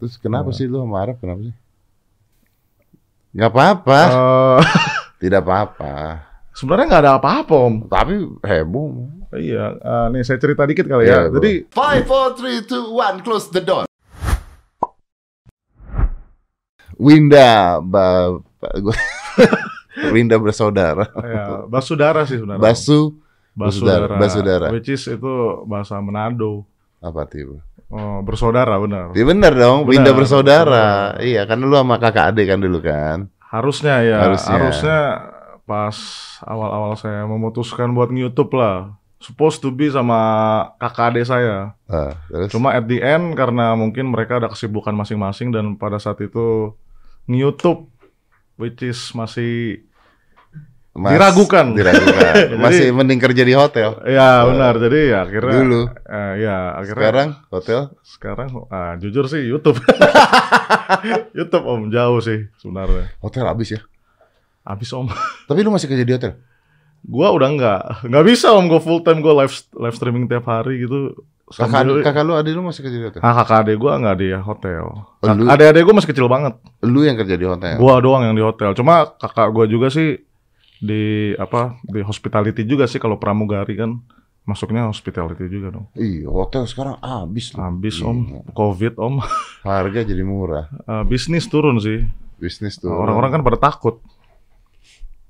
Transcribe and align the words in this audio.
Terus 0.00 0.16
kenapa 0.16 0.48
Iya. 0.48 0.56
sih 0.56 0.66
lu 0.66 0.80
sama 0.80 0.96
Arab 0.98 1.16
kenapa 1.16 1.40
sih? 1.42 1.54
Gak 3.30 3.46
apa-apa, 3.48 4.00
Eh, 4.02 4.58
tidak 5.20 5.44
apa-apa. 5.44 6.24
sebenarnya 6.50 6.86
nggak 6.88 7.02
ada 7.04 7.12
apa-apa 7.14 7.54
om. 7.54 7.74
Tapi 7.84 8.14
heboh. 8.42 9.06
Iya, 9.30 9.76
eh, 9.76 10.06
nih 10.10 10.22
saya 10.24 10.36
cerita 10.36 10.64
dikit 10.64 10.84
kali 10.84 11.04
Iya, 11.04 11.14
ya. 11.14 11.20
bro. 11.26 11.36
Jadi 11.38 11.52
Five, 11.70 12.02
four, 12.04 12.34
three, 12.34 12.58
two, 12.60 12.90
one, 12.90 13.20
close 13.20 13.46
the 13.48 13.60
door. 13.60 13.84
Winda, 16.96 17.80
ba, 17.80 18.28
ba- 18.58 18.76
gua, 18.78 18.92
Winda 20.14 20.36
bersaudara. 20.36 21.06
ya, 21.14 21.64
basudara 21.64 22.24
sih 22.24 22.36
sebenarnya. 22.36 22.60
Basu, 22.60 23.16
basudara. 23.54 24.10
basudara, 24.10 24.66
basudara. 24.66 24.66
Which 24.70 24.90
is 24.90 25.06
itu 25.06 25.32
bahasa 25.64 25.96
Manado. 25.98 26.66
apa 26.98 27.24
tuh? 27.24 27.64
Oh, 27.90 28.22
bersaudara 28.22 28.78
benar. 28.78 29.10
Iya 29.12 29.26
bener 29.26 29.52
dong, 29.52 29.82
Benar, 29.82 29.90
Winda 29.90 30.10
bersaudara. 30.14 30.62
bersaudara. 31.18 31.26
Iya, 31.26 31.42
kan 31.44 31.58
lu 31.58 31.74
sama 31.74 31.98
kakak 31.98 32.30
adik 32.30 32.46
kan 32.46 32.58
dulu 32.62 32.78
kan. 32.78 33.26
Harusnya 33.42 33.98
ya, 34.06 34.18
Harusnya. 34.22 34.52
harusnya, 34.54 34.98
pas 35.66 35.96
awal-awal 36.46 36.94
saya 36.94 37.26
memutuskan 37.26 37.90
buat 37.90 38.08
YouTube 38.08 38.54
lah. 38.54 38.94
Supposed 39.18 39.60
to 39.60 39.68
be 39.68 39.90
sama 39.90 40.16
kakak 40.78 41.12
adik 41.12 41.26
saya. 41.26 41.74
Ah, 41.84 42.14
terus 42.30 42.54
Cuma 42.54 42.72
at 42.72 42.86
the 42.86 43.02
end 43.02 43.34
karena 43.34 43.74
mungkin 43.74 44.08
mereka 44.08 44.38
ada 44.38 44.46
kesibukan 44.46 44.94
masing-masing 44.94 45.50
dan 45.50 45.74
pada 45.74 45.98
saat 45.98 46.22
itu 46.22 46.70
nge-YouTube 47.26 47.90
which 48.54 48.80
is 48.80 49.12
masih 49.12 49.82
Mas- 50.92 51.14
diragukan. 51.14 51.70
Diragukan. 51.70 52.34
Masih 52.64 52.90
mending 52.90 53.18
kerja 53.18 53.42
di 53.42 53.54
hotel. 53.54 53.94
ya 54.02 54.42
benar. 54.44 54.74
Jadi 54.76 54.98
ya 55.08 55.18
akhirnya 55.22 55.54
Dulu. 55.56 55.80
eh, 55.86 56.32
ya 56.40 56.56
akhirnya 56.74 56.98
Sekarang 57.06 57.28
hotel 57.48 57.80
sekarang 58.02 58.48
ah, 58.68 58.92
jujur 58.96 59.24
sih 59.24 59.42
YouTube. 59.44 59.78
YouTube 61.36 61.64
Om 61.64 61.88
jauh 61.88 62.20
sih 62.20 62.50
sebenarnya. 62.56 63.06
hotel 63.18 63.44
habis 63.44 63.68
ya. 63.70 63.80
Habis 64.62 64.90
Om. 64.90 65.06
Tapi 65.48 65.58
lu 65.60 65.70
masih 65.70 65.86
kerja 65.86 66.02
di 66.02 66.12
hotel? 66.12 66.32
Gua 67.00 67.32
udah 67.32 67.48
nggak 67.48 67.80
nggak 68.06 68.24
bisa 68.26 68.52
Om 68.52 68.66
gue 68.66 68.80
full 68.80 69.00
time 69.00 69.18
gue 69.18 69.32
live 69.32 69.54
live 69.78 69.96
streaming 69.96 70.26
tiap 70.26 70.44
hari 70.44 70.84
gitu. 70.84 71.16
Kakak, 71.46 71.82
Sambil- 71.82 72.04
kakak 72.06 72.22
lu 72.22 72.34
adik 72.34 72.54
lu 72.54 72.62
masih 72.62 72.82
kerja 72.82 72.94
di 72.94 73.06
hotel? 73.06 73.20
Ah, 73.20 73.34
kakak 73.36 73.66
adek 73.66 73.76
gue 73.76 73.90
nggak 73.90 74.16
di 74.16 74.28
hotel. 74.32 74.84
Oh, 74.86 75.26
Adek-adek 75.26 75.82
gue 75.82 75.94
masih 75.94 76.10
kecil 76.10 76.26
banget. 76.26 76.54
Lu 76.80 77.02
yang 77.02 77.18
kerja 77.18 77.34
di 77.34 77.42
hotel. 77.42 77.74
Gua 77.74 77.98
doang 77.98 78.22
yang 78.22 78.34
di 78.34 78.42
hotel. 78.42 78.70
Cuma 78.72 79.06
kakak 79.14 79.50
gua 79.50 79.66
juga 79.66 79.90
sih 79.90 80.14
di 80.80 81.02
apa 81.36 81.76
di 81.84 82.00
hospitality 82.00 82.64
juga 82.64 82.84
sih 82.84 82.96
kalau 82.96 83.16
pramugari 83.16 83.76
kan 83.76 84.00
masuknya 84.42 84.88
hospitality 84.88 85.46
juga 85.46 85.70
dong. 85.70 85.86
Iya, 85.92 86.26
hotel 86.26 86.64
sekarang 86.64 86.96
habis. 86.98 87.52
Habis 87.52 88.00
Iya. 88.00 88.08
om, 88.08 88.18
covid 88.50 88.96
om, 88.96 89.20
Harga 89.60 90.00
jadi 90.02 90.24
murah. 90.24 90.66
Eh, 90.90 91.04
bisnis 91.04 91.46
turun 91.46 91.76
sih. 91.78 92.08
Bisnis 92.36 92.74
tuh. 92.74 92.88
Orang-orang 92.88 93.30
kan 93.30 93.42
pada 93.42 93.60
takut, 93.62 94.00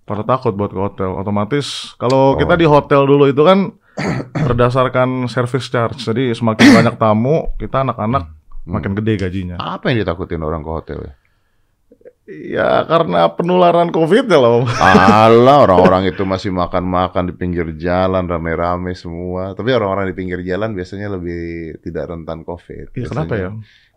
pada 0.02 0.22
takut 0.22 0.54
buat 0.54 0.70
ke 0.70 0.78
hotel. 0.78 1.10
Otomatis 1.12 1.94
kalau 1.96 2.34
Oh. 2.34 2.38
kita 2.38 2.54
di 2.54 2.64
hotel 2.64 3.02
dulu 3.02 3.26
itu 3.26 3.42
kan 3.42 3.74
berdasarkan 4.46 5.26
service 5.26 5.66
charge. 5.66 6.00
Jadi 6.00 6.30
semakin 6.30 6.66
banyak 6.72 6.94
tamu, 6.96 7.50
kita 7.56 7.82
anak-anak 7.82 8.24
Hmm. 8.60 8.76
makin 8.76 8.92
gede 8.94 9.16
gajinya. 9.18 9.56
Apa 9.56 9.90
yang 9.90 10.00
ditakutin 10.00 10.38
orang 10.38 10.60
ke 10.60 10.70
hotel 10.70 10.98
ya? 11.02 11.12
Ya 12.30 12.86
karena 12.86 13.26
penularan 13.34 13.90
covid 13.90 14.30
ya 14.30 14.38
loh. 14.38 14.62
Alah, 14.62 15.66
orang-orang 15.66 16.14
itu 16.14 16.22
masih 16.22 16.54
makan-makan 16.54 17.26
di 17.26 17.34
pinggir 17.34 17.74
jalan, 17.74 18.30
rame-rame 18.30 18.94
semua. 18.94 19.50
Tapi 19.58 19.74
orang-orang 19.74 20.06
di 20.06 20.14
pinggir 20.14 20.40
jalan 20.46 20.70
biasanya 20.70 21.10
lebih 21.18 21.74
tidak 21.82 22.06
rentan 22.06 22.46
COVID. 22.46 22.94
Iya 22.94 23.06
kenapa 23.10 23.34
ya? 23.34 23.50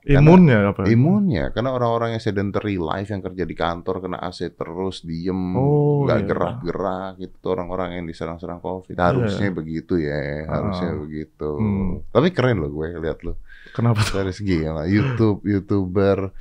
Karena 0.04 0.20
Imunnya 0.20 0.58
apa? 0.76 0.82
Imunnya, 0.84 1.46
karena 1.56 1.72
orang-orang 1.72 2.20
yang 2.20 2.20
sedentary 2.20 2.76
life 2.76 3.08
yang 3.08 3.24
kerja 3.24 3.48
di 3.48 3.56
kantor 3.56 4.04
kena 4.04 4.20
AC 4.20 4.52
terus, 4.52 5.00
diem, 5.00 5.56
Oh, 5.56 6.04
nggak 6.04 6.20
iya. 6.20 6.28
gerak-gerak 6.28 7.12
gitu. 7.24 7.46
Orang-orang 7.48 7.90
yang 7.96 8.06
diserang-serang 8.12 8.60
COVID. 8.60 9.00
Harusnya 9.00 9.48
begitu 9.56 9.96
ya, 9.96 10.44
harusnya 10.44 10.92
Ah. 10.92 11.00
begitu. 11.00 11.50
Hmm. 11.56 12.04
Tapi 12.12 12.36
keren 12.36 12.60
loh 12.60 12.72
gue 12.74 13.00
lihat 13.00 13.24
lo 13.24 13.40
Kenapa 13.72 14.04
dari 14.12 14.36
segi 14.36 14.68
ya, 14.68 14.84
YouTube, 14.84 15.48
youtuber 15.48 16.36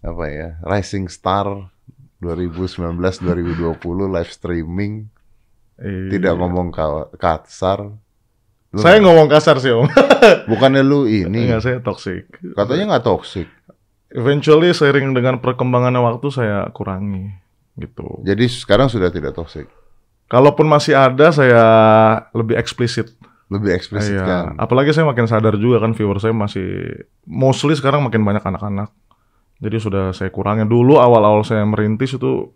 apa 0.00 0.24
ya, 0.26 0.48
rising 0.62 1.06
star 1.06 1.68
2019-2020 2.20 3.76
live 4.06 4.30
streaming, 4.30 4.92
tidak 6.08 6.32
Iya. 6.32 6.38
ngomong 6.38 6.68
ka- 6.70 7.10
kasar. 7.16 7.92
Lu 8.70 8.78
Saya 8.78 9.02
ngomong 9.02 9.26
kasar 9.26 9.58
sih 9.58 9.72
om. 9.72 9.88
bukannya 10.50 10.80
lu 10.80 11.04
ini, 11.04 11.48
Enggak, 11.48 11.60
saya 11.60 11.78
toxic. 11.80 12.28
katanya 12.54 12.94
nggak 12.94 13.04
toxic. 13.04 13.48
Eventually 14.10 14.70
seiring 14.70 15.10
dengan 15.10 15.38
perkembangannya 15.38 15.98
waktu 15.98 16.28
saya 16.28 16.66
kurangi 16.70 17.30
gitu. 17.76 18.22
Jadi 18.22 18.46
sekarang 18.46 18.86
sudah 18.86 19.08
tidak 19.08 19.32
toxic, 19.32 19.66
Kalaupun 20.26 20.62
masih 20.64 20.94
ada 20.94 21.30
saya 21.30 21.64
lebih 22.30 22.54
eksplisit. 22.54 23.10
lebih 23.50 23.74
eksplisit 23.74 24.14
Iya. 24.14 24.22
kan. 24.22 24.46
Apalagi 24.54 24.94
saya 24.94 25.02
makin 25.02 25.26
sadar 25.26 25.58
juga 25.58 25.82
kan 25.82 25.90
viewer 25.90 26.22
saya 26.22 26.30
masih 26.30 26.94
mostly 27.26 27.74
sekarang 27.74 27.98
makin 27.98 28.22
banyak 28.22 28.38
anak-anak. 28.40 28.94
Jadi 29.60 29.76
sudah 29.76 30.04
saya 30.16 30.32
kurangi 30.32 30.64
dulu 30.64 30.96
awal-awal 30.96 31.44
saya 31.44 31.62
merintis 31.62 32.16
itu 32.16 32.48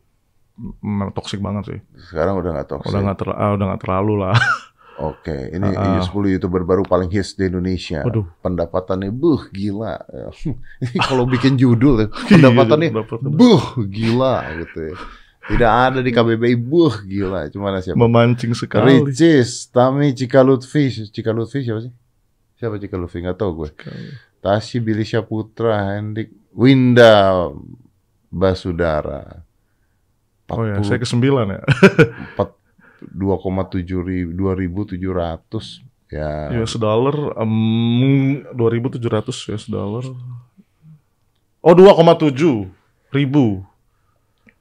mm, 0.56 1.12
toxic 1.12 1.38
banget 1.38 1.65
sih. 1.69 1.78
Sekarang 2.09 2.41
udah 2.41 2.50
nggak 2.56 2.69
toxic. 2.69 2.88
Udah 2.91 3.00
nggak 3.04 3.19
ter- 3.20 3.37
ah, 3.37 3.50
udah 3.53 3.66
nggak 3.72 3.82
terlalu 3.84 4.15
lah. 4.25 4.37
Oke, 4.94 5.50
ini 5.50 5.75
Ah. 5.75 5.98
10 5.98 6.06
youtuber 6.31 6.62
baru 6.62 6.87
paling 6.87 7.10
hits 7.10 7.34
di 7.34 7.50
Indonesia. 7.50 8.06
Waduh. 8.06 8.31
Pendapatannya 8.41 9.10
buh 9.10 9.50
gila. 9.50 9.98
Kalau 11.10 11.26
bikin 11.26 11.59
judul 11.59 12.06
ya, 12.06 12.09
Iya, 12.31 12.38
pendapatannya 12.38 12.91
buh 13.34 13.62
gila 13.84 14.34
gitu 14.62 14.78
ya. 14.81 14.97
Tidak 15.44 15.72
ada 15.91 15.98
di 16.00 16.09
KBBI 16.09 16.56
buh 16.56 17.04
gila. 17.04 17.50
Cuma 17.50 17.75
siapa? 17.82 17.98
Memancing 17.98 18.54
sekali. 18.54 19.03
Ricis, 19.03 19.66
Tami 19.69 20.15
Cika 20.15 20.41
Lutfi. 20.41 20.88
Cika 21.10 21.34
Lutfi 21.34 21.60
siapa 21.60 21.84
sih? 21.84 21.92
Siapa 22.56 22.78
Cika 22.78 22.94
Lutfi? 22.97 23.19
Nggak 23.21 23.36
tahu 23.36 23.66
gue. 23.66 23.71
Tashi 24.41 24.78
Bilisha 24.78 25.21
Putra, 25.21 25.75
Hendik 25.91 26.31
Winda 26.54 27.50
Basudara. 28.31 29.42
Oh 30.48 30.62
ya, 30.62 30.78
saya 30.87 31.03
ke 31.03 31.09
sembilan 31.09 31.47
ya. 31.50 31.60
2,7 33.04 33.82
ribu, 34.06 34.87
2.700 34.88 36.15
ya. 36.15 36.54
US 36.62 36.75
dollar 36.78 37.16
em 37.42 37.53
2.700 38.54 39.50
US 39.50 39.65
dollar. 39.66 40.04
Oh 41.65 41.75
2,7 41.75 42.71
ribu. 43.12 43.65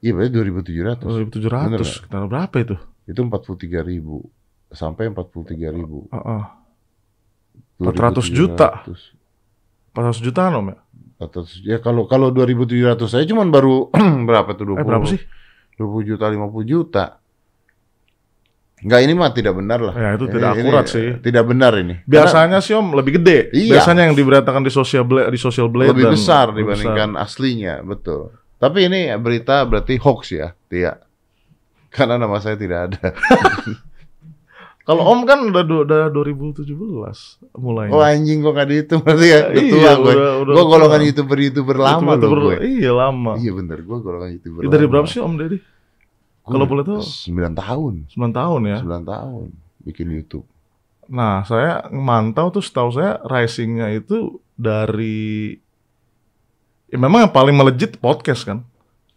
Iya 0.04 0.12
berarti 0.12 0.36
2.700. 0.36 1.00
2.700 1.00 1.68
Bener 1.68 1.80
nggak? 1.80 1.88
sekitar 1.88 2.22
berapa 2.28 2.56
itu? 2.60 2.76
Itu 3.08 3.20
43 3.24 3.84
ribu 3.84 4.24
sampai 4.72 5.08
43 5.12 5.72
ribu. 5.72 6.08
Heeh. 6.10 6.42
400 7.80 8.28
juta. 8.28 8.84
400 9.94 10.24
jutaan 10.24 10.52
om 10.58 10.66
ya? 10.72 10.83
400, 11.16 11.62
ya 11.62 11.78
kalau 11.78 12.04
kalau 12.04 12.28
2.700 12.30 13.06
saya 13.06 13.24
cuman 13.24 13.48
baru 13.48 13.88
berapa 14.28 14.50
tuh 14.52 14.74
20? 14.74 14.76
Eh 14.76 14.84
berapa 14.84 15.06
sih? 15.06 15.20
20 15.78 16.10
juta 16.10 16.24
50 16.26 16.64
juta. 16.64 17.04
Enggak 18.84 19.00
ini 19.00 19.12
mah 19.14 19.32
tidak 19.32 19.54
benar 19.56 19.80
lah. 19.80 19.94
Ya, 19.96 20.08
itu 20.12 20.26
Ini- 20.26 20.34
tidak 20.34 20.50
ini 20.50 20.60
akurat 20.60 20.86
sih. 20.86 21.06
Tidak 21.16 21.44
benar 21.46 21.72
ini. 21.78 21.94
Biasanya 22.04 22.58
sih 22.60 22.76
om 22.76 22.92
lebih 22.92 23.16
gede. 23.16 23.48
Iya. 23.50 23.80
Biasanya 23.80 24.10
yang 24.10 24.14
diberitakan 24.14 24.60
di 24.60 24.68
sosial 24.68 25.08
blade, 25.08 25.32
di 25.32 25.40
social 25.40 25.66
Karena 25.66 25.88
blade 25.88 25.90
lebih 25.96 26.04
dan- 26.04 26.14
besar 26.14 26.44
lebih 26.52 26.62
dibandingkan 26.68 27.10
aslinya, 27.16 27.74
betul. 27.80 28.34
Tapi 28.60 28.78
ini 28.84 29.08
berita 29.16 29.64
berarti 29.64 29.96
hoax 29.96 30.20
ya, 30.30 30.52
Tia. 30.68 31.00
Karena 31.88 32.18
nama 32.18 32.36
saya 32.38 32.58
tidak 32.58 32.92
ada. 32.92 33.00
Kalau 34.84 35.00
om 35.02 35.24
kan 35.24 35.40
udah 35.40 35.64
du- 35.64 35.80
udah 35.82 36.12
2017 36.12 37.40
mulai. 37.56 37.88
Oh 37.88 37.98
anjing 37.98 38.44
kok 38.44 38.52
gak 38.52 38.68
dihitung 38.68 39.00
berarti 39.00 39.26
ya. 39.26 39.40
Udah 39.48 39.56
Iya, 39.56 39.72
tua 39.72 39.90
gue. 39.96 40.12
udah- 40.12 40.34
udah 40.40 40.52
Gue 40.52 40.64
golongan 40.66 41.00
tua. 41.00 41.08
youtuber-youtuber 41.08 41.76
lama 41.78 42.10
loh 42.14 42.30
gue. 42.44 42.56
Iya 42.60 42.92
lama. 42.92 43.32
Iya 43.34 43.52
bener, 43.54 43.78
gue 43.80 43.98
golongan 43.98 44.30
youtuber 44.30 44.60
Ih, 44.60 44.68
Dari 44.68 44.84
lama. 44.84 44.92
berapa 44.92 45.06
sih 45.06 45.20
om 45.20 45.34
Deddy? 45.34 45.58
Gua 46.44 46.52
Kalau 46.52 46.66
boleh 46.68 46.84
tahu? 46.84 47.00
9 47.00 47.52
tahun. 47.54 47.94
9 48.06 48.28
tahun 48.30 48.60
ya. 48.66 48.78
9 48.78 49.02
tahun 49.02 49.46
bikin 49.80 50.06
YouTube. 50.12 50.44
Nah, 51.06 51.40
saya 51.42 51.88
mantau 51.90 52.48
tuh 52.50 52.60
setahu 52.60 52.92
saya 52.92 53.16
risingnya 53.22 53.88
itu 53.90 54.36
dari 54.54 55.56
ya 56.86 56.98
memang 56.98 57.24
yang 57.24 57.32
paling 57.32 57.52
melejit 57.52 57.96
podcast 57.96 58.44
kan. 58.44 58.68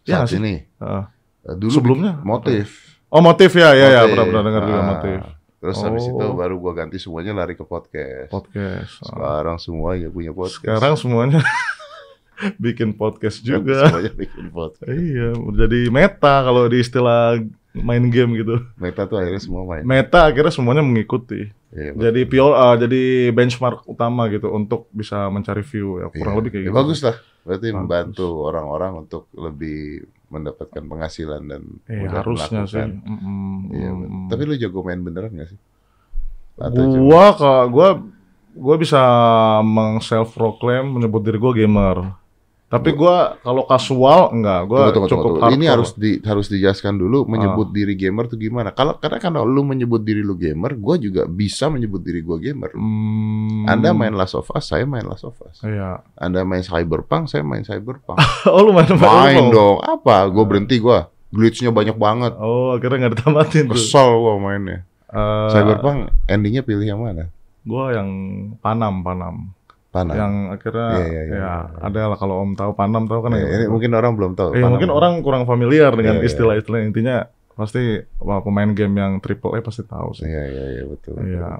Nggak 0.02 0.16
Saat 0.18 0.32
sih? 0.32 0.40
ini. 0.40 0.64
Eh, 0.80 1.04
Dulu 1.50 1.68
Sebelumnya? 1.70 2.20
motif. 2.22 3.00
Oh 3.08 3.20
motif 3.20 3.52
ya, 3.52 3.72
ya 3.72 3.88
ya 3.90 4.00
Motif. 4.02 4.10
pernah-pernah 4.10 4.42
dengar 4.42 4.62
juga 4.64 4.78
Ah, 4.78 4.88
motif 4.90 5.18
Terus 5.58 5.76
habis 5.80 6.04
Oh. 6.04 6.10
itu 6.12 6.26
baru 6.32 6.54
gua 6.56 6.72
ganti 6.72 6.96
semuanya 6.96 7.34
lari 7.34 7.52
ke 7.52 7.62
podcast. 7.62 8.30
podcast. 8.30 8.92
Ah. 9.00 9.06
Sekarang 9.08 9.56
semua 9.58 9.90
ya 9.94 10.06
punya 10.06 10.30
podcast. 10.30 10.62
Sekarang 10.62 10.94
semuanya 10.94 11.40
bikin 12.62 12.94
podcast 12.94 13.42
juga. 13.42 13.90
Semuanya 13.90 14.12
bikin 14.14 14.46
podcast. 14.48 14.86
iya, 14.88 15.34
jadi 15.34 15.80
meta 15.88 16.34
kalau 16.40 16.66
di 16.66 16.78
istilah 16.78 17.42
main 17.74 18.06
game 18.06 18.34
gitu. 18.36 18.62
Meta 18.76 19.04
tuh 19.04 19.18
akhirnya 19.18 19.38
semua 19.38 19.62
main. 19.64 19.82
Meta 19.82 20.24
akhirnya 20.24 20.50
semuanya 20.50 20.80
mengikuti. 20.80 21.50
Iya, 21.68 21.92
Jadi 22.00 22.24
pio, 22.24 22.48
ah, 22.50 22.72
jadi 22.74 23.28
benchmark 23.28 23.84
utama 23.84 24.24
gitu 24.28 24.48
untuk 24.48 24.88
bisa 24.88 25.28
mencari 25.28 25.60
view 25.60 26.00
ya 26.00 26.08
kurang 26.08 26.32
Iya. 26.32 26.38
lebih 26.40 26.50
kayak 26.50 26.64
Ya, 26.64 26.68
gitu. 26.72 26.78
bagus 26.80 26.98
lah, 27.04 27.16
Berarti 27.44 27.66
Bagus. 27.66 27.76
membantu 27.76 28.28
orang-orang 28.42 28.92
untuk 28.98 29.22
lebih 29.34 29.80
mendapatkan 30.28 30.84
penghasilan 30.84 31.42
dan 31.48 31.62
Eh, 31.88 32.04
mudah 32.04 32.20
harusnya 32.20 32.68
sih. 32.68 32.84
Iya, 32.84 33.90
mm. 33.90 33.98
betul. 33.98 34.20
Tapi 34.28 34.42
lu 34.44 34.54
jago 34.60 34.80
main 34.84 35.00
beneran 35.00 35.32
gak 35.32 35.48
sih? 35.56 35.60
Atau 36.58 36.84
gua 37.06 37.32
ke 37.32 37.50
gua 37.72 37.88
gua 38.52 38.76
bisa 38.76 39.00
meng 39.62 40.02
self 40.04 40.34
proclaim 40.34 40.90
menyebut 40.90 41.22
diri 41.24 41.38
gua 41.40 41.52
gamer. 41.56 42.17
Tapi 42.68 42.92
gua 42.92 43.40
kalau 43.40 43.64
casual 43.64 44.28
enggak, 44.28 44.68
tunggu, 44.68 44.92
cukup 44.92 45.08
tunggu, 45.08 45.28
tunggu. 45.40 45.56
Ini 45.56 45.64
harus 45.72 45.90
di, 45.96 46.20
harus 46.20 46.46
dijelaskan 46.46 47.00
dulu 47.00 47.24
Ah. 47.24 47.28
menyebut 47.32 47.72
diri 47.72 47.96
gamer 47.96 48.28
tuh 48.28 48.36
gimana. 48.36 48.76
Kalau 48.76 49.00
karena 49.00 49.16
kalau 49.16 49.48
lu 49.48 49.64
menyebut 49.64 50.04
diri 50.04 50.20
lu 50.20 50.36
gamer, 50.36 50.76
gua 50.76 51.00
juga 51.00 51.24
bisa 51.24 51.72
menyebut 51.72 52.04
diri 52.04 52.20
gua 52.20 52.36
gamer. 52.36 52.76
Hmm, 52.76 53.64
Anda 53.64 53.96
main 53.96 54.12
Last 54.12 54.36
of 54.36 54.52
Us, 54.52 54.68
saya 54.68 54.84
main 54.84 55.08
Last 55.08 55.24
of 55.24 55.32
Us. 55.40 55.64
Iya. 55.64 56.04
Anda 56.14 56.44
main 56.44 56.60
Cyberpunk, 56.60 57.32
saya 57.32 57.40
main 57.40 57.64
Cyberpunk. 57.64 58.20
oh 58.52 58.60
lu 58.60 58.76
main 58.76 58.84
main 58.84 59.00
Cyberpunk? 59.00 59.48
dong. 59.48 59.76
Apa? 59.80 60.28
Gue 60.28 60.44
berhenti 60.44 60.76
gua. 60.76 61.08
Glitch-nya 61.28 61.72
banyak 61.72 61.96
banget. 61.96 62.36
Oh, 62.36 62.72
akhirnya 62.72 63.08
nggak 63.08 63.14
ditamatin 63.16 63.64
tuh. 63.64 63.76
Kesel 63.76 64.08
gua 64.12 64.36
mainnya. 64.36 64.84
Eh, 65.08 65.48
Cyberpunk 65.52 66.12
endingnya 66.24 66.60
pilih 66.60 66.84
yang 66.84 67.00
mana? 67.00 67.32
Gua 67.64 67.96
yang 67.96 68.08
Panam, 68.60 69.00
Panam. 69.00 69.56
Panam. 69.98 70.14
Yang 70.14 70.32
akhirnya 70.54 70.88
Iya, 70.94 71.04
iya, 71.04 71.22
iya. 71.24 71.36
ya 71.36 71.52
ada 71.80 72.00
lah 72.08 72.16
kalau 72.16 72.34
Om 72.40 72.50
tahu 72.54 72.70
Panam 72.72 73.04
tahu 73.04 73.20
kan 73.20 73.30
Ya, 73.32 73.42
ya. 73.42 73.48
ini 73.58 73.64
mungkin 73.66 73.90
orang 73.92 74.12
belum 74.14 74.32
tahu. 74.32 74.50
Eh, 74.54 74.62
mungkin 74.62 74.88
orang 74.88 75.18
kurang 75.20 75.42
familiar 75.44 75.90
dengan 75.92 76.18
Iya, 76.18 76.22
iya. 76.22 76.28
istilah-istilah 76.30 76.80
intinya 76.80 77.16
pasti 77.52 77.82
wah, 78.18 78.38
pemain 78.38 78.70
game 78.70 78.94
yang 78.94 79.12
triple 79.18 79.52
A 79.52 79.60
pasti 79.60 79.82
tahu 79.82 80.14
sih. 80.14 80.24
Iya, 80.24 80.42
iya, 80.46 80.64
iya 80.72 80.84
betul. 80.84 81.18
betul, 81.18 81.26
Iya. 81.26 81.58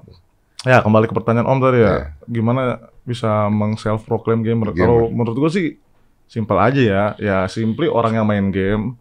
Ya 0.63 0.79
kembali 0.79 1.07
ke 1.07 1.15
pertanyaan 1.15 1.47
Om 1.47 1.59
tadi 1.61 1.79
ya, 1.79 1.87
Iya. 1.87 2.05
gimana 2.25 2.63
bisa 3.03 3.47
meng 3.47 3.75
self 3.75 4.03
proclaim 4.03 4.43
gamer? 4.43 4.71
Gamer. 4.71 4.79
Kalau 4.79 4.99
menurut 5.09 5.37
gua 5.37 5.51
sih 5.51 5.79
simpel 6.27 6.55
aja 6.57 6.79
ya, 6.79 7.05
ya 7.17 7.37
simply 7.47 7.87
orang 7.87 8.15
yang 8.15 8.27
main 8.27 8.51
game 8.51 8.95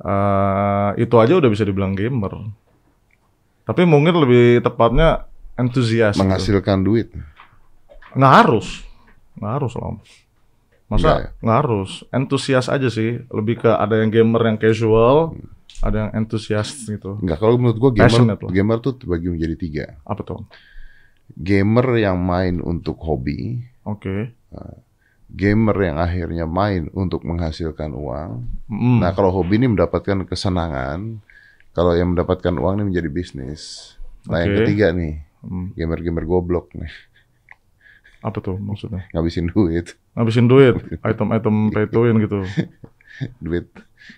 eh 0.00 0.90
itu 0.96 1.12
aja 1.16 1.36
udah 1.36 1.46
bisa 1.46 1.62
dibilang 1.62 1.92
gamer. 1.92 2.48
Tapi 3.62 3.84
mungkin 3.84 4.16
lebih 4.16 4.58
tepatnya 4.60 5.28
entusias. 5.54 6.16
gitu. 6.16 6.24
Menghasilkan 6.24 6.80
duit. 6.80 7.12
Nggak 8.16 8.32
harus, 8.44 8.82
nggak 9.38 9.52
harus 9.60 9.72
loh. 9.78 9.84
Om. 9.84 9.96
Nggak 10.90 10.98
ya? 10.98 11.28
Masa 11.30 11.38
nggak 11.38 11.58
harus, 11.62 11.90
entusias 12.10 12.66
aja 12.66 12.88
sih. 12.90 13.22
Lebih 13.30 13.62
ke 13.62 13.70
ada 13.70 13.94
yang 14.02 14.10
gamer 14.10 14.42
yang 14.50 14.58
casual, 14.58 15.38
ada 15.80 15.96
yang 16.06 16.10
entusias 16.24 16.74
gitu. 16.84 17.16
Enggak, 17.22 17.38
kalau 17.38 17.54
menurut 17.56 17.78
gua 17.78 17.92
gamer, 17.94 18.36
gamer 18.50 18.78
tuh 18.82 18.98
terbagi 18.98 19.30
menjadi 19.30 19.54
tiga. 19.56 19.84
Apa 20.02 20.20
tuh? 20.26 20.42
Gamer 21.30 21.86
yang 22.02 22.18
main 22.18 22.58
untuk 22.58 22.98
hobi, 23.06 23.62
Oke. 23.86 24.34
gamer 25.30 25.76
yang 25.78 25.96
akhirnya 26.02 26.42
main 26.42 26.90
untuk 26.90 27.22
menghasilkan 27.22 27.94
uang. 27.94 28.50
Mm. 28.66 28.98
Nah, 28.98 29.14
kalau 29.14 29.30
hobi 29.30 29.62
ini 29.62 29.70
mendapatkan 29.70 30.26
kesenangan, 30.26 31.22
kalau 31.70 31.94
yang 31.94 32.18
mendapatkan 32.18 32.50
uang 32.58 32.82
ini 32.82 32.84
menjadi 32.90 33.06
bisnis. 33.14 33.94
Nah, 34.26 34.42
yang 34.42 34.58
Oke. 34.58 34.58
ketiga 34.66 34.90
nih, 34.90 35.22
Mm. 35.46 35.78
gamer-gamer 35.78 36.26
goblok 36.26 36.74
nih, 36.74 36.90
Apa 38.20 38.38
tuh 38.38 38.60
maksudnya? 38.60 39.08
ngabisin 39.10 39.48
duit, 39.48 39.96
Ngabisin 40.12 40.46
duit, 40.46 40.76
item-item 41.08 41.72
pay 41.72 41.88
to 41.88 42.04
win 42.04 42.20
gitu. 42.20 42.44
duit 43.44 43.68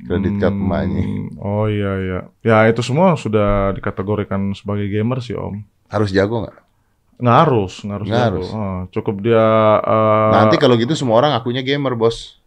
kredit 0.06 0.34
card 0.38 0.54
Hmm, 0.54 0.62
emaknya. 0.64 1.04
Oh 1.38 1.66
iya 1.66 1.92
iya. 1.98 2.20
Ya 2.40 2.56
itu 2.66 2.80
semua 2.80 3.14
sudah 3.14 3.74
dikategorikan 3.74 4.54
sebagai 4.54 4.86
gamer 4.86 5.18
sih 5.18 5.34
Om. 5.34 5.62
Harus 5.86 6.10
jago 6.10 6.46
nggak? 6.46 6.56
Nggak 7.22 7.36
harus, 7.46 7.72
nggak 7.82 7.96
harus. 7.98 8.08
Nggak 8.08 8.24
harus. 8.30 8.48
Oh, 8.50 8.78
cukup 8.90 9.16
dia. 9.20 9.46
eh, 9.78 10.30
Nanti 10.32 10.56
kalau 10.58 10.74
gitu 10.74 10.94
semua 10.94 11.18
orang 11.18 11.34
akunya 11.34 11.62
gamer, 11.62 11.94
bos. 11.94 12.38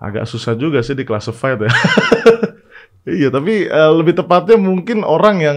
agak 0.00 0.24
susah 0.24 0.56
juga 0.56 0.80
sih 0.80 0.96
di 0.96 1.04
classified 1.04 1.60
ya. 1.60 1.72
iya, 3.20 3.28
tapi 3.28 3.68
eh, 3.68 3.92
lebih 3.92 4.16
tepatnya 4.16 4.56
mungkin 4.56 5.04
orang 5.04 5.36
yang 5.44 5.56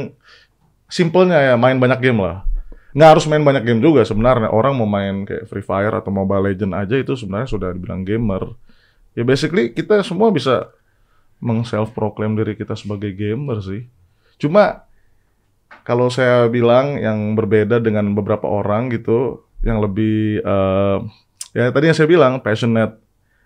simpelnya 0.92 1.40
ya 1.40 1.56
main 1.56 1.80
banyak 1.80 2.00
game 2.04 2.20
lah. 2.20 2.44
Nggak 2.94 3.10
harus 3.18 3.26
main 3.26 3.42
banyak 3.42 3.64
game 3.66 3.82
juga 3.82 4.06
sebenarnya. 4.06 4.54
Orang 4.54 4.78
mau 4.78 4.86
main 4.86 5.26
kayak 5.26 5.50
Free 5.50 5.66
Fire 5.66 5.94
atau 5.94 6.14
Mobile 6.14 6.54
Legend 6.54 6.74
aja 6.78 6.96
itu 6.96 7.18
sebenarnya 7.18 7.50
sudah 7.50 7.70
dibilang 7.74 8.06
gamer. 8.06 8.54
Ya 9.18 9.26
basically 9.26 9.74
kita 9.74 10.02
semua 10.06 10.30
bisa 10.30 10.70
meng 11.42 11.66
self 11.66 11.92
proclaim 11.92 12.38
diri 12.38 12.54
kita 12.54 12.78
sebagai 12.78 13.12
gamer 13.12 13.60
sih. 13.60 13.90
Cuma 14.38 14.86
kalau 15.84 16.08
saya 16.08 16.48
bilang 16.48 17.02
yang 17.02 17.34
berbeda 17.34 17.82
dengan 17.82 18.14
beberapa 18.14 18.46
orang 18.46 18.94
gitu 18.94 19.42
yang 19.66 19.82
lebih 19.82 20.40
eh, 20.40 20.98
ya 21.52 21.74
tadi 21.74 21.90
yang 21.92 21.98
saya 21.98 22.08
bilang 22.08 22.40
passionate 22.40 23.00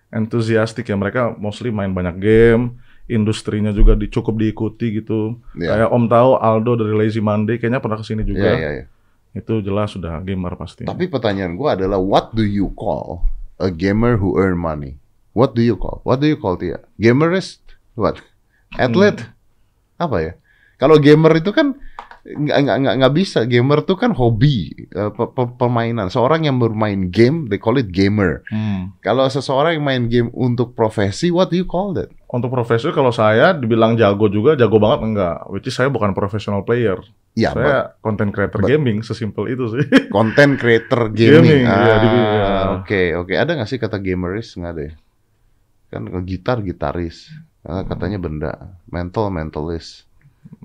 enthusiastic 0.08 0.88
ya 0.88 0.96
mereka 0.96 1.34
mostly 1.36 1.68
main 1.68 1.92
banyak 1.92 2.16
game 2.16 2.80
industrinya 3.08 3.72
juga 3.72 3.96
di, 3.96 4.08
cukup 4.08 4.36
diikuti 4.36 5.00
gitu 5.00 5.36
Iya. 5.56 5.88
kayak 5.88 5.90
Om 5.92 6.04
tahu 6.08 6.30
Aldo 6.36 6.72
dari 6.80 6.94
Lazy 6.96 7.20
Monday 7.20 7.56
kayaknya 7.56 7.80
pernah 7.80 7.98
ke 8.00 8.04
sini 8.04 8.22
juga 8.24 8.52
Iya, 8.52 8.56
iya, 8.56 8.70
iya. 8.80 8.84
Itu 9.32 9.60
jelas 9.60 9.92
sudah 9.92 10.18
gamer 10.20 10.56
pasti 10.56 10.82
Tapi 10.82 11.06
pertanyaan 11.06 11.54
gua 11.54 11.76
adalah 11.76 12.00
what 12.00 12.32
do 12.32 12.42
you 12.42 12.72
call 12.72 13.22
a 13.58 13.68
gamer 13.68 14.16
who 14.16 14.38
earn 14.38 14.56
money? 14.56 14.96
What 15.36 15.54
do 15.54 15.62
you 15.62 15.78
call? 15.78 16.02
What 16.02 16.18
do 16.18 16.26
you 16.26 16.34
call 16.34 16.58
dia? 16.58 16.82
Gamerist? 16.98 17.62
What? 17.94 18.18
Athlete? 18.74 19.22
Apa 19.94 20.16
ya? 20.18 20.32
Kalau 20.78 20.98
gamer 20.98 21.38
itu 21.38 21.50
kan 21.50 21.78
nggak 22.22 22.58
nggak 22.58 22.76
nggak 22.82 22.94
nggak 23.02 23.14
bisa. 23.14 23.46
Gamer 23.46 23.86
itu 23.86 23.94
kan 23.94 24.10
hobi, 24.14 24.74
eh, 24.90 25.10
pe- 25.14 25.30
pe- 25.30 25.54
permainan. 25.54 26.10
Seorang 26.10 26.46
yang 26.46 26.58
bermain 26.58 27.08
game, 27.08 27.46
they 27.46 27.58
call 27.58 27.78
it 27.78 27.90
gamer. 27.90 28.42
Hmm. 28.50 28.94
Kalau 28.98 29.26
seseorang 29.26 29.78
yang 29.78 29.86
main 29.86 30.04
game 30.10 30.28
untuk 30.34 30.74
profesi, 30.74 31.30
what 31.30 31.50
do 31.50 31.56
you 31.58 31.66
call 31.66 31.94
that? 31.94 32.10
untuk 32.28 32.52
profesor 32.52 32.92
kalau 32.92 33.08
saya 33.08 33.56
dibilang 33.56 33.96
jago 33.96 34.28
juga 34.28 34.52
jago 34.52 34.76
banget 34.76 35.00
enggak 35.00 35.48
which 35.48 35.64
is 35.64 35.72
saya 35.72 35.88
bukan 35.88 36.12
professional 36.12 36.60
player 36.60 37.00
Ya, 37.32 37.52
saya 37.52 37.94
content 37.98 38.30
creator 38.30 38.58
but- 38.58 38.68
gaming 38.68 39.00
sesimpel 39.00 39.46
itu 39.46 39.70
sih 39.70 39.84
content 40.16 40.56
creator 40.56 41.08
gaming. 41.08 41.62
Gaming, 41.62 41.62
iya, 41.62 41.74
Ah, 41.86 42.02
iya. 42.02 42.50
Oke, 42.76 43.02
oke. 43.14 43.32
Ada 43.32 43.54
nggak 43.54 43.68
sih 43.68 43.78
kata 43.78 43.96
gamerist? 43.96 44.54
Nggak 44.54 44.72
ada 44.72 44.82
ya? 44.82 44.94
Kan 45.88 46.02
gitar 46.22 46.58
gitaris. 46.60 47.30
Ah, 47.62 47.82
katanya 47.82 48.18
benda. 48.18 48.52
Mental 48.86 49.28
mentalist. 49.28 50.04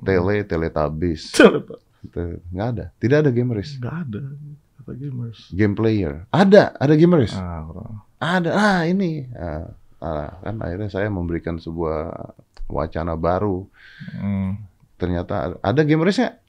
Tele 0.01 0.41
teletabis. 0.41 1.29
Te- 2.13 2.41
Nggak 2.49 2.67
ada. 2.69 2.85
Tidak 2.97 3.17
ada 3.19 3.29
gamerist. 3.29 3.77
nggak 3.77 3.95
ada 4.01 4.21
kata 4.75 4.91
gamers 4.93 5.39
Game 5.49 5.71
player. 5.73 6.27
Ada. 6.27 6.75
Ada 6.75 6.93
gamerist. 6.93 7.35
ah. 7.35 7.63
Ada. 8.17 8.49
Ah 8.51 8.81
ini. 8.83 9.23
Ah, 9.31 9.71
ah, 9.99 10.35
kan 10.41 10.59
akhirnya 10.59 10.89
saya 10.89 11.07
memberikan 11.07 11.55
sebuah 11.55 12.11
wacana 12.65 13.13
baru. 13.13 13.63
Hmm. 14.11 14.59
Ternyata 14.95 15.33
ada, 15.37 15.55
ada 15.61 15.81
gameristnya. 15.81 16.42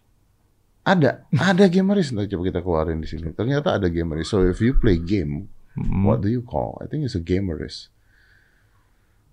Ada. 0.85 1.25
Ada 1.33 1.65
gamerist. 1.73 2.13
Nah, 2.13 2.29
coba 2.29 2.43
kita 2.45 2.61
keluarin 2.61 3.01
di 3.01 3.09
sini. 3.09 3.33
Ternyata 3.33 3.81
ada 3.81 3.89
gamerist. 3.89 4.37
So 4.37 4.45
if 4.45 4.61
you 4.61 4.77
play 4.77 5.01
game, 5.01 5.49
Hmm. 5.75 6.07
What 6.07 6.23
do 6.23 6.31
you 6.31 6.43
call? 6.43 6.79
I 6.79 6.87
think 6.87 7.03
it's 7.03 7.19
a 7.19 7.23
gamerist. 7.23 7.91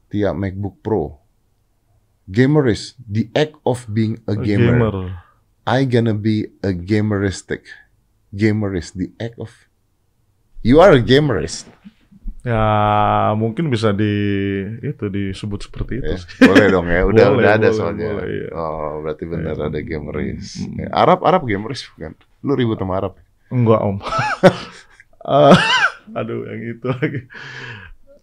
Tiap 0.10 0.34
MacBook 0.36 0.82
Pro. 0.82 1.22
Gamerist, 2.26 2.98
the 2.98 3.30
act 3.36 3.56
of 3.66 3.86
being 3.92 4.22
a 4.26 4.36
gamer. 4.36 5.22
I 5.66 5.86
gonna 5.86 6.18
be 6.18 6.50
a 6.66 6.74
gameristic. 6.74 7.70
Gamerist, 8.34 8.98
the 8.98 9.14
act 9.22 9.38
of. 9.38 9.52
You 10.66 10.82
are 10.82 10.94
a 10.98 11.02
gamerist. 11.04 11.70
Ya 12.42 12.66
mungkin 13.34 13.70
bisa 13.70 13.94
di 13.94 14.14
itu 14.82 15.06
disebut 15.08 15.62
seperti 15.62 16.02
itu. 16.02 16.10
Eh, 16.10 16.22
boleh 16.42 16.66
dong 16.68 16.88
ya, 16.88 17.06
udah 17.06 17.26
Boleh, 17.28 17.38
udah 17.38 17.52
ada 17.54 17.62
boleh, 17.64 17.78
soalnya. 17.78 18.08
boleh, 18.10 18.26
iya. 18.28 18.48
Oh, 18.52 18.92
berarti 19.00 19.24
benar 19.26 19.56
Iya. 19.56 19.66
ada 19.68 19.80
gamerist. 19.80 20.54
Mm. 20.60 20.74
Ya, 20.76 20.88
Arab 20.92 21.20
Arab 21.22 21.42
gamerist 21.46 21.94
bukan? 21.94 22.18
Lu 22.42 22.54
ribut 22.54 22.76
sama 22.76 22.98
Arab? 22.98 23.14
Enggak 23.48 23.80
om. 23.80 23.98
Eh, 25.22 25.54
aduh 26.18 26.42
yang 26.44 26.62
itu 26.68 26.88
lagi. 26.88 27.22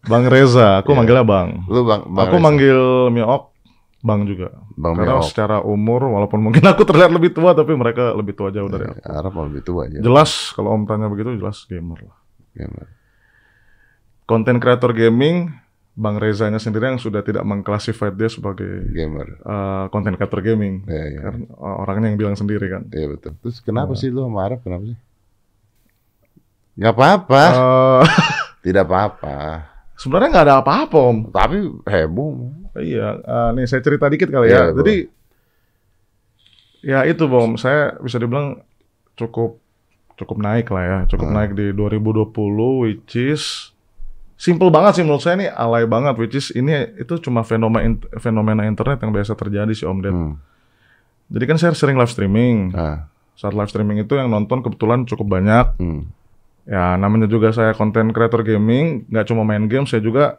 Bang 0.02 0.26
Reza, 0.26 0.82
aku 0.82 0.90
Iya. 0.90 0.98
manggilnya 0.98 1.22
Bang. 1.22 1.48
Lu 1.64 1.80
bang, 1.82 2.02
bang 2.04 2.18
aku 2.20 2.34
Reza. 2.34 2.42
manggil 2.42 2.80
Miok 3.08 3.42
Bang 4.00 4.20
juga. 4.24 4.48
Bang 4.74 4.94
Karena 4.94 5.18
Meok. 5.18 5.26
secara 5.26 5.56
umur 5.60 6.06
walaupun 6.08 6.38
mungkin 6.40 6.62
aku 6.64 6.82
terlihat 6.82 7.10
lebih 7.10 7.30
tua 7.30 7.50
tapi 7.50 7.70
mereka 7.72 8.10
lebih 8.12 8.34
tua 8.34 8.50
jauh 8.50 8.66
dari 8.66 8.82
aku. 8.84 8.98
Arab 9.04 9.30
lebih 9.46 9.62
tua 9.62 9.86
aja. 9.86 9.98
Jelas 9.98 10.50
kalau 10.52 10.70
om 10.72 10.82
tanya 10.82 11.06
begitu 11.06 11.34
jelas 11.34 11.62
gamer 11.64 11.98
lah. 12.00 12.18
Gamer. 12.52 12.97
Konten 14.28 14.60
kreator 14.60 14.92
gaming 14.92 15.56
Bang 15.94 16.14
Rezanya 16.14 16.60
sendiri 16.60 16.86
yang 16.86 17.00
sudah 17.00 17.20
tidak 17.20 17.42
mengklasifikasi 17.42 18.14
dia 18.14 18.28
sebagai 18.28 18.86
Gamer. 18.86 19.40
konten 19.88 20.14
kreator 20.14 20.38
gaming. 20.40 20.84
Iya, 20.84 21.04
iya. 21.08 21.20
Karena 21.24 21.44
uh, 21.50 21.76
orangnya 21.82 22.06
yang 22.06 22.18
bilang 22.18 22.36
sendiri 22.36 22.68
kan. 22.68 22.86
Iya 22.88 23.10
betul. 23.10 23.34
Terus 23.40 23.58
kenapa 23.58 23.92
Iya. 23.92 23.98
sih 23.98 24.08
lu 24.08 24.22
sama 24.22 24.40
Arab 24.44 24.62
kenapa 24.62 24.84
sih? 24.86 24.98
Gak 26.76 26.94
apa-apa. 26.94 27.42
Eh, 27.42 28.02
Tidak 28.64 28.84
apa-apa. 28.84 29.36
sebenarnya 29.96 30.30
nggak 30.30 30.46
ada 30.46 30.56
apa-apa 30.62 30.98
om. 31.00 31.18
Tapi 31.28 31.58
heboh. 31.82 32.30
Iya, 32.76 33.18
eh, 33.18 33.48
nih 33.52 33.66
saya 33.66 33.82
cerita 33.82 34.06
dikit 34.06 34.28
kali 34.28 34.46
Iya, 34.46 34.70
ya. 34.70 34.76
Jadi 34.76 34.94
ya 36.78 36.98
itu 37.04 37.26
bom, 37.26 37.56
saya 37.56 37.98
bisa 37.98 38.16
dibilang 38.16 38.62
cukup 39.14 39.58
cukup 40.14 40.36
naik 40.36 40.68
lah 40.68 40.84
ya, 40.84 40.98
cukup 41.08 41.26
Hmm. 41.26 41.34
naik 41.34 41.50
di 41.52 41.70
2020 41.72 42.30
which 42.78 43.14
is 43.16 43.74
simple 44.38 44.70
banget 44.70 44.96
sih 44.96 45.04
menurut 45.04 45.18
saya 45.18 45.34
ini 45.34 45.46
alay 45.50 45.82
banget 45.84 46.14
which 46.14 46.32
is 46.32 46.54
ini 46.54 46.94
itu 46.94 47.18
cuma 47.18 47.42
fenomena 47.42 47.82
fenomena 48.16 48.62
internet 48.62 49.02
yang 49.02 49.10
biasa 49.10 49.34
terjadi 49.34 49.72
sih 49.74 49.84
Om 49.84 49.98
Ded. 49.98 50.14
Hmm. 50.14 50.38
Jadi 51.28 51.44
kan 51.44 51.56
saya 51.58 51.74
sering 51.74 51.98
live 51.98 52.08
streaming. 52.08 52.72
Ah. 52.72 53.10
Saat 53.34 53.52
live 53.52 53.68
streaming 53.68 54.00
itu 54.00 54.14
yang 54.14 54.30
nonton 54.30 54.62
kebetulan 54.62 55.04
cukup 55.04 55.26
banyak. 55.28 55.74
Hmm. 55.76 56.08
Ya 56.64 56.94
namanya 56.94 57.26
juga 57.26 57.50
saya 57.50 57.72
konten 57.72 58.12
creator 58.12 58.40
gaming, 58.40 59.08
nggak 59.08 59.26
cuma 59.26 59.42
main 59.42 59.66
game, 59.66 59.84
saya 59.84 59.98
juga 60.00 60.38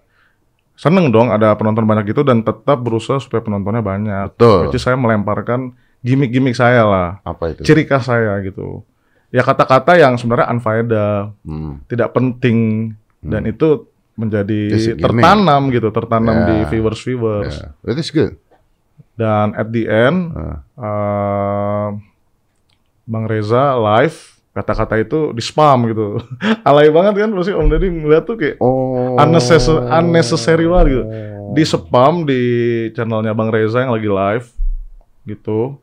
seneng 0.78 1.12
dong 1.12 1.28
ada 1.28 1.52
penonton 1.60 1.84
banyak 1.84 2.08
gitu 2.08 2.24
dan 2.24 2.40
tetap 2.40 2.80
berusaha 2.80 3.20
supaya 3.20 3.44
penontonnya 3.44 3.84
banyak. 3.84 4.38
Betul. 4.38 4.70
Which 4.72 4.78
is 4.78 4.86
saya 4.86 4.96
melemparkan 4.96 5.76
gimmick-gimmick 6.00 6.56
saya 6.56 6.88
lah, 6.88 7.20
Apa 7.28 7.52
itu? 7.52 7.68
ciri 7.68 7.84
khas 7.84 8.08
saya 8.08 8.40
gitu. 8.46 8.88
Ya 9.30 9.44
kata-kata 9.44 10.00
yang 10.00 10.16
sebenarnya 10.16 10.48
unfaedah, 10.50 11.36
Hmm. 11.44 11.84
tidak 11.92 12.16
penting 12.16 12.94
dan 13.22 13.44
itu 13.44 13.88
menjadi 14.14 14.60
tertanam 14.96 15.72
gitu, 15.72 15.88
tertanam 15.90 16.36
Ya. 16.36 16.46
di 16.46 16.58
viewers-viewers. 16.68 17.56
Yeah. 17.56 17.72
That 17.86 17.98
is 17.98 18.12
good. 18.12 18.36
Dan 19.16 19.52
at 19.54 19.68
the 19.70 19.84
end 19.86 20.32
Ah. 20.32 20.58
eh, 20.76 21.88
Bang 23.04 23.26
Reza 23.26 23.74
live 23.74 24.18
kata-kata 24.52 24.96
itu 24.98 25.32
di 25.32 25.40
spam 25.40 25.88
gitu. 25.88 26.20
Alay 26.68 26.92
banget 26.92 27.16
kan 27.18 27.32
pasti 27.32 27.52
Om 27.52 27.68
Deddy 27.68 27.88
ngeliat 27.90 28.24
tuh 28.24 28.36
kayak 28.36 28.60
Oh. 28.60 29.16
unnecessary, 29.16 29.88
unnecessary 29.90 30.66
banget 30.66 30.88
gitu. 30.90 31.04
Di 31.50 31.64
spam 31.66 32.24
di 32.24 32.42
channelnya 32.92 33.32
Bang 33.32 33.50
Reza 33.50 33.82
yang 33.82 33.92
lagi 33.92 34.06
live 34.06 34.48
gitu. 35.26 35.80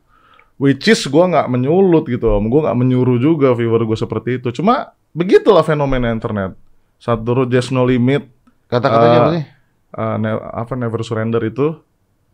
Which 0.57 0.85
is 0.85 1.05
gue 1.05 1.21
nggak 1.23 1.45
menyulut 1.47 2.05
gitu 2.05 2.33
om, 2.33 2.49
gue 2.49 2.61
nggak 2.63 2.73
menyuruh 2.75 3.17
juga 3.17 3.53
viewer 3.53 3.81
gue 3.83 3.93
seperti 3.93 4.41
itu. 4.41 4.49
Cuma 4.51 4.89
begitulah 5.11 5.61
fenomena 5.61 6.09
internet. 6.09 6.57
Saat 6.97 7.21
dulu 7.21 7.45
Just 7.45 7.69
No 7.69 7.81
Limit, 7.81 8.25
Kata-katanya 8.65 9.09
Ah. 9.13 9.21
apa 9.21 9.31
sih? 9.31 9.45
eh, 9.89 10.15
ne- 10.17 10.43
apa 10.43 10.73
Never 10.73 11.01
Surrender 11.01 11.39
itu. 11.41 11.71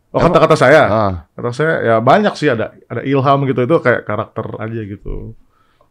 Oh 0.09 0.19
kata-kata 0.19 0.53
saya. 0.55 0.81
Ah, 0.85 1.13
Kata 1.31 1.49
saya 1.51 1.73
ya 1.81 1.95
banyak 1.97 2.33
sih 2.33 2.45
ada 2.47 2.69
ada 2.83 3.01
ilham 3.01 3.39
gitu 3.43 3.61
itu 3.61 3.75
kayak 3.79 4.03
karakter 4.03 4.45
aja 4.57 4.81
gitu. 4.83 5.33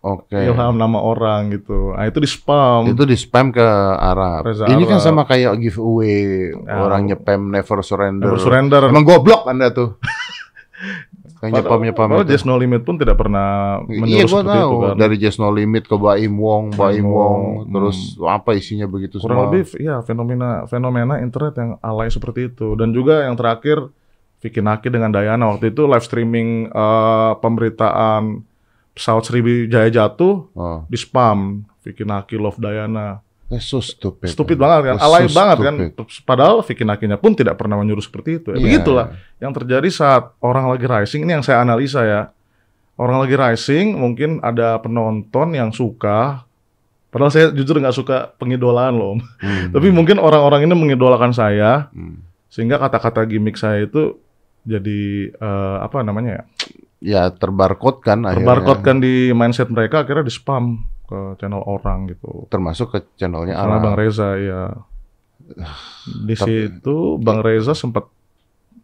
oke. 0.00 0.34
Ilham 0.34 0.74
nama 0.74 0.98
orang 0.98 1.50
gitu. 1.52 1.90
Nah 1.90 2.04
itu 2.04 2.18
di 2.18 2.26
spam. 2.26 2.86
Itu 2.88 3.02
di 3.02 3.14
spam 3.14 3.50
ke 3.50 3.62
Arab. 3.92 4.42
Reza 4.44 4.66
Ini 4.66 4.82
kan 4.84 4.96
Arab. 4.96 5.04
sama 5.04 5.22
kayak 5.22 5.58
giveaway 5.58 6.50
Ya. 6.50 6.74
orang 6.76 7.06
nyepam 7.06 7.50
never 7.50 7.78
surrender. 7.80 8.26
Never 8.26 8.38
surrender. 8.38 8.82
Emang 8.84 9.02
goblok 9.02 9.42
Anda 9.44 9.70
tuh. 9.70 9.94
Kayak 11.42 11.58
nyepam 11.58 11.80
nyepam 11.82 12.06
Padahal 12.06 12.22
itu. 12.22 12.32
Just 12.32 12.46
No 12.46 12.54
Limit 12.54 12.82
pun 12.82 12.94
tidak 12.94 13.18
pernah 13.18 13.82
Iya, 13.84 13.98
menyuruh 13.98 14.22
gua 14.22 14.30
seperti 14.38 14.54
tahu. 14.54 14.70
itu 14.70 14.76
kan. 14.78 14.94
Dari 14.96 15.16
Just 15.18 15.38
No 15.38 15.48
Limit 15.50 15.84
ke 15.84 15.96
Baim 15.96 16.34
Wong, 16.34 16.64
Baim 16.72 17.02
Wong, 17.02 17.42
Wong, 17.58 17.66
terus 17.68 17.98
apa 18.16 18.50
isinya 18.52 18.86
begitu 18.86 19.18
Kurang 19.18 19.26
semua. 19.36 19.46
lebih 19.48 19.62
ya 19.76 19.98
fenomena 20.00 20.48
fenomena 20.64 21.18
internet 21.18 21.54
yang 21.56 21.70
alay 21.80 22.06
seperti 22.08 22.46
itu. 22.46 22.72
Dan 22.72 22.90
juga 22.90 23.26
yang 23.26 23.34
terakhir 23.34 23.90
Vicky 24.38 24.58
Naki 24.58 24.86
dengan 24.86 25.10
Dayana 25.10 25.50
waktu 25.50 25.68
itu 25.68 25.82
live 25.82 26.00
streaming 26.00 26.48
eh, 26.68 27.32
pemberitaan 27.36 28.46
pesawat 28.92 29.24
Sriwijaya 29.24 29.88
jatuh 29.88 30.46
Oh, 30.52 30.84
di 30.84 30.94
spam 30.94 31.62
Vicky 31.80 32.02
Naki 32.02 32.36
love 32.36 32.56
Dayana. 32.56 33.18
That's 33.52 33.68
so 33.68 33.84
stupid. 33.84 34.32
Stupid 34.32 34.56
banget 34.56 34.80
kan, 34.88 34.94
That's 34.96 35.04
alay 35.04 35.28
so 35.28 35.36
banget 35.36 35.56
kan. 35.60 35.74
Padahal 36.24 36.64
Vicky 36.64 36.88
Nakinya 36.88 37.20
pun 37.20 37.36
tidak 37.36 37.60
pernah 37.60 37.76
menyuruh 37.76 38.00
seperti 38.00 38.40
itu. 38.40 38.48
Ya, 38.50 38.56
Iya. 38.56 38.64
Begitulah 38.64 39.06
yang 39.36 39.52
terjadi 39.52 39.88
saat 39.92 40.32
orang 40.40 40.72
lagi 40.72 40.88
rising. 40.88 41.28
Ini 41.28 41.36
yang 41.36 41.44
saya 41.44 41.60
analisa 41.60 42.00
ya. 42.02 42.32
Orang 42.96 43.20
lagi 43.20 43.36
rising, 43.36 44.00
mungkin 44.00 44.40
ada 44.40 44.80
penonton 44.80 45.52
yang 45.52 45.68
suka. 45.68 46.48
Padahal 47.12 47.28
saya 47.28 47.52
jujur 47.52 47.76
nggak 47.76 47.92
suka 47.92 48.16
pengidolaan 48.40 48.96
loh. 48.96 49.20
Hmm. 49.38 49.68
Tapi 49.76 49.92
mungkin 49.92 50.16
orang-orang 50.16 50.64
ini 50.64 50.72
mengidolakan 50.72 51.36
saya, 51.36 51.92
Hmm. 51.92 52.24
sehingga 52.48 52.80
kata-kata 52.80 53.28
gimmick 53.28 53.60
saya 53.60 53.84
itu 53.84 54.16
jadi 54.62 55.28
eh, 55.28 55.76
apa 55.82 56.00
namanya 56.00 56.40
ya? 56.40 56.44
Ya 57.02 57.22
terbarcode 57.28 57.98
kan 58.00 58.22
akhirnya. 58.22 58.46
Terbarcode 58.46 58.80
kan 58.86 58.96
di 59.02 59.34
mindset 59.34 59.68
mereka, 59.68 60.06
akhirnya 60.06 60.22
di 60.22 60.32
spam 60.32 60.86
ke 61.12 61.18
channel 61.36 61.60
orang 61.60 62.08
gitu. 62.08 62.48
Termasuk 62.48 62.88
ke 62.88 62.98
channelnya 63.20 63.52
Karena. 63.52 63.76
Bang 63.78 63.96
Reza 64.00 64.40
ya. 64.40 64.72
Di 66.08 66.32
Tapi- 66.32 66.72
situ 66.72 67.20
Bang 67.20 67.44
Reza 67.44 67.76
sempat 67.76 68.08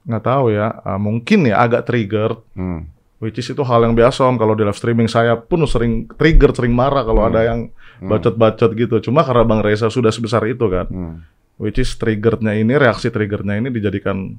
nggak 0.05 0.25
tahu 0.25 0.53
ya, 0.53 0.73
ah, 0.85 1.01
mungkin 1.01 1.49
ya 1.49 1.57
agak 1.59 1.89
trigger. 1.89 2.37
Hmm. 2.53 2.85
Which 3.19 3.35
is 3.35 3.49
itu 3.49 3.65
hal 3.65 3.83
yang 3.83 3.97
biasa 3.97 4.23
om 4.23 4.37
kalau 4.37 4.55
di 4.55 4.63
live 4.63 4.77
streaming 4.77 5.11
saya 5.11 5.35
pun 5.35 5.65
sering 5.67 6.07
trigger, 6.15 6.55
sering 6.55 6.71
marah 6.71 7.03
kalau 7.03 7.25
Hmm. 7.25 7.31
ada 7.33 7.41
yang 7.45 7.61
bacot-bacot 7.99 8.71
gitu. 8.73 9.01
Cuma 9.03 9.25
karena 9.25 9.43
Bang 9.43 9.59
Reza 9.59 9.89
sudah 9.89 10.13
sebesar 10.13 10.45
itu 10.47 10.69
kan, 10.69 10.87
Hmm. 10.87 11.17
which 11.59 11.81
is 11.81 11.97
triggernya 11.97 12.55
ini, 12.55 12.77
reaksi 12.77 13.09
triggernya 13.09 13.59
ini 13.59 13.73
dijadikan 13.73 14.39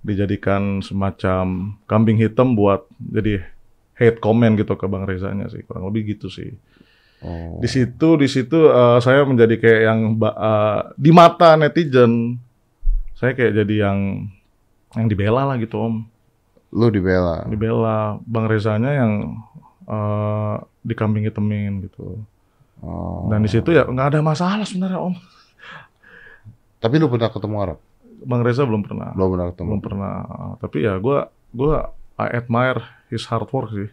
dijadikan 0.00 0.80
semacam 0.80 1.76
kambing 1.84 2.16
hitam 2.16 2.52
buat 2.52 2.84
jadi 3.00 3.40
hate 3.94 4.20
comment 4.20 4.52
gitu 4.52 4.74
ke 4.74 4.84
Bang 4.84 5.04
Rezanya 5.04 5.48
sih, 5.48 5.64
kurang 5.64 5.88
lebih 5.88 6.16
gitu 6.16 6.28
sih. 6.28 6.52
Oh. 7.24 7.56
Di 7.56 7.66
situ 7.66 8.08
di 8.14 8.28
situ 8.28 8.68
eh, 8.68 8.98
saya 9.00 9.24
menjadi 9.24 9.56
kayak 9.56 9.80
yang 9.82 10.00
eh, 10.14 10.80
di 10.94 11.08
mata 11.08 11.56
netizen 11.56 12.36
saya 13.14 13.32
kayak 13.32 13.56
jadi 13.56 13.74
yang 13.82 14.28
yang 14.92 15.06
dibela 15.06 15.42
lah 15.42 15.56
gitu 15.56 15.80
om 15.80 16.04
Lu 16.70 16.86
dibela. 16.88 17.46
dibela 17.46 18.20
bang 18.20 18.44
Rezanya 18.44 18.90
yang 18.94 19.12
eh 19.84 20.54
dikambing 20.80 21.24
hitemin 21.24 21.82
gitu 21.82 22.20
Oh. 22.76 23.32
dan 23.32 23.40
di 23.40 23.48
situ 23.48 23.72
ya 23.72 23.88
nggak 23.88 24.12
ada 24.12 24.20
masalah 24.20 24.60
sebenarnya 24.60 25.00
om 25.00 25.16
Tapi 26.76 27.00
lu 27.00 27.08
pernah 27.08 27.32
ketemu 27.32 27.56
Arab? 27.58 27.78
bang 28.20 28.40
Reza 28.40 28.62
belum 28.62 28.82
pernah 28.82 29.08
Belum 29.12 29.30
pernah 29.30 29.46
ketemu. 29.48 29.68
belum 29.70 29.80
pernah 29.80 30.14
tapi 30.58 30.76
ya 30.80 30.96
gua 30.96 31.18
gua 31.50 31.88
I 32.14 32.28
admire 32.34 32.80
his 33.08 33.24
hard 33.24 33.48
work 33.48 33.68
sih 33.70 33.88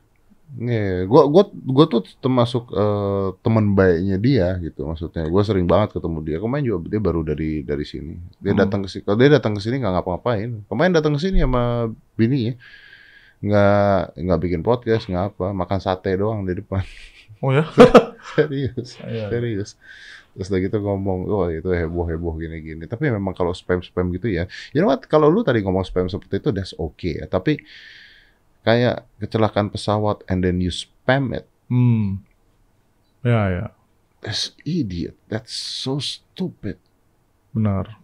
Iya, 0.52 1.08
gua 1.08 1.32
gua 1.32 1.48
gua 1.48 1.86
tuh 1.88 2.04
termasuk 2.20 2.76
eh, 2.76 3.28
teman 3.40 3.72
baiknya 3.72 4.20
dia 4.20 4.48
gitu 4.60 4.84
maksudnya. 4.84 5.24
Gua 5.32 5.48
sering 5.48 5.64
banget 5.64 5.96
ketemu 5.96 6.20
dia. 6.28 6.38
Kemarin 6.44 6.64
juga 6.68 6.92
dia 6.92 7.00
baru 7.00 7.24
dari 7.24 7.64
dari 7.64 7.86
sini. 7.88 8.20
Dia 8.44 8.52
Hmm. 8.52 8.60
datang 8.60 8.84
ke 8.84 8.92
sini. 8.92 9.04
Kalau 9.08 9.16
dia 9.16 9.32
datang 9.32 9.56
ke 9.56 9.62
sini 9.64 9.80
nggak 9.80 9.94
ngapa-ngapain. 9.96 10.50
Kemarin 10.68 10.92
datang 10.92 11.16
ke 11.16 11.22
sini 11.24 11.40
sama 11.40 11.88
bini 12.20 12.52
ya. 12.52 12.54
Nggak 13.42 14.00
nggak 14.22 14.40
bikin 14.44 14.62
podcast, 14.62 15.04
nggak 15.08 15.26
apa, 15.34 15.48
makan 15.56 15.80
sate 15.80 16.12
doang 16.14 16.44
di 16.44 16.54
depan. 16.60 16.84
oh 17.42 17.50
ya 17.50 17.66
serius, 18.36 19.02
Iya. 19.02 19.32
serius. 19.34 19.74
Terus 20.32 20.48
udah 20.48 20.60
gitu 20.62 20.78
ngomong, 20.78 21.20
oh 21.26 21.48
itu 21.48 21.66
heboh-heboh 21.68 22.38
gini-gini. 22.38 22.86
Tapi 22.86 23.10
memang 23.10 23.34
kalau 23.34 23.52
spam-spam 23.52 24.14
gitu 24.14 24.30
ya, 24.30 24.46
you 24.72 24.80
know 24.80 24.88
what? 24.88 25.02
Kalau 25.08 25.26
lu 25.28 25.42
tadi 25.42 25.60
ngomong 25.60 25.82
spam 25.82 26.06
seperti 26.06 26.38
itu, 26.38 26.50
that's 26.54 26.72
okay 26.78 27.18
ya. 27.18 27.26
Tapi 27.26 27.58
kayak 28.62 29.10
kecelakaan 29.18 29.70
pesawat 29.70 30.22
and 30.26 30.42
then 30.42 30.62
you 30.62 30.70
spam 30.70 31.34
it, 31.34 31.50
hmm 31.68 32.22
ya 33.22 33.42
ya 33.50 33.66
that's 34.22 34.54
idiot. 34.62 35.18
That's 35.28 35.54
so 35.54 35.98
stupid. 35.98 36.78
benar 37.52 38.00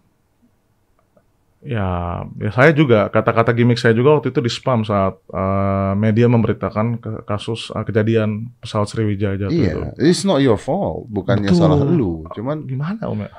ya 1.63 2.21
ya 2.37 2.51
saya 2.53 2.69
juga 2.71 3.09
kata-kata 3.09 3.49
gimmick 3.49 3.81
saya 3.81 3.91
juga 3.91 4.19
waktu 4.19 4.29
itu 4.29 4.39
di 4.39 4.51
spam 4.51 4.83
saat 4.83 5.17
eh, 5.25 5.93
media 5.97 6.29
memberitakan 6.29 7.01
ke- 7.01 7.21
kasus 7.23 7.73
eh, 7.73 7.81
kejadian 7.81 8.53
pesawat 8.61 8.87
Sriwijaya 8.87 9.35
jatuh 9.39 9.55
itu 9.55 9.79
Iya, 9.81 9.95
it's 9.97 10.21
not 10.21 10.43
your 10.43 10.59
fault. 10.59 11.09
Bukannya 11.09 11.49
Betul. 11.49 11.59
salah 11.59 11.79
lu. 11.81 12.27
Cuman 12.35 12.67
gimana 12.67 13.01
om 13.09 13.25
ya 13.25 13.31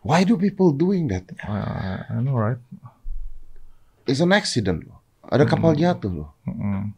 why 0.00 0.24
do 0.24 0.40
people 0.40 0.72
doing 0.72 1.10
that? 1.12 1.28
Ah, 1.44 2.08
I 2.08 2.22
know 2.24 2.32
right 2.34 2.56
It's 4.08 4.24
an 4.24 4.32
accident 4.32 4.88
loh. 4.88 4.99
Ada 5.30 5.44
kapal 5.46 5.78
jatuh 5.78 6.10
loh. 6.10 6.30
Mm-mm. 6.42 6.90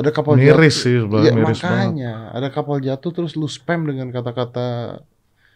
Ada 0.00 0.10
kapal 0.10 0.40
miris 0.40 0.82
jatuh. 0.82 1.20
sih 1.20 1.28
Ya, 1.28 1.32
miris 1.36 1.60
banget. 1.60 1.68
makanya 1.68 2.12
ada 2.32 2.48
kapal 2.48 2.80
jatuh 2.80 3.10
terus 3.12 3.36
lu 3.36 3.44
spam 3.44 3.84
dengan 3.84 4.08
kata-kata 4.08 4.98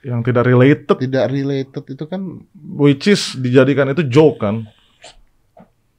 yang 0.04 0.20
tidak 0.20 0.44
related. 0.44 0.96
tidak 1.02 1.24
related 1.32 1.84
itu 1.88 2.04
kan 2.04 2.44
which 2.76 3.08
is 3.08 3.32
dijadikan 3.34 3.88
itu 3.90 4.04
joke 4.04 4.44
kan. 4.44 4.68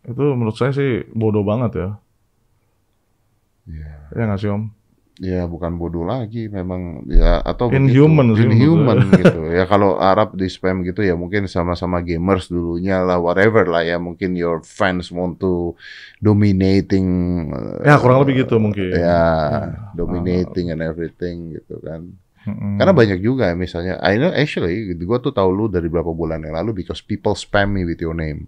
Itu 0.05 0.37
menurut 0.37 0.55
saya 0.55 0.71
sih 0.71 1.03
bodoh 1.11 1.41
banget 1.43 1.81
ya. 1.81 1.89
Ya, 3.67 3.91
ya 4.15 4.23
nggak 4.29 4.39
sih 4.39 4.47
om 4.53 4.76
ya 5.17 5.49
bukan 5.49 5.81
bodoh 5.81 6.05
lagi 6.05 6.45
memang 6.45 7.01
ya 7.09 7.41
atau 7.41 7.73
Inhuman 7.73 8.37
sih 8.37 8.45
inhuman 8.45 9.01
gitu 9.17 9.49
ya 9.49 9.65
kalau 9.65 9.97
Arab 9.97 10.37
di 10.37 10.45
spam 10.45 10.85
gitu 10.85 11.01
ya 11.01 11.17
mungkin 11.17 11.49
sama-sama 11.49 12.05
gamers 12.05 12.53
dulunya 12.53 13.01
lah 13.01 13.17
whatever 13.17 13.65
lah 13.65 13.81
ya 13.81 13.97
mungkin 13.97 14.37
your 14.37 14.61
fans 14.61 15.09
want 15.09 15.41
to 15.41 15.73
dominating 16.21 17.07
uh, 17.49 17.81
ya 17.81 17.97
kurang 17.97 18.21
lebih 18.21 18.45
gitu 18.45 18.61
mungkin 18.61 18.93
ya 18.93 19.01
Ya. 19.01 19.21
dominating 19.97 20.69
and 20.69 20.85
everything 20.85 21.57
gitu 21.57 21.81
kan 21.81 22.13
Mm-mm. 22.45 22.77
karena 22.77 22.93
banyak 22.93 23.19
juga 23.19 23.49
ya, 23.49 23.55
misalnya 23.57 23.97
I 23.99 24.21
know 24.21 24.29
actually 24.29 24.93
gua 25.01 25.17
tuh 25.17 25.33
tahu 25.33 25.49
lu 25.49 25.65
dari 25.65 25.89
berapa 25.89 26.13
bulan 26.13 26.45
yang 26.45 26.53
lalu 26.53 26.85
because 26.85 27.01
people 27.01 27.33
spam 27.33 27.73
me 27.73 27.89
with 27.89 27.97
your 27.97 28.13
name 28.13 28.45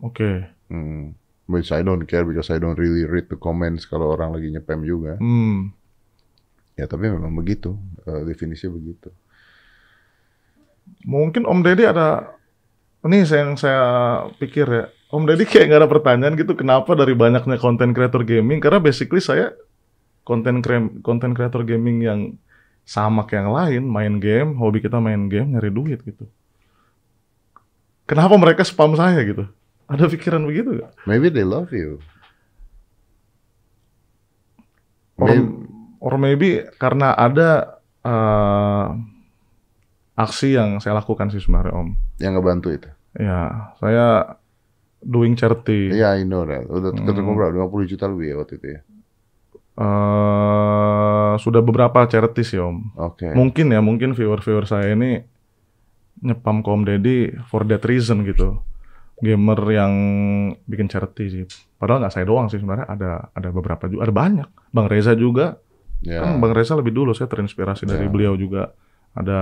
oke 0.00 0.30
Hmm. 0.70 1.18
Which 1.50 1.74
I 1.74 1.82
don't 1.82 2.06
care 2.06 2.22
because 2.22 2.46
I 2.54 2.62
don't 2.62 2.78
really 2.78 3.02
read 3.02 3.26
the 3.26 3.34
comments 3.34 3.82
kalau 3.90 4.14
orang 4.14 4.38
lagi 4.38 4.54
nyepam 4.54 4.86
juga. 4.86 5.18
Hmm. 5.18 5.74
Ya 6.78 6.86
tapi 6.86 7.10
memang 7.10 7.34
begitu, 7.34 7.74
eh, 8.06 8.22
definisinya 8.22 8.78
begitu. 8.78 9.10
Mungkin 11.02 11.42
Om 11.42 11.66
Deddy 11.66 11.90
ada 11.90 12.38
ini 13.02 13.26
saya 13.26 13.50
yang 13.50 13.58
saya 13.58 13.82
pikir 14.38 14.66
ya. 14.70 14.84
Om 15.10 15.26
Deddy 15.26 15.42
kayak 15.42 15.74
nggak 15.74 15.80
ada 15.82 15.90
pertanyaan 15.90 16.38
gitu 16.38 16.54
kenapa 16.54 16.94
dari 16.94 17.18
banyaknya 17.18 17.58
konten 17.58 17.90
creator 17.90 18.22
gaming 18.22 18.62
karena 18.62 18.78
basically 18.78 19.18
saya 19.18 19.50
konten 20.22 20.62
konten 21.02 21.34
creator 21.34 21.66
gaming 21.66 22.06
yang 22.06 22.20
sama 22.86 23.26
kayak 23.26 23.46
yang 23.46 23.52
lain, 23.54 23.82
main 23.86 24.14
game, 24.22 24.50
hobi 24.58 24.78
kita 24.82 25.02
main 25.02 25.26
game, 25.26 25.54
nyari 25.54 25.70
duit 25.70 26.00
gitu. 26.06 26.26
Kenapa 28.06 28.34
mereka 28.34 28.66
spam 28.66 28.98
saya 28.98 29.22
gitu? 29.22 29.46
Ada 29.90 30.06
pikiran 30.06 30.42
begitu 30.42 30.78
gak? 30.78 30.94
Maybe 31.02 31.28
they 31.28 31.42
love 31.42 31.68
you. 31.70 31.98
Or, 35.16 35.28
Maybe- 35.28 35.52
or 36.00 36.14
maybe 36.16 36.48
karena 36.78 37.12
ada 37.12 37.76
eh, 38.00 38.86
aksi 40.16 40.54
yang 40.54 40.80
saya 40.80 40.96
lakukan 40.96 41.28
sih 41.28 41.36
sebenarnya 41.36 41.74
Om. 41.74 41.88
Yang 42.16 42.32
ngebantu 42.32 42.68
itu. 42.70 42.88
Ya, 43.12 43.40
saya 43.76 44.36
doing 45.00 45.34
charity. 45.34 45.92
Iya, 45.92 46.16
I 46.16 46.24
know 46.24 46.44
that. 46.44 46.64
Udah 46.64 46.92
Hmm. 46.92 47.04
ketemu 47.04 47.30
berapa? 47.34 47.52
50 47.52 47.84
juta 47.86 48.04
lebih 48.06 48.26
ya 48.26 48.36
waktu 48.38 48.54
itu 48.56 48.68
ya. 48.70 48.80
eh 49.80 51.32
sudah 51.36 51.60
beberapa 51.60 52.04
charity 52.04 52.42
sih 52.42 52.60
Om. 52.60 53.00
Oke. 53.00 53.32
Mungkin 53.32 53.70
ya, 53.70 53.80
mungkin 53.80 54.12
viewer-viewer 54.12 54.64
saya 54.64 54.92
ini 54.92 55.24
nyepam 56.20 56.60
ke 56.60 56.68
Om 56.68 56.82
Deddy 56.84 57.18
for 57.48 57.64
that 57.64 57.80
reason 57.82 58.20
gitu. 58.24 58.60
Gamer 59.20 59.60
yang 59.70 59.92
bikin 60.64 60.88
charity 60.88 61.24
sih. 61.28 61.44
Padahal 61.76 62.00
nggak 62.00 62.12
saya 62.12 62.24
doang 62.24 62.48
sih 62.48 62.56
sebenarnya 62.56 62.88
ada 62.88 63.10
ada 63.30 63.48
beberapa 63.50 63.84
juga, 63.84 64.08
ada 64.08 64.14
banyak. 64.14 64.48
Bang 64.72 64.88
Reza 64.88 65.12
juga. 65.12 65.60
Ya. 66.00 66.24
Kan 66.24 66.40
Bang 66.40 66.56
Reza 66.56 66.72
lebih 66.72 66.90
dulu 66.90 67.12
saya 67.12 67.28
terinspirasi 67.28 67.84
dari 67.84 68.08
Ya. 68.08 68.12
beliau 68.12 68.34
juga. 68.34 68.72
Ada 69.10 69.40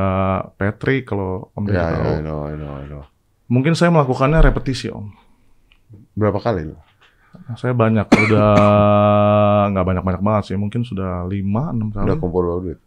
Patrick 0.57 1.07
kalau 1.07 1.53
Om 1.53 1.65
Deddy 1.65 1.77
Ya, 1.77 1.87
tahu. 1.93 2.11
I 2.11 2.21
know, 2.21 2.41
I 2.43 2.55
know, 2.57 2.73
I 2.75 2.87
know. 2.89 3.03
Mungkin 3.47 3.77
saya 3.77 3.89
melakukannya 3.89 4.41
repetisi 4.41 4.91
Om. 4.91 5.13
Berapa 6.13 6.41
kali? 6.41 6.73
Saya 7.55 7.71
banyak, 7.71 8.09
udah 8.09 8.51
nggak 9.71 9.87
banyak-banyak 9.87 10.23
banget 10.25 10.43
sih. 10.51 10.57
Mungkin 10.59 10.83
sudah 10.83 11.23
5 11.23 11.31
6 11.31 11.95
kali. 11.95 12.05
Udah 12.09 12.17
kumpul 12.17 12.43
berapa 12.43 12.61
duit? 12.65 12.81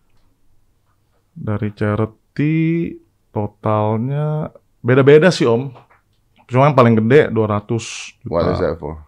Dari 1.32 1.70
charity 1.72 2.56
totalnya 3.32 4.52
beda-beda 4.82 5.32
sih 5.32 5.48
Om. 5.48 5.72
Cuma 6.52 6.68
yang 6.68 6.76
paling 6.76 7.00
gede 7.00 7.32
200 7.32 7.40
juta. 8.20 8.28
What 8.28 8.52
is 8.52 8.60
that 8.60 8.76
for? 8.76 9.00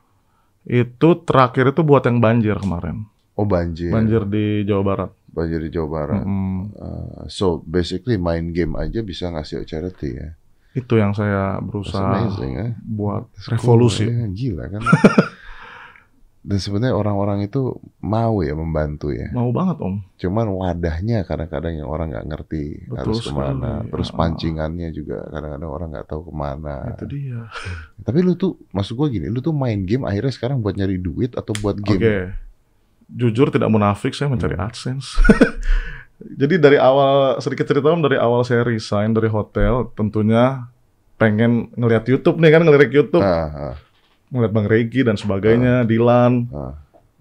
Itu 0.64 1.20
terakhir 1.22 1.76
itu 1.76 1.84
buat 1.84 2.08
yang 2.08 2.24
banjir 2.24 2.56
kemarin. 2.56 3.04
Oh 3.36 3.44
banjir. 3.44 3.92
Banjir 3.92 4.24
di 4.24 4.64
Jawa 4.64 4.84
Barat. 4.86 5.12
Banjir 5.28 5.60
di 5.60 5.70
Jawa 5.70 5.90
Barat. 5.92 6.24
Mm, 6.24 6.52
Uh, 6.74 7.28
so 7.28 7.60
basically 7.64 8.16
main 8.16 8.50
game 8.50 8.74
aja 8.74 9.00
bisa 9.00 9.28
ngasih 9.28 9.62
charity 9.64 10.16
ya. 10.16 10.30
itu 10.74 10.98
yang 10.98 11.14
saya 11.14 11.62
berusaha 11.62 12.02
amazing 12.02 12.54
ya. 12.58 12.68
buat 12.82 13.30
revolusi. 13.46 14.10
Cool, 14.10 14.16
ya, 14.16 14.26
gila 14.28 14.66
kan. 14.72 14.82
Dan 16.44 16.60
sebenarnya 16.60 16.92
orang-orang 16.92 17.48
itu 17.48 17.72
mau 18.00 18.44
ya 18.44 18.52
membantu 18.52 19.16
ya. 19.16 19.32
Mau 19.32 19.48
banget 19.50 19.80
Om. 19.80 19.96
Cuman 20.20 20.52
wadahnya 20.52 21.24
kadang-kadang 21.24 21.80
yang 21.80 21.88
orang 21.88 22.12
nggak 22.12 22.28
ngerti 22.28 22.84
Betul 22.84 23.00
harus 23.00 23.24
ke 23.24 23.32
mana. 23.32 23.80
sekali, 23.80 23.90
Terus 23.90 24.10
ya. 24.10 24.16
pancingannya 24.20 24.90
juga 24.92 25.18
kadang-kadang 25.26 25.72
orang 25.72 25.88
nggak 25.90 26.04
tahu 26.06 26.22
ke 26.28 26.34
mana. 26.36 26.76
Itu 26.92 27.06
dia. 27.08 27.48
Tapi 28.06 28.20
lu 28.20 28.36
tuh, 28.36 28.60
maksud 28.70 28.94
gua 28.94 29.08
gini, 29.08 29.28
lu 29.28 29.40
tuh 29.40 29.52
main 29.52 29.80
game 29.82 30.04
akhirnya 30.04 30.30
sekarang 30.30 30.60
buat 30.60 30.76
nyari 30.76 31.00
duit 31.00 31.32
atau 31.32 31.56
buat 31.56 31.80
Oke. 31.80 31.96
game? 31.96 32.36
Jujur 33.06 33.48
tidak 33.48 33.70
munafik 33.70 34.12
saya 34.12 34.28
mencari 34.28 34.54
Hmm. 34.54 34.68
AdSense. 34.68 35.24
Jadi 36.40 36.56
dari 36.58 36.76
awal 36.76 37.40
sedikit 37.40 37.64
cerita 37.64 37.88
Om 37.88 38.00
dari 38.02 38.16
awal 38.16 38.44
saya 38.44 38.64
resign 38.64 39.12
dari 39.12 39.28
hotel 39.28 39.91
tentunya 39.91 40.67
pengen 41.15 41.72
ngelihat 41.74 42.04
YouTube 42.06 42.36
nih 42.38 42.52
kan 42.52 42.63
ngelirik 42.63 42.91
YouTube, 42.91 43.20
Ah, 43.20 43.72
ah, 43.72 43.76
ngeliat 44.34 44.52
Bang 44.52 44.65
Regi 44.65 45.06
dan 45.06 45.13
sebagainya, 45.15 45.86
Dilan. 45.86 46.50
ah. 46.50 46.74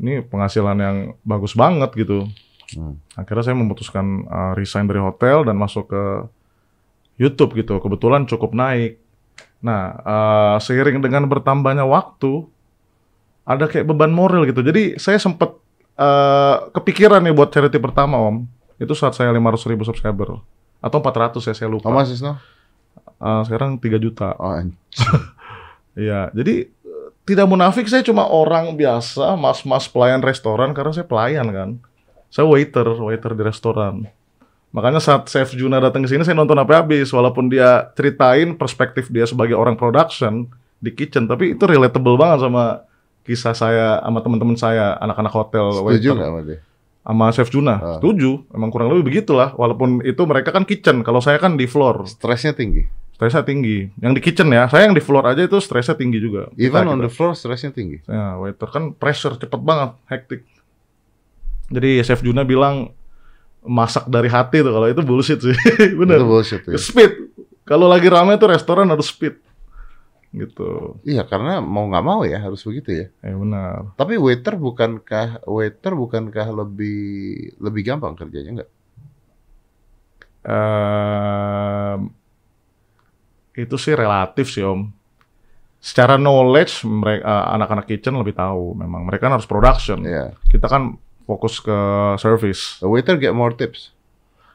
Ini 0.03 0.25
penghasilan 0.27 0.77
yang 0.81 0.97
bagus 1.23 1.55
banget 1.55 1.95
gitu. 1.95 2.27
Hmm. 2.75 2.99
Akhirnya 3.15 3.45
saya 3.53 3.57
memutuskan 3.61 4.27
uh, 4.27 4.53
resign 4.57 4.89
dari 4.89 4.99
hotel 4.99 5.47
dan 5.47 5.55
masuk 5.55 5.93
ke 5.93 6.03
YouTube 7.21 7.55
gitu. 7.55 7.79
Kebetulan 7.79 8.27
cukup 8.27 8.57
naik. 8.57 8.99
Nah, 9.63 9.95
uh, 10.03 10.57
seiring 10.59 10.99
dengan 10.99 11.29
bertambahnya 11.31 11.87
waktu, 11.87 12.49
ada 13.47 13.71
kayak 13.71 13.87
beban 13.87 14.11
moral 14.11 14.43
gitu. 14.49 14.65
Jadi 14.65 14.99
saya 14.99 15.23
sempat 15.23 15.55
uh, 16.01 16.57
kepikiran 16.75 17.23
nih 17.23 17.37
buat 17.37 17.55
charity 17.55 17.79
pertama 17.79 18.19
Om. 18.19 18.49
Itu 18.83 18.99
saat 18.99 19.15
saya 19.15 19.31
500 19.31 19.71
ribu 19.71 19.87
subscriber. 19.87 20.43
Atau 20.83 20.99
400 20.99 21.39
ya, 21.47 21.55
saya 21.55 21.71
lupa. 21.71 21.87
How 21.87 21.95
much 21.95 22.11
is 22.11 22.25
now? 22.25 22.43
Uh, 23.23 23.47
sekarang 23.47 23.79
3 23.79 24.03
juta. 24.03 24.35
Oh, 24.35 24.51
Iya, 25.93 26.33
jadi 26.33 26.73
tidak 27.23 27.47
munafik 27.47 27.87
saya 27.87 28.03
cuma 28.03 28.27
orang 28.27 28.75
biasa, 28.75 29.39
mas-mas 29.39 29.87
pelayan 29.87 30.19
restoran 30.19 30.75
karena 30.75 30.91
saya 30.91 31.07
pelayan 31.07 31.47
kan. 31.55 31.71
Saya 32.33 32.49
waiter, 32.49 32.87
waiter 32.99 33.33
di 33.37 33.43
restoran. 33.45 34.09
Makanya 34.73 34.99
saat 35.05 35.29
Chef 35.29 35.53
Juna 35.53 35.79
datang 35.79 36.03
ke 36.03 36.09
sini 36.09 36.25
saya 36.25 36.33
nonton 36.33 36.57
apa 36.57 36.81
habis 36.81 37.13
walaupun 37.13 37.53
dia 37.53 37.93
ceritain 37.93 38.57
perspektif 38.57 39.13
dia 39.13 39.29
sebagai 39.29 39.53
orang 39.53 39.77
production 39.77 40.49
di 40.81 40.91
kitchen, 40.91 41.29
tapi 41.29 41.55
itu 41.55 41.63
relatable 41.63 42.17
banget 42.17 42.49
sama 42.49 42.83
kisah 43.23 43.55
saya 43.55 43.89
sama 44.03 44.19
teman-teman 44.25 44.57
saya, 44.59 44.99
anak-anak 44.99 45.31
hotel 45.31 45.67
setuju 45.71 45.87
waiter 45.87 46.17
sama 46.19 46.41
dia? 46.43 46.59
sama 47.03 47.27
Chef 47.35 47.51
Juna. 47.51 47.75
Ah. 47.79 47.81
Setuju, 47.99 48.47
emang 48.55 48.71
kurang 48.71 48.91
lebih 48.91 49.13
begitulah. 49.13 49.55
Walaupun 49.59 50.03
itu 50.07 50.23
mereka 50.25 50.55
kan 50.55 50.63
kitchen, 50.63 51.03
kalau 51.03 51.19
saya 51.19 51.37
kan 51.43 51.59
di 51.59 51.67
floor. 51.67 52.07
Stresnya 52.07 52.55
tinggi. 52.55 52.87
Stresnya 53.13 53.45
tinggi. 53.45 53.87
Yang 54.01 54.13
di 54.19 54.21
kitchen 54.21 54.49
ya, 54.51 54.67
saya 54.67 54.89
yang 54.89 54.97
di 54.97 55.03
floor 55.05 55.25
aja 55.29 55.43
itu 55.45 55.55
stresnya 55.63 55.95
tinggi 55.95 56.19
juga. 56.19 56.51
Even 56.57 56.83
Kita- 56.83 56.91
on 56.91 56.99
kita. 56.99 57.07
the 57.07 57.11
floor 57.13 57.33
stresnya 57.33 57.71
tinggi. 57.71 58.03
Ya, 58.05 58.35
waiter 58.37 58.67
kan 58.67 58.93
pressure 58.93 59.37
cepet 59.37 59.61
banget, 59.63 59.95
hektik. 60.09 60.43
Jadi 61.71 62.03
Chef 62.03 62.21
Juna 62.21 62.43
bilang 62.43 62.91
masak 63.63 64.11
dari 64.11 64.27
hati 64.27 64.59
tuh 64.61 64.75
kalau 64.75 64.91
itu 64.91 65.01
bullshit 65.01 65.39
sih. 65.39 65.55
Bener. 66.01 66.19
Itu 66.19 66.27
bullshit 66.27 66.63
ya. 66.67 66.75
Speed. 66.75 67.13
Kalau 67.63 67.87
lagi 67.87 68.11
rame 68.11 68.35
tuh 68.37 68.51
restoran 68.51 68.91
harus 68.91 69.07
speed. 69.07 69.39
Gitu. 70.33 70.97
Iya, 71.05 71.23
karena 71.29 71.61
mau 71.61 71.87
nggak 71.87 72.03
mau 72.05 72.25
ya 72.25 72.41
harus 72.41 72.65
begitu 72.65 72.91
ya. 72.91 73.07
Ya 73.23 73.37
benar. 73.37 73.93
Tapi 73.95 74.17
waiter 74.19 74.57
bukankah 74.57 75.45
waiter 75.47 75.93
bukankah 75.93 76.49
lebih 76.51 76.99
lebih 77.61 77.83
gampang 77.87 78.17
kerjanya 78.17 78.65
nggak? 78.65 78.71
Ehm, 80.43 82.11
itu 83.53 83.77
sih 83.77 83.93
relatif 83.93 84.49
sih 84.53 84.65
Om. 84.65 84.89
Secara 85.83 86.15
knowledge 86.15 86.87
mereka 86.87 87.51
anak-anak 87.53 87.91
kitchen 87.91 88.15
lebih 88.15 88.39
tahu 88.39 88.79
memang 88.79 89.03
mereka 89.03 89.27
kan 89.27 89.35
harus 89.35 89.49
production. 89.51 90.07
Iya. 90.07 90.33
Kita 90.47 90.71
kan 90.71 90.97
fokus 91.27 91.59
ke 91.59 91.79
service. 92.23 92.79
The 92.79 92.89
waiter 92.89 93.19
get 93.19 93.35
more 93.35 93.53
tips. 93.53 93.91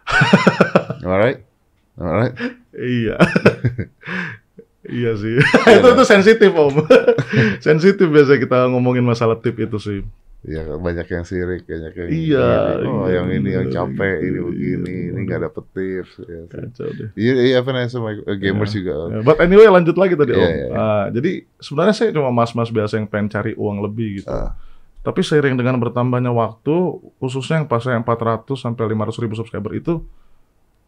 Alright, 1.04 1.44
alright. 2.00 2.34
Iya. 2.72 3.20
iya 4.98 5.12
sih. 5.20 5.36
itu 5.76 5.88
itu 5.92 6.04
sensitif 6.08 6.52
om. 6.56 6.80
sensitif 7.60 8.08
biasa 8.08 8.40
kita 8.40 8.72
ngomongin 8.72 9.04
masalah 9.04 9.36
tip 9.36 9.60
itu 9.60 9.78
sih. 9.80 10.00
Iya 10.48 10.80
banyak 10.80 11.08
yang 11.12 11.26
sirik, 11.28 11.68
banyak 11.68 11.92
yang 11.92 12.08
Iya, 12.08 12.48
gini. 12.80 12.88
Oh 12.88 13.04
iya, 13.04 13.20
yang 13.20 13.28
ini 13.36 13.50
yang 13.52 13.68
iya, 13.68 13.76
capek, 13.76 14.18
ini 14.24 14.32
iya, 14.32 14.44
begini, 14.48 14.94
iya. 14.96 15.10
ini 15.12 15.20
nggak 15.28 15.40
dapet 15.44 15.64
tips. 15.76 16.12
Iya. 16.24 16.42
Kacau 16.48 16.88
deh. 16.88 17.10
Iya, 17.20 17.34
iya, 17.36 17.60
even 17.60 17.76
sama 17.92 18.16
uh, 18.16 18.38
gamers 18.40 18.72
juga. 18.72 19.12
Ya, 19.12 19.20
but 19.28 19.38
anyway 19.44 19.68
lanjut 19.68 20.00
lagi 20.00 20.16
tadi 20.16 20.32
Iya, 20.32 20.40
om. 20.40 20.48
iya, 20.48 20.56
iya. 20.56 20.68
Ah, 20.72 21.06
jadi 21.12 21.32
sebenarnya 21.60 21.96
saya 22.00 22.10
cuma 22.16 22.32
mas-mas 22.32 22.72
biasa 22.72 22.96
yang 22.96 23.12
pengen 23.12 23.28
cari 23.28 23.52
uang 23.60 23.84
lebih 23.84 24.24
gitu. 24.24 24.32
Ah. 24.32 24.56
Tapi 25.04 25.20
seiring 25.20 25.60
dengan 25.60 25.76
bertambahnya 25.84 26.32
waktu, 26.32 26.76
khususnya 27.20 27.64
yang 27.64 27.68
pas 27.68 27.84
saya 27.84 28.00
400 28.00 28.48
sampai 28.56 28.84
500 28.88 29.24
ribu 29.24 29.36
subscriber 29.36 29.72
itu, 29.76 30.00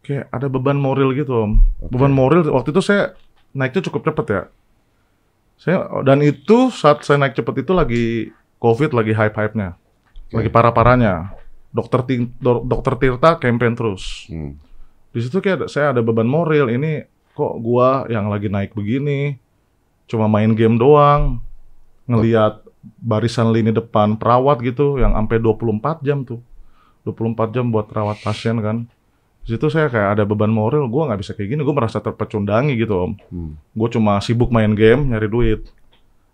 kayak 0.08 0.32
ada 0.32 0.48
beban 0.48 0.80
moral 0.80 1.12
gitu 1.12 1.36
om. 1.36 1.60
Oke. 1.84 1.92
Beban 1.92 2.16
moral 2.16 2.48
waktu 2.48 2.72
itu 2.72 2.80
saya 2.80 3.12
naiknya 3.52 3.92
cukup 3.92 4.08
cepet 4.08 4.26
ya. 4.32 4.42
Saya 5.60 5.84
dan 6.08 6.24
itu 6.24 6.72
saat 6.72 7.04
saya 7.04 7.20
naik 7.20 7.36
cepet 7.36 7.68
itu 7.68 7.72
lagi 7.76 8.06
COVID 8.60 8.92
lagi 8.92 9.16
hype-hype-nya. 9.16 9.80
Oke. 10.30 10.36
Lagi 10.36 10.50
parah-parahnya. 10.52 11.34
Dokter 11.70 12.02
Ti- 12.04 12.34
Do- 12.38 12.66
Dokter 12.66 12.98
Tirta 12.98 13.38
campaign 13.38 13.74
terus. 13.74 14.28
Hmm. 14.28 14.58
Di 15.10 15.20
situ 15.22 15.40
kayak 15.40 15.66
ada- 15.66 15.70
saya 15.70 15.90
ada 15.90 16.02
beban 16.02 16.28
moral 16.28 16.68
ini 16.68 17.06
kok 17.34 17.56
gua 17.58 18.04
yang 18.06 18.28
lagi 18.28 18.52
naik 18.52 18.76
begini 18.76 19.40
cuma 20.06 20.28
main 20.28 20.52
game 20.52 20.76
doang 20.76 21.40
ngelihat 22.04 22.66
barisan 22.98 23.54
lini 23.54 23.70
depan 23.70 24.18
perawat 24.18 24.60
gitu 24.60 24.98
yang 24.98 25.14
sampai 25.14 25.38
24 25.38 26.02
jam 26.02 26.26
tuh. 26.26 26.42
24 27.06 27.54
jam 27.54 27.70
buat 27.70 27.88
rawat 27.88 28.20
pasien 28.20 28.60
kan. 28.60 28.90
Di 29.40 29.56
situ 29.56 29.70
saya 29.70 29.88
kayak 29.88 30.20
ada 30.20 30.24
beban 30.26 30.52
moral, 30.52 30.86
gua 30.86 31.08
nggak 31.08 31.22
bisa 31.22 31.32
kayak 31.34 31.54
gini, 31.54 31.62
gua 31.62 31.74
merasa 31.74 31.98
terpecundangi 31.98 32.76
gitu 32.76 32.94
om. 32.98 33.12
Hmm. 33.30 33.54
Gue 33.72 33.90
cuma 33.90 34.20
sibuk 34.20 34.50
main 34.50 34.74
game, 34.74 35.06
nyari 35.06 35.26
duit. 35.26 35.70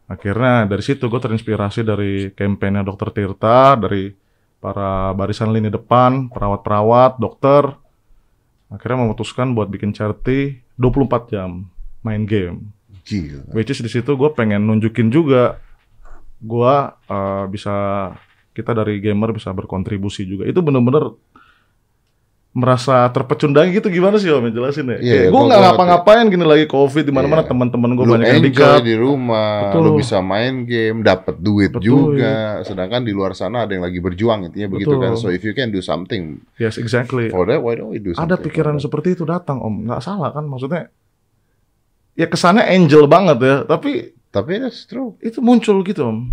Akhirnya 0.05 0.69
dari 0.69 0.83
situ 0.85 1.09
gue 1.09 1.17
terinspirasi 1.17 1.81
dari 1.81 2.29
kampanye 2.33 2.85
Dokter 2.85 3.09
Tirta, 3.09 3.73
dari 3.73 4.13
para 4.61 5.13
barisan 5.13 5.53
lini 5.53 5.69
depan, 5.69 6.29
perawat-perawat, 6.29 7.17
dokter. 7.17 7.73
Akhirnya 8.69 9.05
memutuskan 9.05 9.53
buat 9.53 9.69
bikin 9.69 9.93
charity 9.93 10.61
24 10.77 11.33
jam 11.33 11.69
main 12.01 12.25
game. 12.25 12.73
Gila. 13.05 13.53
Which 13.53 13.69
is 13.73 13.81
di 13.81 13.89
situ 13.89 14.17
gue 14.17 14.29
pengen 14.33 14.65
nunjukin 14.65 15.13
juga 15.13 15.61
gue 16.41 16.75
uh, 17.09 17.45
bisa 17.49 17.73
kita 18.53 18.73
dari 18.73 19.01
gamer 19.01 19.33
bisa 19.33 19.53
berkontribusi 19.53 20.25
juga. 20.25 20.49
Itu 20.49 20.65
bener-bener 20.65 21.13
merasa 22.55 23.11
terpecundang 23.11 23.67
gitu 23.67 23.91
gimana 23.91 24.15
sih 24.15 24.31
om 24.31 24.47
jelasin 24.47 24.87
ya? 24.87 24.95
Kayak 24.95 25.03
iya, 25.03 25.21
gue 25.27 25.41
nggak 25.43 25.59
ngapa-ngapain 25.59 26.23
gini 26.31 26.47
lagi 26.47 26.65
covid 26.65 27.03
di 27.03 27.11
mana-mana 27.11 27.43
Iya. 27.43 27.51
teman-teman 27.51 27.89
gue 27.93 28.05
banyak 28.07 28.27
yang 28.31 28.45
dikat. 28.47 28.79
di 28.79 28.95
rumah, 28.95 29.75
Betul. 29.75 29.83
lu 29.83 29.89
bisa 29.99 30.23
main 30.23 30.63
game, 30.63 31.03
dapat 31.03 31.35
duit 31.35 31.75
Betul. 31.75 32.15
juga. 32.15 32.63
Sedangkan 32.63 33.03
di 33.03 33.11
luar 33.11 33.35
sana 33.35 33.67
ada 33.67 33.75
yang 33.75 33.83
lagi 33.83 33.99
berjuang 33.99 34.47
intinya 34.47 34.71
begitu 34.71 34.95
Betul. 34.95 35.03
kan. 35.03 35.11
So 35.19 35.27
if 35.29 35.43
you 35.43 35.51
can 35.51 35.75
do 35.75 35.83
something 35.83 36.39
Yes 36.55 36.79
exactly. 36.79 37.27
for 37.27 37.43
that, 37.45 37.59
why 37.59 37.75
don't 37.75 37.91
we 37.91 37.99
do 37.99 38.15
something? 38.15 38.23
Ada 38.23 38.39
pikiran 38.39 38.79
seperti 38.79 39.13
itu 39.13 39.27
datang 39.27 39.59
om, 39.59 39.83
nggak 39.83 39.99
salah 39.99 40.31
kan 40.31 40.47
maksudnya? 40.47 40.87
Ya 42.15 42.31
kesannya 42.31 42.63
angel 42.63 43.05
banget 43.05 43.37
ya, 43.43 43.55
tapi 43.67 44.15
Tapi 44.31 44.59
that's 44.59 44.83
true. 44.83 45.19
itu 45.19 45.39
muncul 45.39 45.83
gitu 45.83 46.07
om. 46.07 46.31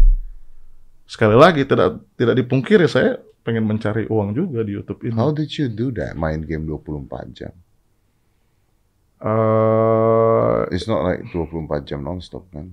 Sekali 1.04 1.36
lagi 1.36 1.62
tidak 1.68 2.00
tidak 2.16 2.34
dipungkiri 2.38 2.88
saya 2.88 3.20
pengen 3.42 3.66
mencari 3.66 4.06
uang 4.06 4.32
juga 4.32 4.62
di 4.62 4.78
YouTube 4.78 5.02
ini. 5.04 5.14
How 5.14 5.34
did 5.34 5.50
you 5.52 5.66
do 5.66 5.90
that? 5.98 6.14
Main 6.14 6.46
game 6.46 6.64
24 6.64 7.30
jam. 7.34 7.52
Eh, 9.22 10.60
It's 10.72 10.88
not 10.88 11.04
like 11.04 11.22
24 11.30 11.84
jam 11.84 12.02
nonstop 12.02 12.46
kan. 12.50 12.70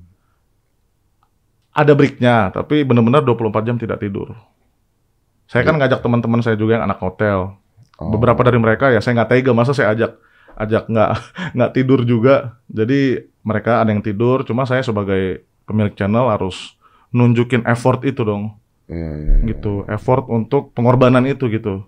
ada 1.69 1.95
breaknya, 1.95 2.51
tapi 2.51 2.83
benar-benar 2.83 3.23
24 3.23 3.63
jam 3.63 3.77
tidak 3.79 4.03
tidur. 4.03 4.35
Saya 5.47 5.63
kan 5.63 5.79
ngajak 5.79 6.03
teman-teman 6.03 6.43
saya 6.43 6.59
juga 6.59 6.75
yang 6.75 6.83
anak 6.83 6.99
hotel. 6.99 7.55
Oh. 7.95 8.11
Beberapa 8.11 8.41
dari 8.43 8.59
mereka 8.59 8.91
ya 8.91 8.99
saya 8.99 9.15
nggak 9.21 9.31
tega, 9.31 9.51
masa 9.55 9.71
saya 9.71 9.95
ajak 9.95 10.11
ajak 10.59 10.83
nggak 10.91 11.11
nggak 11.55 11.71
tidur 11.71 12.03
juga. 12.03 12.59
Jadi 12.67 13.23
mereka 13.45 13.79
ada 13.79 13.95
yang 13.95 14.03
tidur, 14.03 14.43
cuma 14.43 14.67
saya 14.67 14.83
sebagai 14.83 15.45
pemilik 15.63 15.95
channel 15.95 16.27
harus 16.27 16.75
nunjukin 17.09 17.65
effort 17.65 18.01
itu 18.03 18.21
dong, 18.21 18.53
Iya, 18.85 18.95
iya, 18.95 19.33
iya. 19.39 19.45
gitu. 19.49 19.85
Effort 19.85 20.25
untuk 20.27 20.71
pengorbanan 20.71 21.23
itu 21.23 21.47
gitu. 21.47 21.85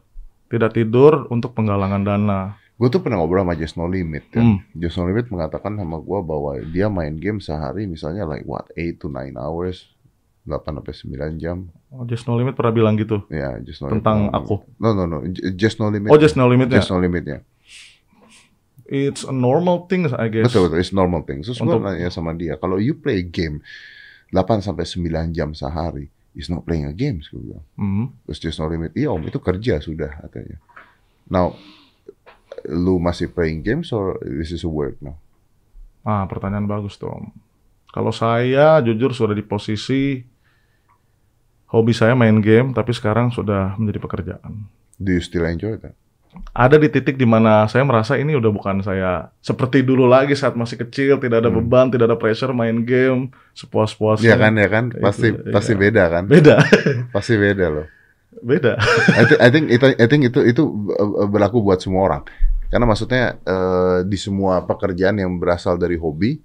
Tidak 0.48 0.72
tidur 0.72 1.26
untuk 1.28 1.52
penggalangan 1.52 2.02
dana. 2.02 2.40
Gue 2.76 2.90
tuh 2.90 3.00
pernah 3.00 3.22
ngobrol 3.22 3.42
sama 3.42 3.54
Just 3.54 3.76
No 3.76 3.86
Limit 3.86 4.26
kan. 4.30 4.42
Hmm. 4.42 4.58
Just 4.74 4.98
No 4.98 5.06
Limit 5.06 5.30
mengatakan 5.30 5.74
sama 5.74 5.98
gue 5.98 6.20
bahwa 6.20 6.52
dia 6.66 6.90
main 6.90 7.14
game 7.14 7.38
sehari 7.38 7.86
misalnya 7.86 8.26
like 8.26 8.44
what 8.44 8.66
8 8.74 8.98
to 8.98 9.06
9 9.06 9.38
hours 9.38 9.86
8 10.44 10.66
sampai 10.74 10.94
9 11.30 11.38
jam. 11.38 11.70
Oh, 11.94 12.02
Just 12.04 12.26
No 12.26 12.34
Limit 12.34 12.58
pernah 12.58 12.74
bilang 12.74 12.98
gitu 12.98 13.22
Ya, 13.30 13.62
Just 13.62 13.80
No 13.80 13.94
tentang 13.94 14.28
Limit. 14.28 14.36
aku. 14.36 14.56
No, 14.76 14.92
no, 14.92 15.06
no. 15.06 15.22
Just 15.54 15.78
No 15.78 15.88
Limit. 15.88 16.10
Oh, 16.10 16.18
Just 16.18 16.34
No 16.34 16.50
Limit 16.50 16.74
ya. 16.74 16.82
Just 16.82 16.90
No 16.90 16.98
Limitnya. 16.98 17.46
It's 18.86 19.24
a 19.24 19.32
normal 19.32 19.88
thing, 19.88 20.04
I 20.12 20.28
guess. 20.28 20.52
Betul, 20.52 20.68
betul. 20.68 20.80
It's 20.82 20.92
normal 20.92 21.24
thing. 21.24 21.40
Terus 21.40 21.56
gue 21.56 21.64
Untuk- 21.64 21.80
nanya 21.80 22.12
sama 22.12 22.36
dia, 22.36 22.60
kalau 22.60 22.76
you 22.76 22.92
play 22.92 23.24
game 23.24 23.64
8 24.32 24.64
sampai 24.64 24.88
9 24.88 25.36
jam 25.36 25.52
sehari, 25.52 26.08
is 26.32 26.48
not 26.48 26.64
playing 26.64 26.88
a 26.88 26.96
game, 26.96 27.20
gue 27.20 27.40
bilang. 27.40 27.66
Hmm. 27.76 28.08
Terus 28.28 28.40
Just 28.40 28.60
No 28.64 28.72
Limit, 28.72 28.96
iya 28.96 29.12
om, 29.12 29.20
itu 29.24 29.38
kerja 29.38 29.84
sudah 29.84 30.24
katanya. 30.24 30.58
Now, 31.28 31.56
lu 32.68 33.00
masih 33.00 33.32
playing 33.32 33.64
games 33.64 33.92
or 33.92 34.20
this 34.24 34.52
is 34.52 34.64
a 34.64 34.72
work 34.72 35.00
now? 35.04 35.20
Ah, 36.08 36.26
pertanyaan 36.26 36.66
bagus 36.66 36.98
tuh. 36.98 37.12
Om. 37.12 37.30
Kalau 37.92 38.16
saya 38.16 38.80
jujur 38.80 39.12
sudah 39.12 39.36
di 39.36 39.44
posisi 39.44 40.24
hobi 41.72 41.92
saya 41.92 42.16
main 42.16 42.40
game, 42.40 42.72
tapi 42.72 42.96
sekarang 42.96 43.32
sudah 43.32 43.76
menjadi 43.76 44.00
pekerjaan. 44.00 44.68
Do 44.96 45.12
you 45.12 45.24
still 45.24 45.44
enjoy 45.48 45.80
that? 45.84 45.96
Ada 46.52 46.80
di 46.80 46.88
titik 46.88 47.20
di 47.20 47.28
mana 47.28 47.68
saya 47.68 47.84
merasa 47.84 48.16
ini 48.16 48.36
udah 48.36 48.52
bukan 48.52 48.80
saya 48.80 49.32
seperti 49.44 49.84
dulu 49.84 50.08
lagi 50.08 50.32
saat 50.32 50.56
masih 50.56 50.80
kecil, 50.80 51.20
tidak 51.20 51.44
ada 51.44 51.52
Hmm. 51.52 51.60
beban, 51.60 51.92
tidak 51.92 52.08
ada 52.08 52.16
pressure 52.16 52.56
main 52.56 52.88
game 52.88 53.32
sepuas-puasnya. 53.52 54.32
Iya 54.32 54.36
kan, 54.40 54.54
ya 54.56 54.68
kan? 54.72 54.86
Pasti 54.96 55.36
gitu, 55.36 55.52
pasti 55.52 55.74
iya. 55.76 55.82
beda 55.84 56.04
kan? 56.08 56.24
Beda, 56.32 56.56
Pasti 57.16 57.34
beda 57.36 57.66
loh. 57.68 57.88
beda. 58.42 58.80
I 59.12 59.24
think, 59.28 59.40
I 59.44 59.50
think 59.52 59.66
itu 59.70 59.86
I 60.00 60.06
think 60.08 60.22
itu 60.26 60.40
itu 60.48 60.64
uh, 60.96 61.28
berlaku 61.28 61.60
buat 61.60 61.84
semua 61.84 62.08
orang. 62.08 62.24
Karena 62.72 62.88
maksudnya 62.88 63.36
eh, 63.44 64.08
di 64.08 64.16
semua 64.16 64.64
pekerjaan 64.64 65.20
yang 65.20 65.36
berasal 65.36 65.76
dari 65.76 66.00
hobi, 66.00 66.40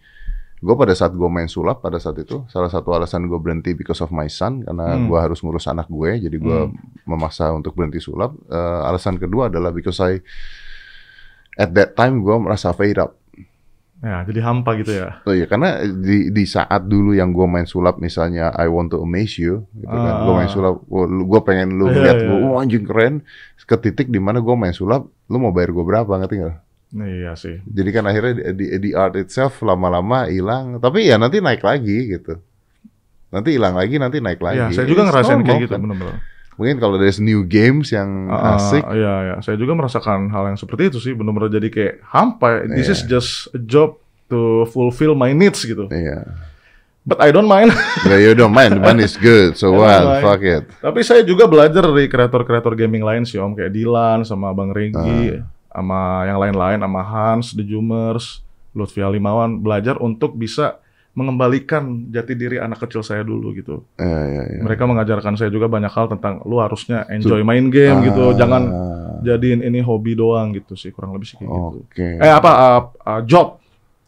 gue 0.66 0.74
pada 0.74 0.90
saat 0.92 1.14
gue 1.14 1.28
main 1.30 1.46
sulap 1.46 1.78
pada 1.78 1.96
saat 1.96 2.18
itu 2.18 2.42
salah 2.50 2.66
satu 2.66 2.90
alasan 2.90 3.30
gue 3.30 3.38
berhenti 3.38 3.70
because 3.72 4.02
of 4.02 4.10
my 4.10 4.26
son 4.26 4.66
karena 4.66 4.98
Hmm. 4.98 5.06
gue 5.06 5.14
harus 5.16 5.38
ngurus 5.38 5.70
anak 5.70 5.86
gue, 5.86 6.18
jadi 6.18 6.36
gue 6.36 6.58
Hmm. 6.66 6.74
memaksa 7.06 7.54
untuk 7.54 7.72
berhenti 7.72 8.02
sulap. 8.02 8.34
Eh, 8.50 8.80
alasan 8.82 9.14
kedua 9.14 9.46
adalah 9.46 9.70
because 9.70 10.02
I 10.02 10.18
at 11.54 11.70
that 11.72 11.94
time 11.94 12.20
gue 12.20 12.36
merasa 12.36 12.74
fade 12.74 12.98
up. 12.98 13.14
Ya, 13.96 14.20
jadi 14.28 14.44
hampa 14.44 14.76
gitu 14.76 14.92
ya. 14.92 15.24
Oh 15.24 15.32
iya, 15.32 15.48
karena 15.48 15.80
di 15.80 16.28
di 16.28 16.44
saat 16.44 16.84
dulu 16.84 17.16
yang 17.16 17.32
gue 17.32 17.48
main 17.48 17.64
sulap 17.64 17.96
misalnya 17.96 18.52
I 18.52 18.68
want 18.68 18.92
to 18.92 19.00
amaze 19.00 19.40
you, 19.40 19.64
gitu 19.72 19.88
kan. 19.88 20.12
Ah, 20.12 20.20
Gue 20.20 20.34
main 20.36 20.50
sulap, 20.52 20.84
gue 20.84 21.40
pengen 21.40 21.80
lu 21.80 21.88
Iya, 21.88 22.04
lihat 22.04 22.18
gue, 22.20 22.38
iya. 22.38 22.60
anjing 22.60 22.84
keren. 22.84 23.14
Ke 23.64 23.74
titik 23.74 24.12
di 24.12 24.20
mana 24.20 24.38
gue 24.38 24.52
main 24.52 24.70
sulap, 24.70 25.08
lu 25.26 25.36
mau 25.40 25.50
bayar 25.50 25.72
gue 25.72 25.80
berapa 25.80 26.06
ngerti 26.12 26.34
nggak? 26.38 26.56
Iya 26.96 27.36
sih. 27.36 27.60
Jadi 27.62 27.90
kan 27.92 28.04
akhirnya 28.04 28.32
di, 28.32 28.42
di, 28.56 28.66
di 28.80 28.90
art 28.92 29.14
itself 29.14 29.60
lama-lama 29.60 30.24
hilang, 30.26 30.80
tapi 30.80 31.04
ya 31.04 31.20
nanti 31.20 31.38
naik 31.38 31.60
lagi 31.60 32.08
gitu. 32.10 32.40
Nanti 33.28 33.52
hilang 33.52 33.76
lagi, 33.76 34.00
nanti 34.00 34.16
naik 34.18 34.40
lagi. 34.40 34.64
Iya, 34.64 34.72
saya 34.72 34.86
juga 34.86 35.04
It's 35.04 35.10
ngerasain 35.12 35.40
kayak 35.42 35.60
gitu, 35.66 35.74
kan. 35.76 35.82
benar-benar. 35.84 36.16
Mungkin 36.56 36.76
kalau 36.80 36.96
there's 36.96 37.20
new 37.20 37.44
games 37.44 37.92
yang 37.92 38.32
Ah, 38.32 38.56
asik, 38.56 38.80
Iya, 38.80 39.14
iya. 39.22 39.34
Saya 39.44 39.60
juga 39.60 39.76
merasakan 39.76 40.32
hal 40.32 40.48
yang 40.48 40.58
seperti 40.58 40.88
itu 40.88 40.98
sih. 40.98 41.12
Benar-benar 41.12 41.52
jadi 41.52 41.68
kayak 41.68 41.94
hampa. 42.06 42.64
This 42.64 42.88
Iya. 42.88 42.94
is 42.94 43.00
just 43.04 43.30
a 43.52 43.60
job 43.60 44.00
to 44.26 44.64
fulfill 44.72 45.12
my 45.12 45.36
needs 45.36 45.60
gitu. 45.62 45.84
iya. 45.92 46.24
But 47.04 47.20
I 47.20 47.30
don't 47.30 47.46
mind. 47.46 47.70
Yeah, 48.08 48.18
you 48.18 48.34
don't 48.34 48.50
mind, 48.50 48.74
the 48.74 48.82
money 48.82 49.04
is 49.04 49.14
good, 49.14 49.54
so 49.54 49.70
what, 49.78 50.00
mind. 50.00 50.22
fuck 50.24 50.42
it. 50.42 50.64
Tapi 50.80 51.04
saya 51.04 51.22
juga 51.22 51.46
belajar 51.46 51.86
dari 51.86 52.08
kreator-kreator 52.08 52.74
gaming 52.74 53.04
lain 53.04 53.22
sih 53.22 53.36
Om. 53.36 53.54
Kayak 53.54 53.70
Dilan, 53.70 54.24
sama 54.24 54.50
Bang. 54.50 54.72
Regi, 54.74 55.38
sama 55.76 56.24
yang 56.24 56.40
lain-lain, 56.40 56.80
sama 56.80 57.04
Hans, 57.04 57.52
The 57.52 57.60
Jumers, 57.60 58.40
Lutfi 58.72 59.04
Alimawan. 59.04 59.60
Belajar 59.60 60.00
untuk 60.00 60.32
bisa 60.32 60.80
mengembalikan 61.12 62.08
jati 62.08 62.32
diri 62.32 62.56
anak 62.56 62.80
kecil 62.80 63.00
saya 63.00 63.24
dulu 63.24 63.52
gitu. 63.52 63.84
Iya, 63.96 64.20
iya, 64.28 64.42
iya. 64.56 64.60
Mereka 64.64 64.84
mengajarkan 64.84 65.36
saya 65.36 65.48
juga 65.48 65.64
banyak 65.64 65.88
hal 65.88 66.12
tentang 66.12 66.44
lu 66.44 66.60
harusnya 66.60 67.04
enjoy 67.08 67.40
main 67.40 67.68
game 67.68 68.00
Ah, 68.00 68.04
gitu. 68.04 68.24
Jangan 68.36 68.62
jadiin 69.24 69.64
ini 69.64 69.80
hobi 69.80 70.12
doang 70.12 70.52
gitu 70.52 70.76
sih. 70.76 70.92
Kurang 70.92 71.16
lebih 71.16 71.24
sih 71.24 71.36
kayak 71.36 71.48
gitu. 71.48 71.80
Oke. 71.88 72.08
Eh 72.20 72.32
apa 72.32 72.50
uh, 72.52 72.82
uh, 73.00 73.20
job? 73.24 73.56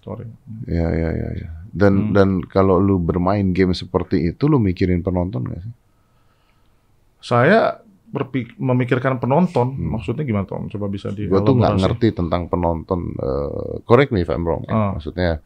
Sorry. 0.04 0.28
Ya, 0.68 0.88
ya, 0.88 1.11
ya, 1.12 1.28
ya. 1.37 1.48
Dan 1.68 1.92
Hmm. 1.92 2.12
dan 2.12 2.28
kalau 2.44 2.76
lu 2.76 3.00
bermain 3.00 3.44
game 3.52 3.72
seperti 3.72 4.28
itu, 4.28 4.44
lu 4.44 4.61
mikirin 4.61 5.00
penonton 5.00 5.48
gak 5.48 5.61
sih? 5.64 5.74
Saya 7.18 7.81
berpik 8.09 8.57
memikirkan 8.57 9.21
penonton. 9.21 9.77
Hmm. 9.77 10.01
Maksudnya 10.01 10.25
gimana 10.25 10.49
Tom? 10.49 10.66
Coba 10.73 10.88
bisa 10.88 11.12
di 11.12 11.29
Gue 11.29 11.44
tuh 11.44 11.55
nggak 11.57 11.77
ngerti 11.85 12.16
tentang 12.16 12.49
penonton. 12.49 13.12
eh, 13.14 13.75
correct 13.85 14.11
me 14.11 14.25
if 14.25 14.31
I'm 14.33 14.44
wrong. 14.49 14.64
ya. 14.64 14.73
Ah. 14.73 14.90
Maksudnya, 14.97 15.44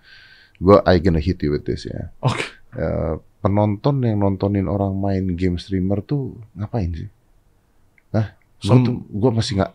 gue 0.62 0.76
I 0.86 0.96
gonna 1.02 1.18
hit 1.18 1.42
you 1.42 1.50
with 1.50 1.66
this 1.66 1.90
ya. 1.90 2.14
Oke. 2.22 2.46
Eh, 2.78 3.14
penonton 3.42 4.00
yang 4.06 4.22
nontonin 4.22 4.70
orang 4.70 4.94
main 4.94 5.34
game 5.34 5.58
streamer 5.58 6.00
tuh 6.00 6.38
ngapain 6.54 6.94
sih? 6.94 7.10
Hah? 8.14 8.38
Gue 8.62 8.70
Sem- 8.70 8.86
tuh 8.86 8.96
gue 9.10 9.30
masih 9.34 9.52
nggak. 9.58 9.72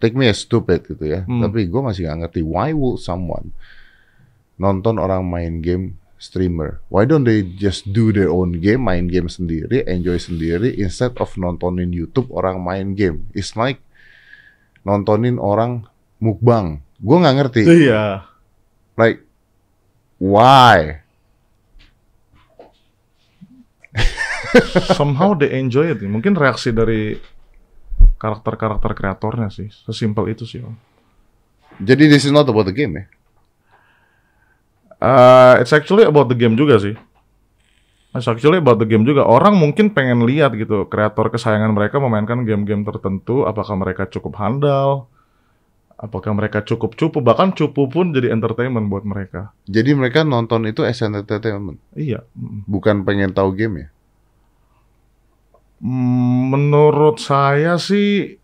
Take 0.00 0.16
me 0.16 0.32
as 0.32 0.40
stupid 0.40 0.88
gitu 0.88 1.04
ya. 1.04 1.28
Hmm. 1.28 1.44
Tapi 1.44 1.68
gue 1.68 1.80
masih 1.84 2.08
nggak 2.08 2.18
ngerti 2.24 2.40
why 2.40 2.72
would 2.72 2.96
someone 2.96 3.52
nonton 4.56 4.96
orang 4.96 5.24
main 5.24 5.60
game 5.60 5.99
streamer? 6.20 6.84
Why 6.92 7.08
don't 7.08 7.24
they 7.24 7.42
just 7.42 7.88
do 7.90 8.12
their 8.12 8.28
own 8.28 8.60
game, 8.60 8.84
main 8.84 9.08
game 9.08 9.26
sendiri, 9.26 9.88
enjoy 9.88 10.20
sendiri, 10.20 10.76
instead 10.76 11.16
of 11.16 11.32
nontonin 11.40 11.90
YouTube 11.90 12.28
orang 12.30 12.60
main 12.60 12.92
game? 12.92 13.26
It's 13.32 13.56
like 13.56 13.80
nontonin 14.84 15.40
orang 15.40 15.88
mukbang. 16.20 16.84
Gue 17.00 17.16
nggak 17.16 17.36
ngerti. 17.40 17.62
Iya. 17.64 18.28
Like, 19.00 19.24
why? 20.20 21.00
Somehow 25.00 25.32
they 25.32 25.56
enjoy 25.56 25.96
it. 25.96 26.04
Mungkin 26.04 26.36
reaksi 26.36 26.76
dari 26.76 27.16
karakter-karakter 28.20 28.92
kreatornya 28.92 29.48
sih. 29.48 29.72
Sesimpel 29.72 30.36
itu 30.36 30.44
sih 30.44 30.60
Om. 30.60 30.76
Jadi 31.80 32.12
this 32.12 32.28
is 32.28 32.32
not 32.34 32.44
about 32.44 32.68
the 32.68 32.76
game 32.76 33.00
ya? 33.00 33.04
Uh, 35.00 35.56
it's 35.58 35.72
actually 35.72 36.04
about 36.04 36.28
the 36.28 36.36
game 36.36 36.54
juga 36.54 36.76
sih. 36.76 36.92
It's 38.12 38.26
actually 38.26 38.58
about 38.60 38.76
the 38.82 38.88
game 38.90 39.06
juga. 39.06 39.22
Orang 39.24 39.56
mungkin 39.56 39.94
pengen 39.94 40.26
lihat 40.26 40.52
gitu, 40.58 40.84
kreator 40.90 41.30
kesayangan 41.32 41.72
mereka 41.72 42.02
memainkan 42.02 42.42
game-game 42.42 42.82
tertentu, 42.82 43.46
apakah 43.46 43.78
mereka 43.78 44.04
cukup 44.10 44.34
handal, 44.36 45.06
apakah 45.94 46.34
mereka 46.34 46.58
cukup 46.66 46.98
cupu 46.98 47.22
bahkan 47.22 47.54
cupu 47.54 47.86
pun 47.86 48.10
jadi 48.10 48.34
entertainment 48.34 48.90
buat 48.90 49.06
mereka. 49.06 49.54
Jadi 49.70 49.94
mereka 49.94 50.26
nonton 50.26 50.66
itu 50.66 50.82
as 50.82 50.98
entertainment, 51.04 51.78
Iya. 51.94 52.26
bukan 52.66 53.06
pengen 53.06 53.30
tahu 53.30 53.54
game 53.54 53.86
ya. 53.86 53.88
Mm, 55.80 56.50
Menurut 56.50 57.22
saya 57.22 57.78
sih, 57.78 58.36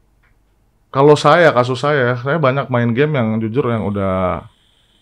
kalau 0.95 1.19
saya 1.19 1.51
kasus 1.51 1.83
saya, 1.83 2.15
saya 2.23 2.39
banyak 2.39 2.71
main 2.71 2.95
game 2.95 3.19
yang 3.19 3.43
jujur 3.43 3.67
yang 3.67 3.83
udah 3.83 4.47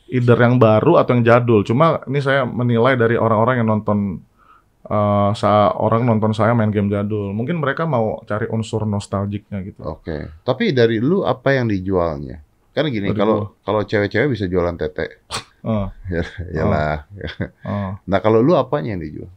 either 0.08 0.36
yang 0.36 0.56
baru 0.56 0.98
atau 0.98 1.16
yang 1.16 1.24
jadul. 1.24 1.60
Cuma 1.62 2.00
ini 2.06 2.20
saya 2.20 2.44
menilai 2.44 2.94
dari 2.94 3.16
orang-orang 3.16 3.62
yang 3.64 3.68
nonton 3.70 4.20
eh 4.84 5.30
sa 5.32 5.72
orang 5.72 6.04
nonton 6.04 6.36
saya 6.36 6.52
main 6.52 6.68
game 6.68 6.92
jadul. 6.92 7.32
Mungkin 7.32 7.56
mereka 7.56 7.88
mau 7.88 8.20
cari 8.24 8.44
unsur 8.52 8.84
nostalgiknya 8.84 9.64
gitu. 9.64 9.80
Oke. 9.80 10.28
Tapi 10.44 10.76
dari 10.76 11.00
lu 11.00 11.24
apa 11.24 11.56
yang 11.56 11.68
dijualnya? 11.68 12.44
Kan 12.74 12.90
gini, 12.90 13.14
kalau 13.14 13.54
kalau 13.62 13.86
cewek-cewek 13.86 14.34
bisa 14.34 14.44
jualan 14.44 14.76
tete. 14.76 15.08
Ya, 16.12 16.20
yalah. 16.52 17.08
eh. 17.16 17.96
Nah, 18.04 18.18
kalau 18.20 18.44
lu 18.44 18.52
apanya 18.52 18.92
yang 18.92 19.00
dijual? 19.00 19.32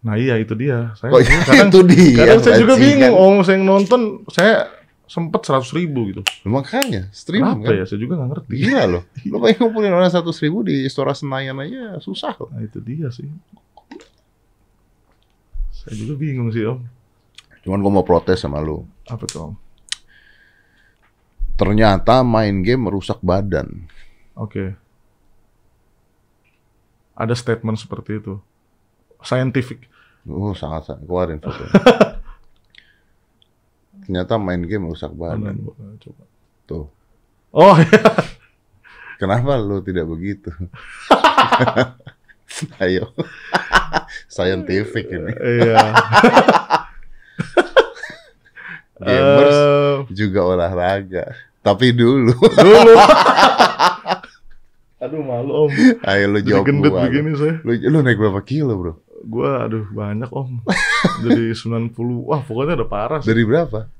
Nah 0.00 0.14
iya 0.16 0.38
itu 0.38 0.54
dia. 0.54 0.94
Saya 0.94 1.12
Kok 1.12 1.20
kadang, 1.50 1.68
itu 1.68 1.80
dia? 1.92 2.16
kadang 2.24 2.40
saya 2.40 2.56
juga 2.56 2.74
bingung. 2.78 3.12
Om 3.12 3.36
saya 3.42 3.54
yang 3.58 3.64
nonton 3.66 4.00
saya 4.30 4.70
sempet 5.06 5.40
seratus 5.46 5.70
ribu 5.70 6.10
gitu. 6.10 6.22
Makanya, 6.42 7.08
stream 7.14 7.46
Kenapa 7.46 7.70
kan? 7.70 7.78
ya? 7.78 7.84
Saya 7.86 7.98
juga 8.02 8.14
nggak 8.18 8.30
ngerti. 8.34 8.54
Gila 8.58 8.84
loh. 8.90 9.02
Lu 9.30 9.36
pengen 9.38 9.58
ngumpulin 9.62 9.94
orang 9.94 10.10
satu 10.10 10.34
ribu 10.34 10.66
di 10.66 10.82
Istora 10.82 11.14
Senayan 11.14 11.62
aja 11.62 12.02
susah 12.02 12.34
loh. 12.36 12.50
Nah 12.50 12.66
itu 12.66 12.82
dia 12.82 13.08
sih. 13.14 13.30
Saya 15.70 15.94
juga 15.94 16.18
bingung 16.18 16.50
sih 16.50 16.66
om. 16.66 16.82
Cuman 17.62 17.78
gua 17.78 17.92
mau 18.02 18.06
protes 18.06 18.42
sama 18.42 18.58
lu. 18.58 18.82
Apa 19.06 19.24
tuh 19.30 19.40
om? 19.50 19.54
Ternyata 21.56 22.26
main 22.26 22.60
game 22.60 22.90
merusak 22.90 23.22
badan. 23.22 23.86
Oke. 24.34 24.74
Ada 27.16 27.32
statement 27.32 27.80
seperti 27.80 28.20
itu. 28.20 28.36
Scientific. 29.24 29.88
Oh, 30.26 30.52
sangat 30.52 30.90
sangat 30.90 31.06
keluarin. 31.06 31.38
Ternyata 34.06 34.38
main 34.38 34.62
game 34.62 34.86
Mana, 34.86 35.10
badan. 35.50 35.58
coba. 35.98 36.22
Tuh. 36.64 36.86
Oh 37.50 37.74
iya. 37.74 38.02
Kenapa 39.16 39.56
lu 39.56 39.80
tidak 39.80 40.04
begitu? 40.06 40.52
Ayo. 42.78 43.10
Scientific 44.28 45.08
ini. 45.08 45.32
Iya. 45.34 45.76
Gamers 48.96 49.52
Eh, 49.52 49.94
juga 50.14 50.40
olahraga. 50.46 51.34
Tapi 51.60 51.92
dulu. 51.92 52.32
dulu. 52.32 52.94
Aduh 54.96 55.20
malu 55.20 55.52
om. 55.66 55.70
Ayo 56.02 56.24
lu 56.30 56.38
Jadi 56.38 56.48
jawab 56.48 56.64
gendut 56.64 56.90
gua. 56.90 57.04
begini 57.04 57.30
saya. 57.36 57.54
Lu, 57.60 57.72
lu 57.76 57.98
naik 58.00 58.16
berapa 58.16 58.40
kilo, 58.40 58.72
Bro? 58.74 58.92
Gua 59.26 59.66
aduh 59.66 59.84
banyak 59.90 60.30
om. 60.30 60.62
Jadi 61.20 61.52
90. 61.52 61.92
Wah 62.24 62.40
pokoknya 62.40 62.80
udah 62.80 62.88
parah 62.88 63.18
sih. 63.20 63.28
Dari 63.28 63.42
berapa? 63.44 63.90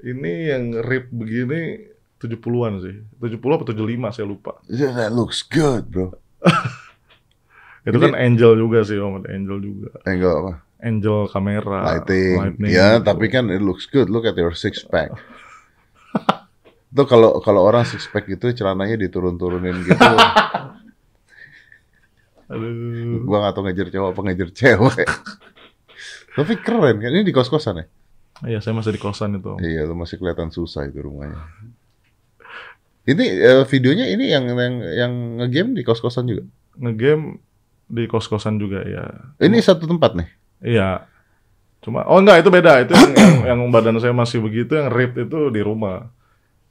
Ini 0.00 0.32
yang 0.48 0.64
rip 0.80 1.08
begini 1.08 1.86
70-an 2.16 2.74
sih. 2.80 2.96
70 3.16 3.40
apa 3.52 3.64
75 3.68 3.76
saya 4.12 4.26
lupa. 4.26 4.52
Yeah, 4.66 4.92
That 4.92 5.12
looks 5.12 5.40
good, 5.42 5.88
bro. 5.88 6.16
Itu 7.84 7.96
Ini- 7.96 8.04
kan 8.08 8.14
angel 8.14 8.56
juga 8.56 8.84
sih 8.84 8.96
om, 8.96 9.20
angel 9.24 9.58
juga. 9.60 9.88
Enggak 10.04 10.34
apa. 10.36 10.52
Angel 10.80 11.28
kamera, 11.28 11.80
Lighting. 11.96 12.36
lightning 12.40 12.70
Ya, 12.72 12.96
gitu. 12.96 13.04
tapi 13.04 13.28
kan 13.28 13.48
it 13.48 13.60
looks 13.60 13.84
good. 13.84 14.08
Look 14.08 14.24
at 14.24 14.36
your 14.36 14.52
six 14.52 14.80
pack. 14.82 15.12
Tuh 16.96 17.04
kalau 17.04 17.40
kalau 17.40 17.62
orang 17.62 17.84
six 17.84 18.04
pack 18.04 18.24
itu 18.26 18.52
celananya 18.52 18.96
diturun-turunin 18.96 19.76
gitu. 19.84 19.96
Aduh. 22.50 23.22
gua 23.22 23.38
nggak 23.46 23.54
tahu 23.54 23.62
ngejar 23.68 23.88
cowok 23.94 24.08
apa 24.10 24.20
ngejar 24.26 24.50
cewek. 24.50 25.06
tapi 26.30 26.52
keren 26.58 26.96
kan 26.98 27.10
ini 27.10 27.22
di 27.22 27.30
kos-kosan 27.30 27.78
ya? 27.78 27.86
Iya, 28.44 28.58
saya 28.64 28.72
masih 28.72 28.96
di 28.96 29.00
kosan 29.00 29.36
itu. 29.36 29.52
Iya, 29.60 29.84
lu 29.84 29.94
masih 29.96 30.16
kelihatan 30.16 30.48
susah 30.48 30.88
itu 30.88 31.04
rumahnya. 31.04 31.44
Ini 33.04 33.24
eh, 33.26 33.64
videonya 33.64 34.06
ini 34.12 34.28
yang 34.28 34.44
yang 34.48 34.74
yang 34.84 35.12
ngegame 35.40 35.76
di 35.76 35.82
kos-kosan 35.84 36.28
juga. 36.28 36.44
Ngegame 36.76 37.40
di 37.90 38.04
kos-kosan 38.08 38.56
juga 38.60 38.84
ya. 38.84 39.04
Ini 39.40 39.56
satu 39.60 39.84
tempat 39.88 40.16
nih. 40.16 40.28
Iya. 40.62 41.04
Cuma 41.80 42.04
oh 42.08 42.20
enggak 42.20 42.44
itu 42.44 42.48
beda. 42.52 42.84
Itu 42.84 42.92
yang, 42.96 43.12
yang, 43.16 43.34
yang 43.44 43.60
badan 43.72 43.96
saya 44.00 44.12
masih 44.12 44.40
begitu 44.44 44.76
yang 44.76 44.92
rip 44.92 45.16
itu 45.16 45.48
di 45.52 45.60
rumah. 45.64 46.08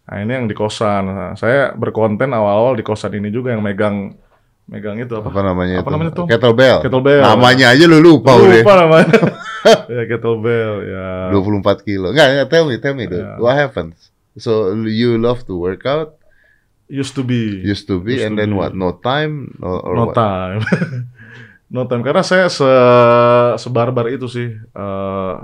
Nah, 0.10 0.18
ini 0.26 0.32
yang 0.34 0.46
di 0.50 0.58
kosan. 0.58 1.06
Nah, 1.06 1.32
saya 1.38 1.74
berkonten 1.78 2.34
awal-awal 2.34 2.74
di 2.74 2.82
kosan 2.82 3.14
ini 3.14 3.30
juga 3.30 3.54
yang 3.54 3.62
megang 3.62 4.14
megang 4.70 5.02
itu 5.02 5.18
apa? 5.18 5.34
Apa 5.34 5.42
namanya 5.42 5.82
Apa 5.82 5.90
itu? 5.90 5.94
namanya 5.94 6.12
tuh? 6.14 6.26
Kettlebell. 6.30 6.78
Kettlebell. 6.86 7.22
Namanya 7.26 7.74
aja 7.74 7.84
lu 7.90 7.98
lupa 8.02 8.38
udah. 8.38 8.62
Lupa 8.62 8.74
namanya. 8.78 9.18
ya 9.94 10.04
kettlebell 10.06 10.74
ya. 10.84 11.08
24 11.32 11.88
kilo. 11.88 12.12
Enggak, 12.12 12.28
enggak, 12.32 12.48
tell 12.50 12.66
me, 12.66 12.76
tell 12.78 12.96
me 12.96 13.06
dude. 13.06 13.24
Yeah. 13.24 13.38
What 13.38 13.56
happens? 13.56 14.12
So 14.40 14.72
you 14.88 15.20
love 15.20 15.44
to 15.50 15.58
work 15.58 15.84
out, 15.84 16.16
Used 16.90 17.14
to 17.14 17.24
be. 17.24 17.62
used 17.62 17.86
to 17.86 18.02
be, 18.02 18.18
Used 18.18 18.26
and 18.26 18.34
to 18.34 18.40
then 18.42 18.52
be. 18.54 18.58
what? 18.58 18.74
No 18.74 18.98
time 18.98 19.54
or, 19.62 19.78
or 19.84 19.94
no 19.94 20.06
what? 20.10 20.18
time. 20.18 20.62
no 21.74 21.86
time 21.86 22.02
karena 22.02 22.26
saya 22.26 22.50
se 22.50 22.66
sebarbar 23.62 24.10
itu 24.10 24.26
sih 24.26 24.58
eh, 24.58 25.36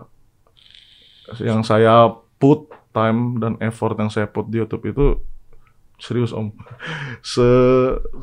yang 1.41 1.62
saya 1.62 2.10
put 2.41 2.73
time 2.89 3.38
dan 3.38 3.54
effort 3.62 3.93
yang 3.97 4.10
saya 4.10 4.25
put 4.25 4.49
di 4.49 4.58
YouTube 4.58 4.89
itu 4.89 5.21
serius 5.95 6.34
om 6.34 6.49
se 7.21 7.45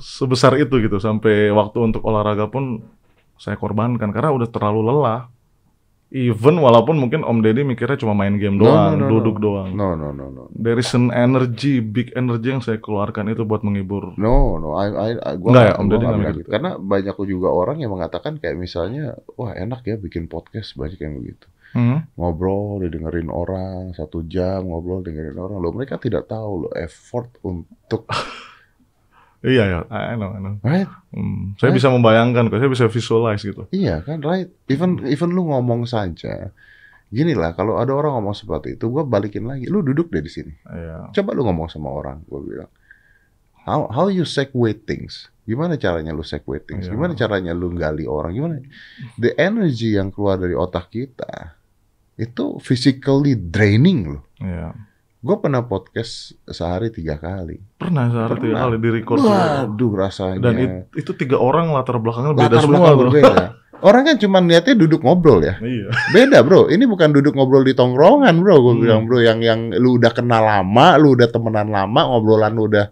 sebesar 0.03 0.59
itu 0.59 0.83
gitu 0.83 0.99
sampai 0.99 1.49
waktu 1.55 1.79
untuk 1.79 2.03
olahraga 2.05 2.51
pun 2.51 2.83
saya 3.39 3.55
korbankan 3.55 4.11
karena 4.13 4.31
udah 4.35 4.49
terlalu 4.51 4.93
lelah 4.93 5.32
even 6.13 6.57
walaupun 6.57 6.95
mungkin 6.95 7.21
Om 7.21 7.41
Deddy 7.41 7.65
mikirnya 7.65 7.97
cuma 7.97 8.13
main 8.13 8.37
game 8.37 8.55
No, 8.55 8.69
doang 8.69 8.93
no, 8.95 9.01
no, 9.01 9.07
duduk 9.11 9.37
no. 9.37 9.43
doang 9.43 9.69
No, 9.73 9.89
no, 9.93 10.13
no, 10.13 10.29
no. 10.29 10.43
there 10.53 10.77
is 10.77 10.93
an 10.93 11.09
energy 11.09 11.81
big 11.81 12.13
energy 12.13 12.49
yang 12.49 12.61
saya 12.61 12.77
keluarkan 12.77 13.27
itu 13.27 13.43
buat 13.43 13.61
menghibur 13.61 14.13
No, 14.15 14.57
no, 14.57 14.77
I, 14.77 14.87
I, 14.87 15.11
I 15.17 15.33
gua 15.35 15.49
Enggak 15.51 15.65
ya, 15.65 15.69
nggak- 15.69 15.79
Om 15.79 15.87
Deddy 15.89 16.05
nggak 16.05 16.13
nggak 16.15 16.31
gitu. 16.31 16.39
gitu. 16.39 16.51
Karena 16.53 16.71
banyak 16.77 17.17
juga 17.25 17.49
orang 17.49 17.77
yang 17.79 17.91
mengatakan 17.91 18.33
kayak 18.37 18.57
misalnya, 18.57 19.05
wah 19.33 19.53
enak 19.53 19.81
ya 19.83 19.97
bikin 19.97 20.27
podcast 20.27 20.77
banyak 20.77 20.99
yang 20.99 21.17
begitu. 21.17 21.49
Hmm? 21.73 22.05
Ngobrol, 22.15 22.85
didengerin 22.85 23.27
orang 23.27 23.97
satu 23.97 24.21
jam 24.23 24.61
ngobrol 24.63 25.01
dengerin 25.01 25.33
orang. 25.35 25.57
Loh 25.57 25.73
mereka 25.73 25.97
tidak 25.97 26.29
tahu 26.29 26.69
loh 26.69 26.73
effort 26.77 27.33
untuk, 27.41 28.05
iya 29.43 29.65
ya 29.67 29.79
I 29.91 30.15
know, 30.15 30.31
I 30.31 30.39
know. 30.39 30.55
right? 30.63 30.87
Hmm, 31.11 31.55
saya 31.59 31.71
Right. 31.71 31.79
bisa 31.79 31.91
membayangkan 31.91 32.49
kok, 32.49 32.59
saya 32.59 32.71
bisa 32.71 32.87
visualize 32.87 33.43
gitu. 33.43 33.67
Iya 33.69 34.01
kan, 34.01 34.23
right? 34.23 34.49
Even 34.67 35.03
even 35.05 35.31
lu 35.31 35.47
ngomong 35.47 35.85
saja. 35.85 36.51
Gini 37.13 37.37
lah, 37.37 37.53
kalau 37.53 37.77
ada 37.77 37.93
orang 37.93 38.17
ngomong 38.17 38.33
seperti 38.33 38.81
itu, 38.81 38.89
gua 38.89 39.05
balikin 39.05 39.45
lagi. 39.45 39.69
Lu 39.69 39.85
duduk 39.85 40.09
deh 40.09 40.25
di 40.25 40.33
sini. 40.33 40.53
Iya. 40.65 41.13
Coba 41.13 41.37
lu 41.37 41.45
ngomong 41.45 41.69
sama 41.69 41.93
orang, 41.93 42.25
gue 42.25 42.41
bilang. 42.41 42.73
How 43.63 43.87
how 43.87 44.07
you 44.09 44.25
segue 44.25 44.73
things? 44.83 45.29
Gimana 45.45 45.77
caranya 45.77 46.11
lu 46.11 46.25
segue 46.25 46.59
things? 46.65 46.89
Iya. 46.89 46.97
Gimana 46.97 47.13
caranya 47.13 47.53
lu 47.53 47.69
gali 47.77 48.09
orang? 48.09 48.33
Gimana? 48.33 48.55
The 49.21 49.37
energy 49.37 49.95
yang 49.95 50.09
keluar 50.09 50.41
dari 50.41 50.57
otak 50.57 50.89
kita 50.89 51.59
itu 52.17 52.57
physically 52.59 53.37
draining 53.37 54.17
loh. 54.17 54.25
Iya. 54.41 54.73
Gue 55.23 55.39
pernah 55.39 55.63
podcast 55.63 56.35
sehari 56.45 56.91
tiga 56.91 57.15
kali. 57.15 57.63
Pernah 57.79 58.11
sehari 58.11 58.35
tiga 58.37 58.59
Pernah. 58.59 58.63
kali 58.67 58.77
di 58.77 58.91
record. 58.91 59.19
Waduh 59.23 59.93
rasanya. 59.97 60.39
Dan 60.43 60.55
it- 60.59 60.99
itu 60.99 61.15
tiga 61.15 61.39
orang 61.39 61.71
latar 61.71 61.97
belakangnya 61.97 62.35
beda 62.35 62.47
latar 62.49 62.61
semua 62.61 62.75
belakang 62.83 62.91
bro. 62.93 63.05
berbeda. 63.09 63.45
Orang 63.83 64.03
kan 64.05 64.17
cuma 64.17 64.39
niatnya 64.39 64.75
duduk 64.77 65.01
ngobrol 65.01 65.39
ya. 65.41 65.59
Iya. 65.59 65.91
Beda 66.13 66.43
bro, 66.43 66.67
ini 66.67 66.83
bukan 66.85 67.11
duduk 67.13 67.35
ngobrol 67.35 67.63
di 67.63 67.71
tongkrongan 67.73 68.35
bro. 68.37 68.55
Gue 68.61 68.73
Hmm. 68.73 68.83
bilang 68.83 69.01
bro, 69.07 69.19
yang 69.19 69.39
yang 69.39 69.71
lu 69.73 69.95
udah 69.97 70.11
kenal 70.11 70.43
lama, 70.43 70.87
lu 70.97 71.15
udah 71.15 71.27
temenan 71.27 71.67
lama, 71.67 72.01
ngobrolan 72.05 72.53
lu 72.53 72.67
udah 72.67 72.91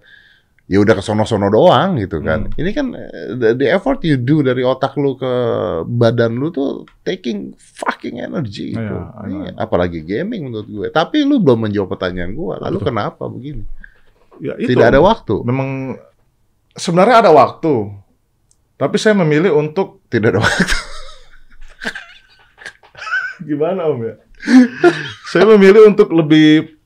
ya 0.70 0.78
udah 0.78 0.94
kesono-sono 0.94 1.50
doang 1.50 1.98
gitu 1.98 2.22
kan. 2.22 2.46
Hmm. 2.46 2.54
Ini 2.54 2.70
kan 2.70 2.86
the, 3.34 3.58
the 3.58 3.66
effort 3.66 4.06
you 4.06 4.14
do 4.14 4.38
dari 4.38 4.62
otak 4.62 4.94
lu 4.94 5.18
ke 5.18 5.32
badan 5.82 6.38
lu 6.38 6.54
tuh 6.54 6.86
taking 7.02 7.58
fucking 7.58 8.22
energy 8.22 8.78
Iya, 8.78 8.86
bro. 8.86 8.98
I 9.02 9.02
know, 9.02 9.10
Iya, 9.26 9.50
I 9.50 9.50
know. 9.50 9.58
apalagi 9.58 9.98
gaming 10.06 10.46
menurut 10.46 10.70
gue. 10.70 10.86
Tapi 10.94 11.26
lu 11.26 11.42
belum 11.42 11.66
menjawab 11.66 11.90
pertanyaan 11.90 12.38
gue. 12.38 12.54
Lalu 12.62 12.78
Betul. 12.78 12.86
kenapa 12.86 13.24
begini? 13.26 13.64
Ya, 14.38 14.54
itu. 14.62 14.70
Tidak 14.70 14.86
ada 14.94 15.02
waktu. 15.02 15.42
Memang 15.42 15.98
sebenarnya 16.78 17.26
ada 17.26 17.30
waktu. 17.34 17.90
Tapi 18.78 18.96
saya 18.96 19.18
memilih 19.18 19.50
untuk 19.52 20.06
Tidak 20.06 20.30
ada 20.30 20.38
waktu. 20.38 20.74
gimana 23.40 23.88
om 23.88 24.04
ya? 24.04 24.14
saya 25.28 25.44
memilih 25.44 25.88
untuk 25.88 26.08
lebih 26.12 26.79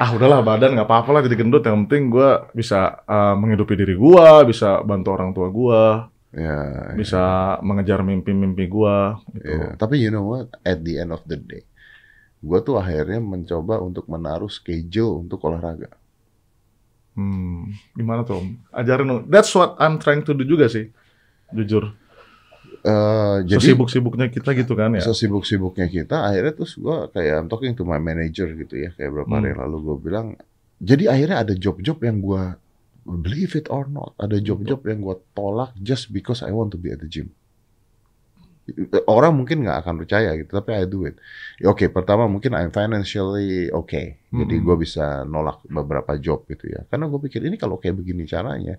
ah 0.00 0.10
udahlah 0.16 0.40
badan 0.40 0.72
nggak 0.80 0.88
apa-apa 0.88 1.10
lah 1.12 1.22
jadi 1.28 1.36
gendut 1.44 1.60
yang 1.60 1.84
penting 1.84 2.08
gue 2.08 2.28
bisa 2.56 3.04
uh, 3.04 3.36
menghidupi 3.36 3.76
diri 3.76 3.94
gue 4.00 4.26
bisa 4.48 4.80
bantu 4.80 5.12
orang 5.12 5.36
tua 5.36 5.48
gue 5.52 5.82
Ya, 6.30 6.94
bisa 6.94 7.58
mengejar 7.58 8.06
mimpi-mimpi 8.06 8.70
gue 8.70 8.96
gitu 9.34 9.50
ya. 9.50 9.74
Tapi 9.74 9.98
you 9.98 10.14
know 10.14 10.30
what? 10.30 10.54
At 10.62 10.86
the 10.86 11.02
end 11.02 11.10
of 11.10 11.26
the 11.26 11.34
day, 11.34 11.66
gue 12.38 12.58
tuh 12.62 12.78
akhirnya 12.78 13.18
mencoba 13.18 13.82
untuk 13.82 14.06
menaruh 14.06 14.46
schedule 14.46 15.26
untuk 15.26 15.42
olahraga. 15.42 15.90
Hmm, 17.18 17.74
gimana 17.98 18.22
tuh? 18.22 18.46
Ajarin 18.70 19.10
dong. 19.10 19.22
That's 19.26 19.50
what 19.58 19.74
I'm 19.82 19.98
trying 19.98 20.22
to 20.22 20.30
do 20.30 20.46
juga 20.46 20.70
sih, 20.70 20.94
jujur. 21.50 21.98
Eh, 22.80 23.36
jadi 23.44 23.60
Sesibuk-sibuknya 23.76 24.32
kita 24.32 24.56
gitu 24.56 24.72
kan 24.72 24.96
ya. 24.96 25.04
sesibuk-sibuknya 25.04 25.84
kita 25.86 26.16
akhirnya 26.24 26.56
terus 26.56 26.80
gua 26.80 27.12
kayak 27.12 27.34
I'm 27.36 27.48
talking 27.48 27.76
to 27.76 27.84
my 27.84 28.00
manager 28.00 28.48
gitu 28.50 28.72
ya 28.72 28.90
kayak 28.90 29.10
berapa 29.12 29.28
hari 29.30 29.40
Hmm. 29.44 29.52
yang 29.52 29.60
lalu 29.68 29.76
gue 29.84 29.96
bilang 30.00 30.26
jadi 30.80 31.12
akhirnya 31.12 31.36
ada 31.38 31.52
job-job 31.52 32.00
yang 32.00 32.18
gua 32.18 32.56
believe 33.04 33.52
it 33.52 33.68
or 33.68 33.84
not 33.84 34.16
ada 34.16 34.40
job-job 34.40 34.80
yang 34.82 35.00
gua 35.00 35.20
tolak 35.30 35.76
just 35.76 36.08
because 36.08 36.40
I 36.40 36.50
want 36.50 36.72
to 36.72 36.80
be 36.80 36.88
at 36.88 36.98
the 36.98 37.06
gym 37.06 37.28
orang 39.04 39.34
mungkin 39.34 39.60
nggak 39.60 39.82
akan 39.82 39.94
percaya 39.98 40.30
gitu 40.38 40.48
tapi 40.48 40.70
I 40.72 40.86
do 40.86 41.02
it 41.02 41.18
Ya, 41.58 41.68
oke 41.68 41.84
pertama 41.90 42.24
mungkin 42.24 42.54
I'm 42.54 42.70
financially 42.70 43.68
okay 43.68 44.16
jadi 44.30 44.56
Hmm. 44.56 44.64
gue 44.64 44.76
bisa 44.78 45.26
nolak 45.26 45.60
beberapa 45.66 46.16
job 46.16 46.46
gitu 46.46 46.64
ya 46.64 46.86
karena 46.86 47.04
gue 47.04 47.20
pikir 47.20 47.42
ini 47.42 47.58
kalau 47.58 47.76
kayak 47.76 47.98
begini 47.98 48.24
caranya 48.24 48.78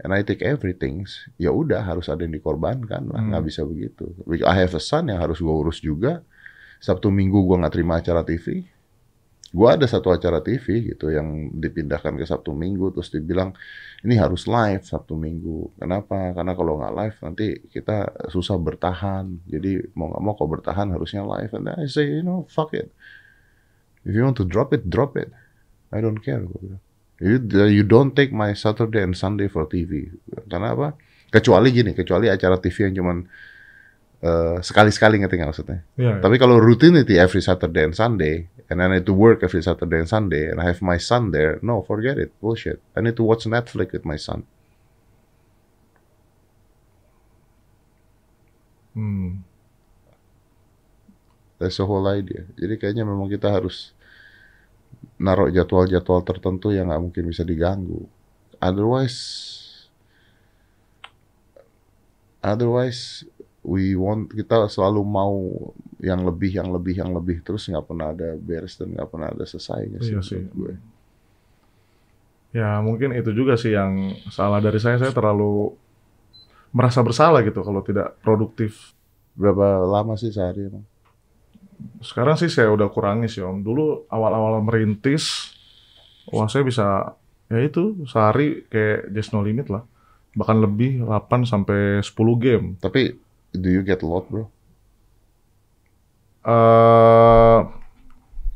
and 0.00 0.10
I 0.16 0.24
take 0.24 0.42
everything 0.42 1.04
ya 1.36 1.52
udah 1.52 1.84
harus 1.84 2.08
ada 2.08 2.24
yang 2.24 2.34
dikorbankan 2.36 3.08
lah. 3.08 3.20
Hmm. 3.20 3.32
nggak 3.32 3.44
bisa 3.46 3.62
begitu. 3.64 4.10
I 4.44 4.54
have 4.60 4.74
a 4.76 4.82
son 4.82 5.08
yang 5.12 5.20
harus 5.20 5.40
gue 5.40 5.52
urus 5.52 5.80
juga. 5.80 6.24
Sabtu 6.80 7.12
Minggu 7.12 7.44
gue 7.44 7.56
nggak 7.60 7.74
terima 7.76 8.00
acara 8.00 8.24
TV 8.24 8.64
gue 9.50 9.66
ada 9.66 9.82
satu 9.82 10.14
acara 10.14 10.38
TV 10.38 10.94
gitu 10.94 11.10
yang 11.10 11.50
dipindahkan 11.50 12.14
ke 12.14 12.22
Sabtu 12.22 12.54
Minggu 12.54 12.94
terus 12.94 13.10
dibilang 13.10 13.50
ini 14.06 14.14
harus 14.14 14.46
live 14.46 14.86
Sabtu 14.86 15.18
Minggu. 15.18 15.74
Kenapa? 15.74 16.30
Karena 16.30 16.54
kalau 16.54 16.78
nggak 16.78 16.94
live 16.94 17.16
nanti 17.26 17.46
kita 17.66 18.30
susah 18.30 18.54
bertahan. 18.62 19.42
Jadi 19.50 19.90
mau 19.98 20.14
nggak 20.14 20.22
mau 20.22 20.34
kalau 20.38 20.54
bertahan 20.54 20.94
harusnya 20.94 21.26
live. 21.26 21.50
And 21.58 21.66
then 21.66 21.76
I 21.82 21.90
say 21.90 22.06
you 22.06 22.22
know 22.22 22.46
fuck 22.46 22.70
it. 22.78 22.94
If 24.06 24.14
you 24.14 24.22
want 24.22 24.38
to 24.38 24.46
drop 24.46 24.70
it 24.70 24.86
drop 24.86 25.18
it. 25.18 25.34
I 25.90 25.98
don't 25.98 26.22
care 26.22 26.38
gua 26.46 26.58
bilang. 26.62 26.82
You, 27.20 27.36
you 27.68 27.84
don't 27.84 28.16
take 28.16 28.32
my 28.32 28.56
Saturday 28.56 29.04
and 29.04 29.12
Sunday 29.12 29.52
for 29.52 29.68
TV. 29.68 30.08
Karena 30.48 30.72
apa? 30.72 30.96
Kecuali 31.28 31.68
gini, 31.68 31.92
kecuali 31.92 32.32
acara 32.32 32.56
TV 32.56 32.88
yang 32.88 33.04
cuman 33.04 33.16
eh, 34.24 34.56
sekali-sekali 34.64 35.20
ngerti 35.20 35.36
nggak 35.36 35.50
maksudnya? 35.52 35.80
Iya, 36.00 36.16
iya. 36.16 36.22
Tapi 36.24 36.40
kalau 36.40 36.56
routinity 36.56 37.20
every 37.20 37.44
Saturday 37.44 37.84
and 37.84 37.92
Sunday, 37.92 38.48
and 38.72 38.80
I 38.80 38.88
need 38.88 39.04
to 39.04 39.12
work 39.12 39.44
every 39.44 39.60
Saturday 39.60 40.00
and 40.00 40.08
Sunday, 40.08 40.48
and 40.48 40.64
I 40.64 40.66
have 40.72 40.80
my 40.80 40.96
son 40.96 41.28
there, 41.28 41.60
no, 41.60 41.84
forget 41.84 42.16
it, 42.16 42.32
bullshit. 42.40 42.80
I 42.96 43.04
need 43.04 43.20
to 43.20 43.24
watch 43.28 43.44
Netflix 43.44 43.92
with 43.92 44.08
my 44.08 44.16
son. 44.16 44.48
Hmm. 48.96 49.44
That's 51.60 51.76
the 51.76 51.84
whole 51.84 52.08
idea. 52.08 52.48
Jadi 52.56 52.80
kayaknya 52.80 53.04
memang 53.04 53.28
kita 53.28 53.52
harus 53.52 53.92
naruh 55.20 55.52
jadwal-jadwal 55.52 56.24
tertentu 56.24 56.72
yang 56.72 56.88
nggak 56.88 57.02
mungkin 57.02 57.24
bisa 57.28 57.44
diganggu. 57.44 58.08
Otherwise, 58.60 59.18
otherwise 62.40 63.24
we 63.60 63.92
want 63.92 64.32
kita 64.32 64.68
selalu 64.72 65.04
mau 65.04 65.36
yang 66.00 66.24
lebih, 66.24 66.56
yang 66.56 66.72
lebih, 66.72 66.94
yang 66.96 67.12
lebih 67.12 67.44
terus 67.44 67.68
nggak 67.68 67.84
pernah 67.84 68.12
ada 68.16 68.36
beres 68.40 68.80
dan 68.80 68.96
nggak 68.96 69.08
pernah 69.12 69.28
ada 69.28 69.44
selesainya 69.44 70.00
sih. 70.00 70.16
Iya 70.16 70.20
sih. 70.24 70.40
gue. 70.48 70.74
Ya 72.50 72.82
mungkin 72.82 73.14
itu 73.14 73.30
juga 73.30 73.54
sih 73.54 73.76
yang 73.76 74.16
salah 74.32 74.58
dari 74.58 74.80
saya. 74.82 74.98
Saya 74.98 75.14
terlalu 75.14 75.76
merasa 76.74 77.04
bersalah 77.04 77.44
gitu 77.46 77.62
kalau 77.62 77.84
tidak 77.84 78.16
produktif. 78.24 78.96
Berapa 79.38 79.86
lama 79.86 80.18
sih 80.18 80.34
sehari 80.34 80.66
emang? 80.66 80.84
Sekarang 82.00 82.36
sih 82.36 82.48
saya 82.48 82.72
udah 82.72 82.88
kurangi 82.88 83.28
sih 83.28 83.44
om. 83.44 83.60
Dulu 83.60 84.08
awal-awal 84.08 84.60
merintis, 84.64 85.54
wah 86.32 86.48
saya 86.48 86.64
bisa 86.64 87.16
ya 87.50 87.58
itu 87.60 88.06
sehari 88.06 88.64
kayak 88.70 89.12
just 89.12 89.32
no 89.36 89.44
limit 89.44 89.68
lah. 89.68 89.84
Bahkan 90.36 90.56
lebih 90.62 91.02
8 91.04 91.42
sampai 91.44 92.00
10 92.00 92.14
game. 92.38 92.66
Tapi 92.78 93.14
do 93.52 93.68
you 93.68 93.82
get 93.82 94.00
a 94.00 94.08
lot 94.08 94.26
bro? 94.30 94.46
eh 96.40 97.60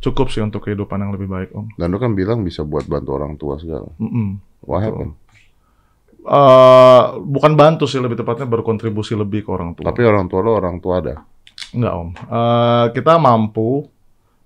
cukup 0.01 0.33
sih 0.33 0.41
untuk 0.41 0.65
kehidupan 0.65 1.01
yang 1.01 1.13
lebih 1.13 1.29
baik 1.29 1.51
om. 1.53 1.69
Dan 1.77 1.93
lu 1.93 2.01
kan 2.01 2.17
bilang 2.17 2.45
bisa 2.45 2.65
buat 2.65 2.89
bantu 2.89 3.11
orang 3.17 3.37
tua 3.37 3.61
segala. 3.61 3.89
Mm-mm. 4.01 4.41
What 4.65 4.81
Betul. 4.81 4.85
happened? 4.85 5.13
Eh, 6.25 7.03
bukan 7.21 7.53
bantu 7.53 7.85
sih 7.85 8.01
lebih 8.01 8.17
tepatnya 8.17 8.49
berkontribusi 8.49 9.13
lebih 9.13 9.45
ke 9.45 9.51
orang 9.53 9.77
tua. 9.77 9.85
Tapi 9.93 10.01
orang 10.09 10.25
tua 10.29 10.41
lo 10.41 10.57
orang 10.57 10.81
tua 10.81 11.05
ada. 11.05 11.15
Enggak 11.75 11.93
om. 11.93 12.09
Eh, 12.15 12.85
kita 12.95 13.19
mampu, 13.19 13.91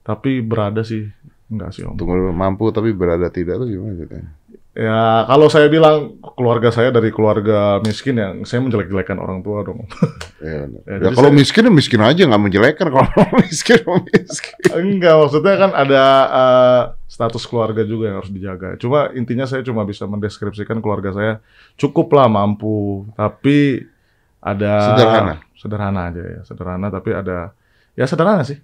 tapi 0.00 0.40
berada 0.40 0.80
sih 0.80 1.04
enggak 1.46 1.70
sih 1.70 1.84
om. 1.84 1.94
Tunggu 1.94 2.16
dulu, 2.16 2.32
mampu 2.32 2.68
tapi 2.68 2.90
berada 2.90 3.28
tidak 3.28 3.60
tuh 3.60 3.68
gimana 3.68 3.94
ceritanya? 3.94 4.30
Ya 4.78 5.26
kalau 5.26 5.50
saya 5.50 5.66
bilang 5.66 6.14
keluarga 6.38 6.70
saya 6.70 6.94
dari 6.94 7.10
keluarga 7.10 7.82
miskin 7.82 8.14
ya, 8.14 8.30
saya 8.46 8.62
menjelek-jelekan 8.62 9.18
orang 9.18 9.42
tua 9.42 9.66
dong. 9.66 9.82
Benar. 10.38 10.70
Ya, 10.70 10.70
Ya, 10.86 10.96
jadi 11.02 11.14
kalau 11.14 11.28
saya- 11.28 11.34
miskin 11.36 11.66
ya 11.66 11.72
miskin 11.74 11.98
aja 12.00 12.22
nggak 12.22 12.42
menjelekkan 12.42 12.86
kalau 12.88 13.10
miskin 13.42 13.82
mau 13.82 13.98
miskin. 14.00 14.54
enggak 14.70 15.14
maksudnya 15.18 15.54
kan 15.58 15.70
ada 15.74 16.02
eh, 16.30 16.82
status 17.10 17.42
keluarga 17.44 17.82
juga 17.82 18.06
yang 18.06 18.22
harus 18.22 18.30
dijaga. 18.30 18.78
Cuma 18.78 19.10
intinya 19.12 19.44
saya 19.44 19.66
cuma 19.66 19.82
bisa 19.82 20.06
mendeskripsikan 20.06 20.78
keluarga 20.78 21.10
saya 21.10 21.32
cukuplah 21.74 22.30
mampu, 22.30 23.02
tapi 23.18 23.82
ada 24.38 24.94
Sederhana. 24.94 25.34
Sederhana 25.58 26.08
aja 26.08 26.22
ya, 26.22 26.40
sederhana 26.46 26.86
tapi 26.88 27.10
ada 27.10 27.50
ya 27.92 28.06
sederhana 28.06 28.46
sih. 28.46 28.62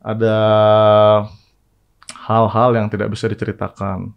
Ada 0.00 0.36
hal-hal 2.24 2.70
yang 2.72 2.88
tidak 2.88 3.10
bisa 3.10 3.26
diceritakan, 3.26 4.14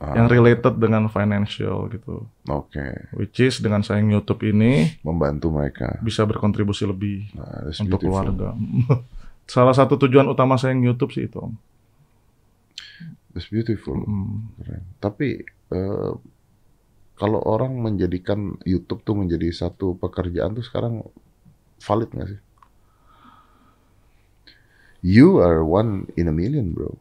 Ah, 0.00 0.16
yang 0.16 0.32
related 0.32 0.80
dengan 0.80 1.12
financial 1.12 1.84
gitu. 1.92 2.24
Oke, 2.48 3.12
Which 3.12 3.36
is 3.36 3.60
dengan 3.60 3.84
saya 3.84 4.00
YouTube 4.00 4.40
ini 4.48 4.96
membantu 5.04 5.52
mereka. 5.52 6.00
bisa 6.00 6.24
berkontribusi 6.24 6.88
lebih 6.88 7.28
Nah, 7.36 7.68
untuk 7.68 8.00
beautiful. 8.00 8.08
keluarga. 8.32 8.48
Salah 9.44 9.76
satu 9.76 10.00
tujuan 10.00 10.24
utama 10.24 10.56
saya 10.56 10.72
YouTube 10.72 11.12
sih 11.12 11.28
itu. 11.28 11.36
Om. 11.36 11.52
That's 13.36 13.52
beautiful. 13.52 14.00
Keren. 14.56 14.82
Tapi 15.04 15.44
eh, 15.68 16.10
kalau 17.14 17.40
orang 17.44 17.76
menjadikan 17.76 18.56
YouTube 18.64 19.04
tuh 19.04 19.20
menjadi 19.20 19.52
satu 19.52 20.00
pekerjaan 20.00 20.56
tuh 20.56 20.64
sekarang 20.64 21.04
valid 21.80 22.10
nggak 22.12 22.28
sih? 22.36 22.40
You 25.00 25.40
are 25.40 25.64
one 25.64 26.12
in 26.20 26.28
a 26.28 26.34
million, 26.34 26.76
bro. 26.76 26.92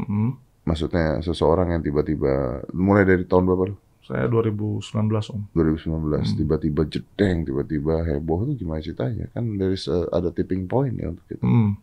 Mm. 0.00 0.40
Maksudnya 0.64 1.20
seseorang 1.20 1.72
yang 1.76 1.84
tiba-tiba 1.84 2.64
mulai 2.72 3.04
dari 3.04 3.24
tahun 3.24 3.44
berapa 3.48 3.64
lu? 3.72 3.76
Saya 4.04 4.24
2019 4.24 4.80
om. 5.36 5.44
2019 5.52 6.32
Hmm. 6.32 6.38
tiba-tiba 6.40 6.82
jedeng, 6.88 7.44
tiba-tiba 7.44 8.00
heboh 8.08 8.48
itu 8.48 8.64
gimana 8.64 8.80
ceritanya? 8.80 9.28
Kan 9.36 9.60
dari 9.60 9.76
ada 10.08 10.32
tipping 10.32 10.64
point 10.64 10.96
ya 10.96 11.12
untuk 11.12 11.28
itu. 11.28 11.44
Hmm. 11.44 11.76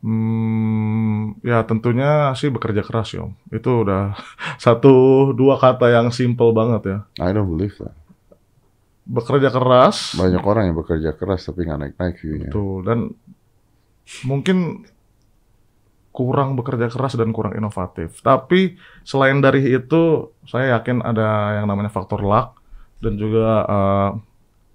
Hmm, 0.00 1.36
ya 1.44 1.60
tentunya 1.68 2.32
sih 2.32 2.48
bekerja 2.48 2.80
keras 2.80 3.12
ya 3.12 3.28
om. 3.28 3.32
Itu 3.52 3.84
udah 3.84 4.16
satu 4.64 4.92
dua 5.36 5.60
kata 5.60 5.92
yang 5.92 6.08
simple 6.12 6.52
banget 6.56 6.82
ya. 6.88 6.98
I 7.20 7.32
don't 7.32 7.48
believe 7.48 7.76
that. 7.80 7.96
Bekerja 9.10 9.50
keras, 9.50 10.14
Banyak 10.14 10.42
orang 10.46 10.70
yang 10.70 10.76
bekerja 10.78 11.10
keras 11.18 11.42
tapi 11.42 11.66
nggak 11.66 11.80
naik-naik 11.82 12.14
view-nya. 12.22 12.48
tuh 12.54 12.86
dan 12.86 13.10
mungkin 14.22 14.86
kurang 16.10 16.58
bekerja 16.58 16.90
keras 16.90 17.14
dan 17.14 17.30
kurang 17.30 17.54
inovatif. 17.54 18.18
Tapi 18.20 18.74
selain 19.02 19.38
dari 19.38 19.62
itu, 19.66 20.30
saya 20.42 20.78
yakin 20.78 21.02
ada 21.02 21.58
yang 21.62 21.66
namanya 21.66 21.90
faktor 21.90 22.22
luck 22.22 22.58
dan 22.98 23.14
juga 23.14 23.46
uh, 23.64 24.10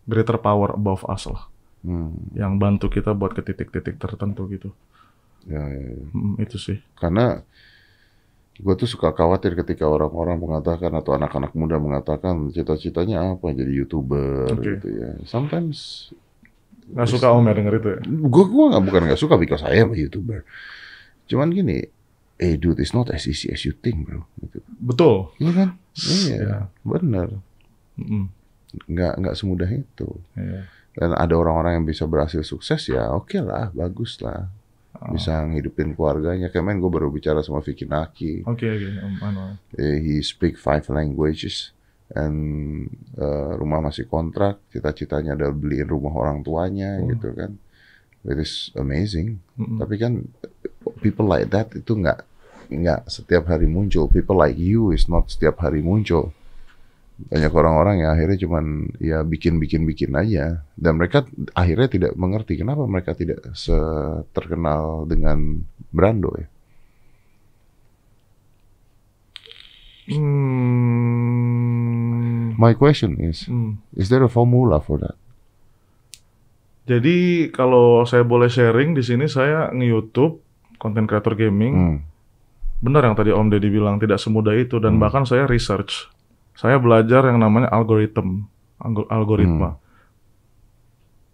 greater 0.04 0.40
power 0.40 0.76
above 0.76 1.04
us 1.08 1.28
lah, 1.28 1.48
Hmm, 1.86 2.18
yang 2.34 2.58
bantu 2.58 2.90
kita 2.90 3.14
buat 3.14 3.38
ke 3.38 3.46
titik-titik 3.46 4.02
tertentu 4.02 4.50
gitu. 4.50 4.74
ya, 5.46 5.62
ya, 5.62 5.82
ya. 5.94 6.06
Hmm, 6.10 6.34
itu 6.42 6.58
sih. 6.58 6.82
Karena 6.98 7.46
gue 8.56 8.74
tuh 8.74 8.88
suka 8.88 9.12
khawatir 9.12 9.52
ketika 9.54 9.84
orang-orang 9.84 10.40
mengatakan 10.40 10.88
atau 10.92 11.12
anak-anak 11.12 11.52
muda 11.52 11.76
mengatakan 11.76 12.48
cita-citanya 12.50 13.36
apa 13.36 13.52
jadi 13.52 13.68
youtuber 13.74 14.48
Oke. 14.50 14.80
gitu 14.80 14.88
ya. 14.96 15.20
Sometimes 15.24 16.10
Nggak 16.86 17.10
suka 17.10 17.34
om 17.34 17.42
ya 17.42 17.52
denger 17.52 17.74
itu 17.76 17.90
ya. 17.90 18.00
gue 18.06 18.46
gue 18.46 18.66
nggak 18.70 18.84
bukan 18.84 19.02
nggak 19.06 19.18
suka 19.18 19.36
because 19.36 19.60
saya 19.60 19.84
a 19.84 19.92
youtuber. 19.92 20.46
Cuman 21.26 21.50
gini, 21.50 21.82
eh 22.38 22.56
dude, 22.56 22.78
it's 22.78 22.94
not 22.94 23.10
as 23.10 23.26
easy 23.26 23.50
as 23.50 23.66
you 23.66 23.74
think 23.74 24.06
bro. 24.06 24.22
Gitu. 24.38 24.62
Betul. 24.78 25.34
Iya 25.36 25.52
kan? 25.52 25.70
Iya, 25.98 26.38
Ya. 26.38 26.58
bener. 26.86 27.42
Mm-mm. 27.98 28.30
Nggak 28.86 29.14
nggak 29.18 29.36
semudah 29.36 29.68
itu. 29.68 30.08
Iya. 30.38 30.70
Dan 30.96 31.12
ada 31.12 31.34
orang-orang 31.34 31.76
yang 31.76 31.86
bisa 31.86 32.06
berhasil 32.06 32.40
sukses 32.40 32.88
ya, 32.88 33.12
oke 33.12 33.36
lah, 33.42 33.68
bagus 33.74 34.16
lah. 34.22 34.48
Oh. 35.06 35.14
Bisa 35.14 35.46
ngidupin 35.46 35.94
keluarganya. 35.94 36.50
Kemarin 36.50 36.82
gue 36.82 36.90
baru 36.90 37.14
bicara 37.14 37.46
sama 37.46 37.62
Vicky 37.62 37.86
Naki. 37.86 38.42
Oke 38.44 38.66
oke. 38.66 38.90
Om, 39.00 39.14
anu. 39.22 39.44
Eh, 39.78 39.98
he 40.02 40.16
speak 40.20 40.58
five 40.58 40.82
languages 40.90 41.72
and 42.12 42.38
eh, 43.18 43.52
rumah 43.58 43.82
masih 43.82 44.06
kontrak 44.06 44.62
cita-citanya 44.70 45.34
adalah 45.34 45.54
beliin 45.54 45.86
rumah 45.86 46.14
orang 46.14 46.42
tuanya 46.42 47.02
Oh. 47.02 47.10
gitu 47.10 47.34
kan 47.34 47.58
it 48.26 48.38
is 48.38 48.74
amazing 48.74 49.38
Mm-mm. 49.58 49.78
tapi 49.78 49.98
kan 49.98 50.22
people 51.02 51.26
like 51.26 51.50
that 51.50 51.70
itu 51.74 51.94
nggak 51.94 52.26
nggak 52.66 53.06
setiap 53.06 53.46
hari 53.46 53.70
muncul. 53.70 54.10
People 54.10 54.38
like 54.38 54.58
you 54.58 54.90
is 54.90 55.06
not 55.06 55.30
setiap 55.30 55.62
hari 55.62 55.86
muncul. 55.86 56.34
Banyak 57.16 57.52
orang-orang 57.56 58.04
yang 58.04 58.12
akhirnya 58.12 58.36
cuman 58.44 58.66
ya 59.00 59.24
bikin-bikin-bikin 59.24 60.12
aja. 60.14 60.68
Dan 60.76 61.00
mereka 61.00 61.24
akhirnya 61.56 61.88
tidak 61.88 62.12
mengerti 62.20 62.60
kenapa 62.60 62.84
mereka 62.84 63.16
tidak 63.16 63.40
terkenal 64.36 65.08
dengan 65.08 65.64
Brando 65.96 66.36
ya. 66.36 66.48
Hmm. 71.26 72.56
My 72.56 72.74
question 72.78 73.20
is, 73.20 73.46
Hmm. 73.48 73.82
is 73.96 74.08
there 74.08 74.24
a 74.24 74.30
formula 74.32 74.80
for 74.80 75.00
that? 75.02 75.16
Jadi 76.86 77.50
kalau 77.50 78.06
saya 78.06 78.22
boleh 78.22 78.46
sharing 78.48 78.94
di 78.94 79.02
sini 79.02 79.26
saya 79.26 79.74
nge-YouTube 79.74 80.38
konten 80.78 81.10
kreator 81.10 81.34
gaming. 81.34 81.74
Hmm. 81.74 81.98
Benar 82.80 83.10
yang 83.10 83.18
tadi 83.18 83.34
Om 83.34 83.50
Deddy 83.50 83.74
bilang 83.74 83.98
tidak 83.98 84.22
semudah 84.22 84.54
itu 84.54 84.78
dan 84.78 84.96
Hmm. 84.96 85.02
bahkan 85.02 85.26
saya 85.26 85.50
research. 85.50 86.06
Saya 86.56 86.80
belajar 86.80 87.28
yang 87.28 87.38
namanya 87.38 87.68
algoritma, 87.70 88.48
algo- 88.80 89.10
algoritma. 89.12 89.76
Hmm. 89.76 89.84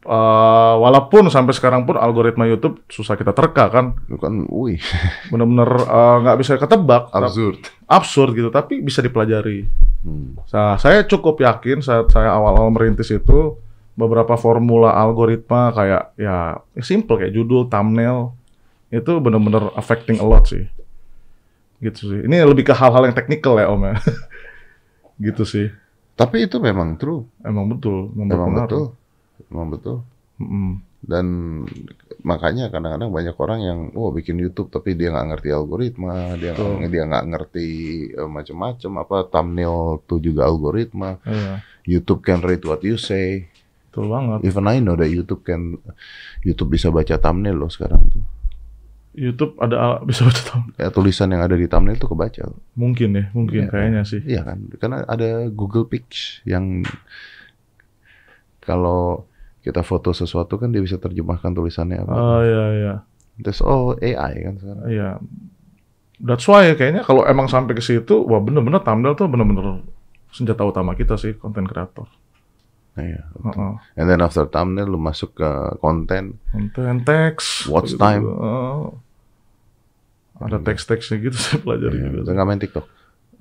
Eh, 0.01 0.75
walaupun 0.81 1.29
sampai 1.29 1.53
sekarang 1.53 1.85
pun 1.85 1.93
algoritma 1.93 2.49
YouTube 2.49 2.81
susah 2.89 3.13
kita 3.13 3.37
terka 3.37 3.69
kan, 3.69 3.93
Itu 4.09 4.17
kan, 4.17 4.49
wih, 4.49 4.81
benar-benar 5.31 5.69
eh, 5.77 6.15
nggak 6.25 6.37
bisa 6.41 6.57
ketebak, 6.57 7.13
absurd. 7.13 7.61
absurd 7.85 8.33
gitu, 8.33 8.49
tapi 8.49 8.81
bisa 8.81 9.05
dipelajari. 9.05 9.69
Hmm. 10.01 10.41
Nah, 10.41 10.81
saya 10.81 11.05
cukup 11.05 11.37
yakin 11.37 11.85
saat 11.85 12.09
saya 12.09 12.33
awal-awal 12.33 12.73
merintis 12.73 13.13
itu 13.13 13.61
beberapa 13.93 14.33
formula 14.41 14.89
algoritma 14.97 15.69
kayak 15.69 16.17
ya 16.17 16.57
simple 16.81 17.21
kayak 17.21 17.37
judul, 17.37 17.69
thumbnail 17.69 18.33
itu 18.89 19.21
benar-benar 19.21 19.69
affecting 19.77 20.17
a 20.17 20.25
lot 20.25 20.49
sih. 20.49 20.65
Gitu 21.77 22.09
sih. 22.09 22.19
Ini 22.25 22.41
lebih 22.41 22.65
ke 22.65 22.73
hal-hal 22.73 23.05
yang 23.05 23.13
teknikal 23.13 23.53
ya 23.61 23.69
Om 23.69 23.85
ya. 23.85 23.95
gitu 25.21 25.43
sih. 25.45 25.67
Tapi 26.17 26.45
itu 26.45 26.57
memang 26.57 26.97
true, 26.97 27.25
Emang 27.41 27.65
betul 27.69 28.09
memang 28.13 28.51
betul, 28.53 28.85
memang 29.49 29.67
betul. 29.73 29.97
Mm-mm. 30.41 30.81
Dan 31.01 31.25
makanya 32.21 32.69
kadang-kadang 32.69 33.09
banyak 33.09 33.33
orang 33.33 33.59
yang, 33.65 33.79
oh 33.97 34.13
bikin 34.13 34.37
YouTube 34.37 34.69
tapi 34.69 34.93
dia 34.93 35.09
nggak 35.09 35.27
ngerti 35.33 35.49
algoritma, 35.49 36.37
dia 36.37 36.53
nggak- 36.53 36.89
dia 36.93 37.03
nggak 37.09 37.25
ngerti 37.33 37.67
eh, 38.13 38.29
macam-macam 38.29 38.91
apa 39.01 39.17
thumbnail 39.25 40.01
tuh 40.05 40.21
juga 40.21 40.45
algoritma. 40.45 41.17
Iya, 41.25 41.65
YouTube 41.89 42.21
can 42.21 42.45
read 42.45 42.61
what 42.65 42.81
you 42.85 42.97
say. 43.01 43.49
betul 43.89 44.07
banget. 44.07 44.39
Even 44.47 44.71
I 44.71 44.79
know 44.79 44.95
that 44.95 45.09
YouTube 45.11 45.43
can, 45.43 45.75
YouTube 46.45 46.71
bisa 46.71 46.87
baca 46.93 47.17
thumbnail 47.17 47.57
loh 47.59 47.67
sekarang 47.67 48.07
tuh. 48.07 48.23
YouTube 49.11 49.59
ada 49.59 49.99
bisa 50.01 50.23
baca 50.23 50.41
tahu. 50.41 50.61
Ya, 50.79 50.87
tulisan 50.87 51.27
yang 51.29 51.43
ada 51.43 51.59
di 51.59 51.67
thumbnail 51.67 51.99
tuh 51.99 52.11
kebaca. 52.11 52.47
Mungkin 52.79 53.09
ya, 53.11 53.25
mungkin 53.35 53.67
Iya. 53.67 53.71
kayaknya 53.71 54.01
sih. 54.07 54.23
Iya 54.23 54.41
kan, 54.47 54.71
karena 54.79 55.03
ada 55.03 55.51
Google 55.51 55.83
Pics 55.85 56.39
yang 56.47 56.87
kalau 58.61 59.25
kita 59.61 59.81
foto 59.81 60.09
sesuatu 60.11 60.57
kan 60.57 60.73
dia 60.73 60.81
bisa 60.81 60.97
terjemahkan 60.97 61.53
tulisannya 61.53 62.01
apa. 62.01 62.13
Oh 62.13 62.41
iya 62.41 62.65
iya. 62.73 62.93
That's 63.37 63.61
all 63.61 63.97
AI 63.97 64.31
kan 64.41 64.55
sekarang. 64.57 64.85
Iya. 64.87 65.09
That's 66.21 66.45
why 66.45 66.69
ya, 66.69 66.77
kayaknya 66.77 67.01
kalau 67.01 67.25
emang 67.25 67.49
sampai 67.49 67.73
ke 67.73 67.81
situ, 67.81 68.21
wah 68.25 68.37
bener-bener 68.37 68.79
thumbnail 68.79 69.17
tuh 69.17 69.25
bener-bener 69.25 69.81
senjata 70.29 70.61
utama 70.63 70.93
kita 70.93 71.17
sih, 71.17 71.33
konten 71.35 71.65
kreator. 71.65 72.05
Nah, 72.91 73.03
iya. 73.03 73.21
Heeh. 73.23 73.73
And 73.95 74.05
then 74.05 74.19
after 74.19 74.43
thumbnail 74.45 74.85
lu 74.85 74.99
masuk 74.99 75.31
ke 75.33 75.49
konten. 75.79 76.39
Konten 76.51 77.01
teks. 77.01 77.65
Watch 77.65 77.95
gitu. 77.95 77.99
time. 77.99 78.23
Heeh. 78.27 78.81
ada 80.41 80.57
teks-teksnya 80.57 81.21
gitu 81.21 81.37
saya 81.43 81.61
pelajari 81.61 81.95
Iya, 81.95 82.05
juga. 82.09 82.19
Lu 82.25 82.31
nggak 82.33 82.47
main 82.49 82.57
TikTok? 82.59 82.85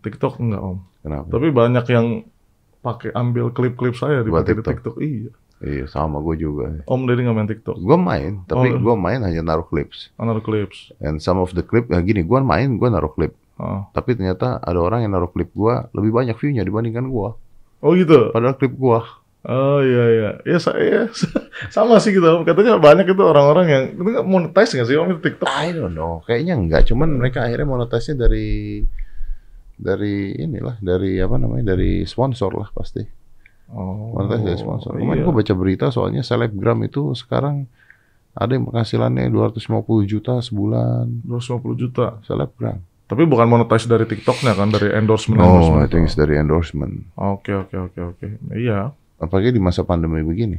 TikTok 0.00 0.34
enggak 0.38 0.60
om. 0.60 0.78
Kenapa? 1.00 1.26
Tapi 1.32 1.48
banyak 1.48 1.84
yang 1.88 2.06
pakai 2.80 3.10
ambil 3.12 3.48
klip-klip 3.50 3.96
saya 3.96 4.20
di 4.20 4.28
TikTok? 4.28 4.68
TikTok. 4.68 4.96
Iya. 5.00 5.32
Iya 5.60 5.84
sama 5.88 6.20
gue 6.20 6.40
juga. 6.40 6.72
Om 6.84 7.04
Deddy 7.04 7.24
nggak 7.24 7.36
main 7.36 7.48
TikTok. 7.48 7.76
Gue 7.76 7.96
main, 7.96 8.44
tapi 8.44 8.72
Oh. 8.72 8.80
gue 8.80 8.94
main 8.96 9.20
hanya 9.20 9.40
naruh 9.40 9.64
clips. 9.64 10.08
Another 10.16 10.40
clips. 10.40 10.88
And 11.00 11.20
some 11.20 11.36
of 11.36 11.52
the 11.52 11.60
clip, 11.60 11.88
ya 11.88 12.00
gini, 12.00 12.20
gue 12.20 12.38
main, 12.40 12.76
gue 12.76 12.88
naruh 12.88 13.12
clip. 13.12 13.36
Oh. 13.56 13.84
Tapi 13.92 14.16
ternyata 14.16 14.56
ada 14.56 14.80
orang 14.80 15.04
yang 15.04 15.12
naruh 15.12 15.28
klip 15.28 15.52
gue 15.52 15.74
lebih 15.92 16.12
banyak 16.14 16.32
view-nya 16.32 16.64
dibandingkan 16.64 17.08
gue. 17.08 17.28
Oh 17.80 17.92
gitu. 17.92 18.32
Padahal 18.32 18.56
klip 18.56 18.72
gue. 18.72 18.98
Oh 19.40 19.80
iya 19.80 20.04
iya. 20.12 20.30
Ya 20.44 20.58
saya 20.60 21.08
sama 21.74 21.96
sih 21.96 22.12
gitu. 22.12 22.44
Katanya 22.44 22.76
banyak 22.76 23.08
itu 23.08 23.22
orang-orang 23.24 23.66
yang 23.72 23.82
itu 23.96 24.00
nggak 24.04 24.26
monetize 24.28 24.76
nggak 24.76 24.88
sih 24.88 24.96
om 25.00 25.08
itu 25.08 25.20
TikTok? 25.24 25.48
I 25.48 25.72
don't 25.72 25.96
know, 25.96 26.20
kayaknya 26.28 26.60
enggak. 26.60 26.84
Cuman 26.92 27.16
mereka 27.16 27.48
akhirnya 27.48 27.64
monetisnya 27.64 28.28
dari 28.28 28.84
dari 29.80 30.36
inilah, 30.36 30.76
dari 30.84 31.16
apa 31.16 31.40
namanya, 31.40 31.72
dari 31.72 32.04
sponsor 32.04 32.52
lah 32.52 32.68
pasti. 32.68 33.00
Oh. 33.72 34.12
Monetis 34.12 34.44
dari 34.44 34.58
sponsor. 34.60 34.92
Kemarin 35.00 35.24
iya. 35.24 35.24
gue 35.24 35.34
baca 35.34 35.54
berita 35.56 35.86
soalnya 35.88 36.20
selebgram 36.20 36.84
itu 36.84 37.16
sekarang 37.16 37.64
ada 38.36 38.52
yang 38.52 38.68
penghasilannya 38.68 39.32
250 39.32 40.04
juta 40.04 40.34
sebulan 40.44 41.24
250 41.24 41.80
juta. 41.80 42.20
selebgram. 42.28 42.76
Tapi 43.10 43.26
bukan 43.26 43.46
monetize 43.50 43.90
dari 43.90 44.06
TikToknya 44.06 44.54
kan, 44.54 44.70
dari 44.70 44.94
endorsement. 44.94 45.42
No, 45.42 45.48
endorsement 45.48 45.82
I 45.82 45.88
think 45.90 46.06
it's 46.06 46.14
dari 46.14 46.38
endorsement. 46.38 47.10
Oke 47.18 47.50
oke 47.56 47.74
oke 47.90 48.00
oke. 48.14 48.26
Iya. 48.54 48.94
Apalagi 49.20 49.52
di 49.52 49.60
masa 49.60 49.84
pandemi 49.84 50.24
begini. 50.24 50.58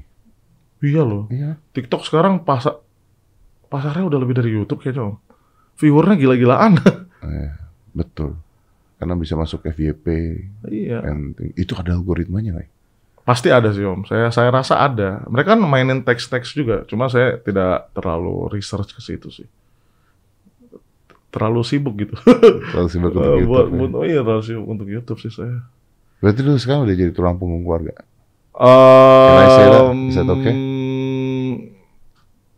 Iya 0.80 1.02
loh. 1.02 1.26
Iya. 1.28 1.58
TikTok 1.74 2.06
sekarang 2.06 2.42
pasar 2.42 2.78
pasarnya 3.68 4.06
udah 4.06 4.20
lebih 4.20 4.36
dari 4.36 4.50
YouTube 4.50 4.80
kayaknya 4.80 5.10
om. 5.10 5.16
Viewernya 5.76 6.16
gila-gilaan. 6.16 6.78
Eh, 7.22 7.50
betul. 8.00 8.38
Karena 8.96 9.18
bisa 9.18 9.34
masuk 9.34 9.66
FYP. 9.66 10.06
iya. 10.70 11.02
and 11.02 11.34
itu 11.58 11.74
ada 11.74 11.92
algoritmanya 11.92 12.54
ya? 12.56 12.70
Pasti 13.22 13.50
ada 13.50 13.70
sih 13.70 13.82
om. 13.82 14.02
Saya 14.04 14.30
saya 14.30 14.50
rasa 14.50 14.78
ada. 14.78 15.26
Mereka 15.26 15.54
kan 15.54 15.62
mainin 15.62 16.02
teks-teks 16.02 16.54
juga. 16.54 16.86
Cuma 16.86 17.06
saya 17.08 17.38
tidak 17.38 17.90
terlalu 17.92 18.50
research 18.50 18.94
ke 18.94 19.02
situ 19.02 19.30
sih. 19.32 19.50
Terlalu 21.32 21.62
sibuk 21.64 21.96
gitu. 21.96 22.14
Kalau 22.76 22.86
sibuk 22.86 23.10
untuk 23.10 23.24
Eh, 23.24 23.40
YouTube. 23.40 23.48
buat, 23.48 23.66
ya. 23.66 23.78
buat- 23.80 23.94
oh 23.96 24.06
iya 24.06 24.20
terlalu 24.20 24.44
sibuk 24.44 24.68
untuk 24.68 24.86
YouTube 24.86 25.20
sih 25.20 25.32
saya. 25.32 25.64
Berarti 26.20 26.40
lu 26.44 26.54
sekarang 26.54 26.84
udah 26.84 26.94
jadi 26.94 27.12
tulang 27.12 27.40
punggung 27.40 27.64
keluarga. 27.64 27.96
Can 28.52 29.38
I 29.40 29.48
say 29.56 29.66
that? 29.72 29.86
Is 30.12 30.16
that 30.20 30.30
okay? 30.30 30.56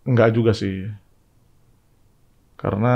Enggak 0.03 0.33
juga 0.35 0.51
sih. 0.51 0.89
Karena 2.57 2.95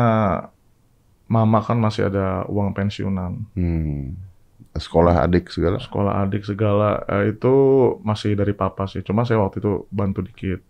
mama 1.28 1.60
kan 1.60 1.78
masih 1.78 2.08
ada 2.08 2.48
uang 2.48 2.72
pensiunan. 2.72 3.48
Hmm. 3.54 4.16
Sekolah 4.78 5.26
adik 5.26 5.50
segala. 5.50 5.82
Sekolah 5.82 6.14
adik 6.26 6.44
segala 6.46 7.02
eh, 7.10 7.34
itu 7.36 7.54
masih 8.02 8.38
dari 8.38 8.54
papa 8.54 8.86
sih. 8.86 9.04
Cuma 9.04 9.26
saya 9.28 9.42
waktu 9.44 9.60
itu 9.60 9.86
bantu 9.90 10.24
dikit. 10.24 10.64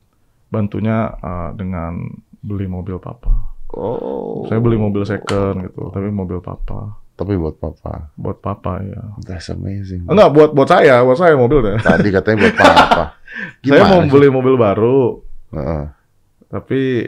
Bantunya 0.47 1.13
eh, 1.19 1.49
dengan 1.55 2.05
beli 2.43 2.67
mobil 2.67 2.97
papa. 2.99 3.55
Oh. 3.75 4.47
Saya 4.47 4.63
beli 4.63 4.79
mobil 4.79 5.03
second 5.03 5.67
gitu, 5.67 5.91
tapi 5.91 6.07
mobil 6.07 6.39
papa. 6.39 6.95
Tapi 7.17 7.33
buat 7.33 7.57
papa. 7.57 8.13
Buat 8.13 8.37
papa 8.45 8.77
ya. 8.85 9.01
That's 9.25 9.49
amazing. 9.49 10.05
Enggak, 10.05 10.29
buat 10.37 10.49
buat 10.53 10.69
saya, 10.69 11.01
buat 11.01 11.17
saya 11.17 11.33
mobilnya. 11.33 11.81
Tadi 11.81 12.13
katanya 12.13 12.37
buat 12.45 12.55
papa. 12.55 13.05
Saya 13.61 13.85
mau 13.85 14.01
beli 14.09 14.33
mobil 14.33 14.57
baru, 14.57 15.21
Heeh. 15.53 15.83
tapi 16.49 17.05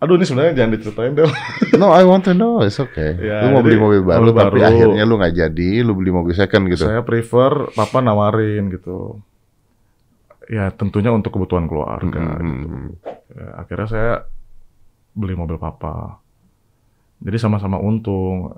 aduh 0.00 0.16
ini 0.16 0.24
sebenarnya 0.24 0.52
jangan 0.56 0.72
diceritain 0.72 1.12
deh. 1.12 1.28
No, 1.80 1.92
I 1.92 2.06
want 2.08 2.24
to 2.24 2.32
know. 2.32 2.64
It's 2.64 2.80
okay. 2.80 3.12
Ya, 3.20 3.44
lu 3.44 3.52
mau 3.52 3.60
beli 3.60 3.76
mobil 3.76 4.00
baru, 4.00 4.32
mobil 4.32 4.40
tapi 4.40 4.58
baru. 4.62 4.70
akhirnya 4.72 5.04
lu 5.04 5.14
nggak 5.20 5.34
jadi, 5.36 5.70
lu 5.84 5.92
beli 5.92 6.10
mobil 6.14 6.32
second 6.32 6.64
gitu. 6.72 6.88
Saya 6.88 7.04
prefer 7.04 7.76
papa 7.76 8.00
nawarin 8.00 8.72
gitu. 8.72 9.20
Ya 10.48 10.72
tentunya 10.72 11.12
untuk 11.12 11.36
kebutuhan 11.36 11.68
keluarga. 11.68 12.22
Hmm, 12.22 12.40
hmm, 12.40 12.56
gitu. 12.56 12.66
hmm. 12.72 12.88
Ya, 13.36 13.46
akhirnya 13.60 13.88
saya 13.90 14.12
beli 15.12 15.34
mobil 15.36 15.60
papa. 15.60 16.24
Jadi 17.20 17.36
sama-sama 17.36 17.80
untung. 17.80 18.52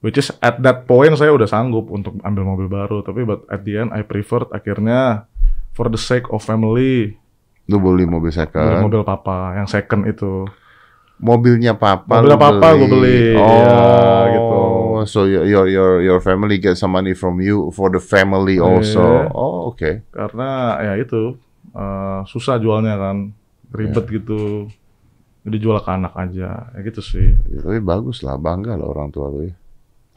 Which 0.00 0.16
is 0.16 0.32
at 0.40 0.62
that 0.64 0.88
point 0.88 1.12
saya 1.14 1.28
udah 1.28 1.44
sanggup 1.44 1.92
untuk 1.92 2.16
ambil 2.24 2.44
mobil 2.44 2.66
baru. 2.66 3.04
Tapi 3.04 3.24
but 3.24 3.44
at 3.52 3.62
the 3.62 3.76
end 3.76 3.90
I 3.92 4.00
preferred 4.00 4.48
akhirnya 4.48 5.28
for 5.76 5.92
the 5.92 6.00
sake 6.00 6.28
of 6.32 6.40
family 6.40 7.20
Lu 7.70 7.78
beli 7.78 8.02
mobil 8.02 8.32
beli 8.32 8.34
second. 8.34 8.82
mobil 8.82 9.02
papa 9.06 9.54
yang 9.54 9.68
second 9.70 10.08
itu. 10.08 10.48
Mobilnya 11.20 11.76
papa. 11.76 12.18
Mobilnya 12.18 12.34
lu 12.34 12.40
papa 12.40 12.66
gua 12.74 12.88
beli. 12.88 13.36
Oh, 13.36 13.44
Ya, 13.44 13.80
gitu. 14.32 14.60
So 15.04 15.28
your 15.28 15.44
your 15.44 15.64
your 15.68 15.92
your 16.00 16.18
family 16.24 16.56
get 16.56 16.80
some 16.80 16.96
money 16.96 17.12
from 17.12 17.38
you 17.38 17.68
for 17.70 17.92
the 17.92 18.00
family 18.00 18.56
also. 18.56 19.04
Iya. 19.04 19.36
Oh, 19.36 19.70
oke. 19.70 20.08
Karena 20.10 20.80
ya 20.80 20.92
itu 20.96 21.36
eh, 21.70 22.20
susah 22.26 22.56
jualnya 22.56 22.96
kan, 22.96 23.36
ribet 23.70 24.04
Iya. 24.08 24.12
gitu. 24.18 24.42
Jadi 25.40 25.56
jual 25.56 25.80
ke 25.80 25.90
anak 25.90 26.12
aja, 26.20 26.68
ya 26.68 26.78
gitu 26.84 27.00
sih. 27.00 27.32
Ya, 27.48 27.64
tapi 27.64 27.80
bagus 27.80 28.20
lah, 28.20 28.36
bangga 28.36 28.76
lah 28.76 28.84
orang 28.84 29.08
tua 29.08 29.32
lu 29.32 29.48
ya. 29.48 29.54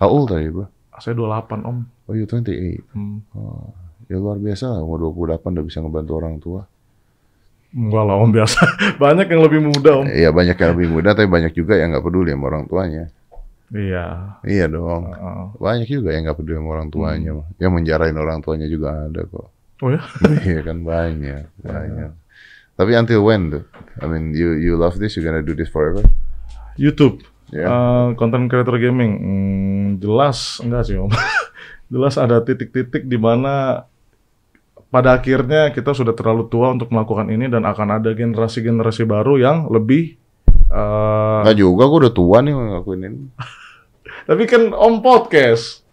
How 0.04 0.12
old 0.12 0.36
are 0.36 0.44
you, 0.44 0.52
bro? 0.52 0.68
Saya 1.00 1.16
28 1.16 1.64
om. 1.64 1.88
Oh, 2.06 2.14
you 2.14 2.28
28. 2.28 2.84
Hmm. 2.92 3.24
Ya 4.12 4.20
luar 4.20 4.36
biasa 4.36 4.76
lah, 4.76 4.80
umur 4.84 5.16
28 5.16 5.56
udah 5.56 5.66
bisa 5.66 5.80
ngebantu 5.80 6.12
orang 6.20 6.36
tua. 6.44 6.62
Enggak 7.74 8.04
lah 8.06 8.16
om 8.22 8.30
biasa. 8.30 8.60
Banyak 9.02 9.28
yang 9.32 9.42
lebih 9.42 9.60
muda 9.64 9.92
om. 10.04 10.06
Iya 10.06 10.30
banyak 10.30 10.54
yang 10.54 10.72
lebih 10.78 10.88
muda, 10.94 11.18
tapi 11.18 11.26
banyak 11.26 11.58
juga 11.58 11.74
yang 11.74 11.96
nggak 11.96 12.06
peduli 12.06 12.30
sama 12.30 12.46
orang 12.54 12.64
tuanya. 12.70 13.06
Iya. 13.74 14.06
Iya 14.46 14.66
dong. 14.70 15.10
Heeh. 15.10 15.44
Banyak 15.58 15.88
juga 15.90 16.10
yang 16.14 16.30
nggak 16.30 16.38
peduli 16.38 16.58
sama 16.62 16.70
orang 16.78 16.90
tuanya. 16.94 17.32
Yang 17.58 17.72
menjarain 17.74 18.14
orang 18.14 18.40
tuanya 18.46 18.68
juga 18.70 19.10
ada 19.10 19.22
kok. 19.26 19.48
Oh 19.82 19.90
ya? 19.90 20.02
iya 20.48 20.62
kan 20.62 20.86
banyak, 20.86 21.44
banyak. 21.66 22.12
Tapi 22.74 22.92
until 22.98 23.22
when 23.22 23.54
tuh? 23.54 23.64
I 24.02 24.10
mean, 24.10 24.34
you 24.34 24.58
you 24.58 24.74
love 24.76 24.98
this, 24.98 25.14
you 25.16 25.22
gonna 25.22 25.46
do 25.46 25.54
this 25.54 25.70
forever? 25.70 26.02
YouTube. 26.76 27.22
Ya. 27.54 27.70
Eh, 27.70 28.08
content 28.18 28.50
creator 28.50 28.82
gaming. 28.82 29.12
Hmm, 29.22 29.86
jelas 30.02 30.58
enggak 30.60 30.90
sih 30.90 30.98
om. 30.98 31.10
jelas 31.94 32.18
ada 32.18 32.42
titik-titik 32.42 33.06
di 33.06 33.22
mana 33.22 33.86
pada 34.90 35.14
akhirnya 35.18 35.70
kita 35.70 35.94
sudah 35.94 36.18
terlalu 36.18 36.50
tua 36.50 36.74
untuk 36.74 36.90
melakukan 36.90 37.30
ini 37.30 37.50
dan 37.50 37.66
akan 37.66 38.02
ada 38.02 38.14
generasi-generasi 38.14 39.06
baru 39.06 39.38
yang 39.38 39.58
lebih 39.70 40.18
Nggak 40.74 41.54
juga, 41.62 41.86
gue 41.86 42.00
udah 42.10 42.14
tua 42.18 42.42
nih 42.42 42.50
ngelakuin 42.50 43.02
ini. 43.06 43.22
tapi 44.30 44.44
kan 44.50 44.74
om 44.74 45.04
podcast 45.04 45.84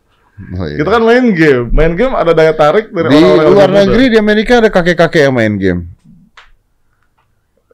Oh, 0.41 0.65
iya. 0.65 0.81
kita 0.81 0.89
kan 0.89 1.05
main 1.05 1.37
game 1.37 1.69
main 1.69 1.93
game 1.93 2.17
ada 2.17 2.33
daya 2.33 2.57
tarik 2.57 2.89
dari 2.97 3.13
di 3.13 3.21
orang-orang 3.21 3.53
luar 3.53 3.69
muda. 3.69 3.81
negeri 3.85 4.05
di 4.09 4.17
Amerika 4.17 4.57
ada 4.57 4.73
kakek-kakek 4.73 5.29
yang 5.29 5.37
main 5.37 5.55
game. 5.61 5.81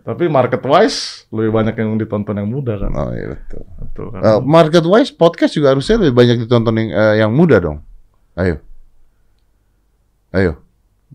Tapi 0.07 0.31
market 0.31 0.63
wise 0.63 1.27
lebih 1.35 1.51
banyak 1.51 1.75
yang 1.83 1.99
ditonton 1.99 2.39
yang 2.39 2.47
muda 2.47 2.79
kan 2.79 2.95
Oh 2.95 3.11
iya 3.11 3.35
betul. 3.35 3.67
Betul 3.83 4.07
kan 4.15 4.21
Uh, 4.23 4.39
market 4.39 4.87
wise 4.87 5.11
podcast 5.11 5.59
juga 5.59 5.75
harusnya 5.75 5.99
lebih 5.99 6.15
banyak 6.15 6.47
ditonton 6.47 6.75
yang, 6.79 6.89
eh, 6.95 7.15
yang 7.27 7.35
muda 7.35 7.59
dong. 7.59 7.83
Ayo. 8.39 8.63
Ayo. 10.31 10.63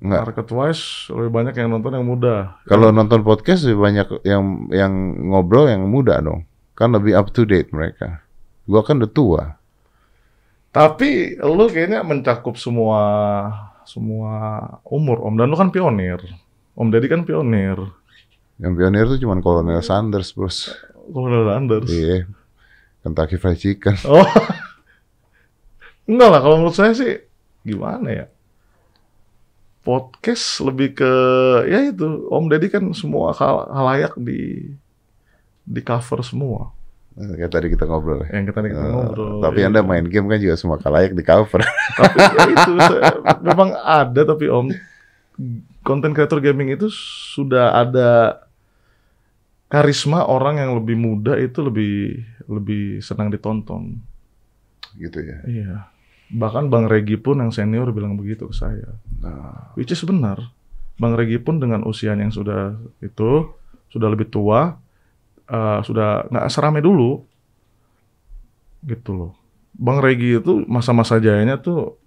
Enggak. 0.02 0.34
market 0.34 0.50
wise 0.52 1.08
lebih 1.14 1.32
banyak 1.32 1.56
yang 1.56 1.70
nonton 1.72 1.94
yang 1.94 2.04
muda 2.04 2.58
Kalau 2.68 2.90
nonton 2.92 3.22
podcast 3.22 3.64
lebih 3.64 3.80
banyak 3.80 4.08
yang 4.28 4.44
yang 4.74 4.92
ngobrol 5.30 5.72
yang 5.72 5.88
muda 5.88 6.20
dong. 6.20 6.44
Kan 6.76 6.92
lebih 6.92 7.16
up 7.16 7.32
to 7.32 7.48
date 7.48 7.72
mereka. 7.72 8.20
Gua 8.68 8.84
kan 8.84 9.00
udah 9.00 9.12
tua. 9.12 9.44
Tapi 10.72 11.40
lu 11.40 11.68
kayaknya 11.72 12.04
mencakup 12.04 12.56
semua 12.60 13.00
semua 13.88 14.34
umur 14.88 15.22
Om 15.24 15.36
dan 15.40 15.48
lu 15.48 15.56
kan 15.56 15.70
pionir. 15.70 16.20
Om 16.76 16.90
Deddy 16.90 17.08
kan 17.12 17.24
pionir. 17.28 17.78
Yang 18.62 18.74
pionir 18.74 19.06
tuh 19.08 19.20
cuman 19.20 19.40
Kolonel 19.40 19.82
Sanders, 19.82 20.32
Bos. 20.32 20.70
Kolonel 21.10 21.50
Anders. 21.50 21.90
Iya. 21.90 22.30
Kentucky 23.02 23.36
Fried 23.36 23.58
Chicken. 23.58 23.98
Oh. 24.08 24.22
Enggak 26.06 26.30
lah 26.30 26.40
kalau 26.40 26.56
menurut 26.58 26.76
saya 26.76 26.92
sih 26.92 27.14
gimana 27.62 28.10
ya? 28.12 28.26
Podcast 29.82 30.62
lebih 30.62 30.94
ke 30.94 31.12
ya 31.66 31.90
itu 31.90 32.06
Om 32.28 32.46
Deddy 32.48 32.70
kan 32.70 32.86
semua 32.92 33.34
hal 33.34 33.66
halayak 33.68 34.14
di 34.16 34.70
di 35.64 35.82
cover 35.82 36.22
semua. 36.22 36.70
Kayak 37.12 37.52
tadi 37.52 37.68
kita 37.70 37.86
ngobrol 37.86 38.22
ya. 38.24 38.38
Yang 38.38 38.46
kita, 38.50 38.60
kita 38.64 38.78
Eh, 38.80 38.92
ngobrol. 38.92 39.42
tapi 39.42 39.58
Iya. 39.58 39.68
Anda 39.68 39.82
main 39.82 40.06
game 40.06 40.28
kan 40.28 40.38
juga 40.38 40.56
semua 40.56 40.78
kalayak 40.78 41.12
di 41.12 41.24
cover. 41.24 41.66
tapi 41.98 42.18
ya 42.18 42.46
itu 42.48 42.72
saya- 42.78 43.18
memang 43.42 43.74
ada 43.74 44.22
tapi 44.24 44.46
om 44.48 44.70
konten 45.82 46.14
creator 46.14 46.38
gaming 46.38 46.70
itu 46.72 46.86
sudah 47.32 47.74
ada 47.74 48.38
karisma 49.72 50.28
orang 50.28 50.60
yang 50.60 50.76
lebih 50.76 51.00
muda 51.00 51.40
itu 51.40 51.64
lebih 51.64 52.20
lebih 52.52 53.00
senang 53.00 53.32
ditonton. 53.32 54.04
Gitu 55.00 55.24
ya. 55.24 55.38
iya. 55.48 55.74
Bahkan 56.32 56.68
bang 56.68 56.92
Regi 56.92 57.16
pun 57.16 57.40
yang 57.40 57.56
senior 57.56 57.96
bilang 57.96 58.20
begitu 58.20 58.52
ke 58.52 58.56
saya. 58.56 58.92
Nah, 59.24 59.72
which 59.80 59.96
is 59.96 60.04
benar. 60.04 60.52
Bang 61.00 61.16
Regi 61.16 61.40
pun 61.40 61.58
dengan 61.58 61.88
usia 61.88 62.14
yang 62.14 62.30
sudah 62.30 62.76
itu 63.00 63.48
sudah 63.88 64.08
lebih 64.12 64.28
tua 64.28 64.76
eh, 65.48 65.80
sudah 65.88 66.28
nggak 66.28 66.52
serame 66.52 66.84
dulu 66.84 67.24
gitu 68.84 69.16
loh. 69.16 69.32
Bang 69.72 70.04
Regi 70.04 70.36
itu 70.36 70.68
masa-masa 70.68 71.18
jayanya 71.18 71.56
tuh 71.64 72.01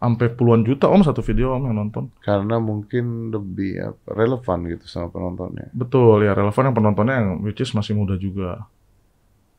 sampai 0.00 0.32
puluhan 0.32 0.64
juta 0.64 0.88
om 0.88 1.04
satu 1.04 1.20
video 1.20 1.52
om 1.52 1.68
yang 1.68 1.76
nonton. 1.76 2.08
Karena 2.24 2.56
mungkin 2.56 3.28
lebih 3.28 3.84
apa, 3.84 4.16
relevan 4.16 4.64
gitu 4.72 4.88
sama 4.88 5.12
penontonnya. 5.12 5.68
betul 5.76 6.24
ya 6.24 6.32
relevan 6.32 6.72
yang 6.72 6.76
penontonnya 6.76 7.14
yang 7.20 7.28
which 7.44 7.60
is 7.60 7.76
masih 7.76 7.92
muda 7.92 8.16
juga. 8.16 8.64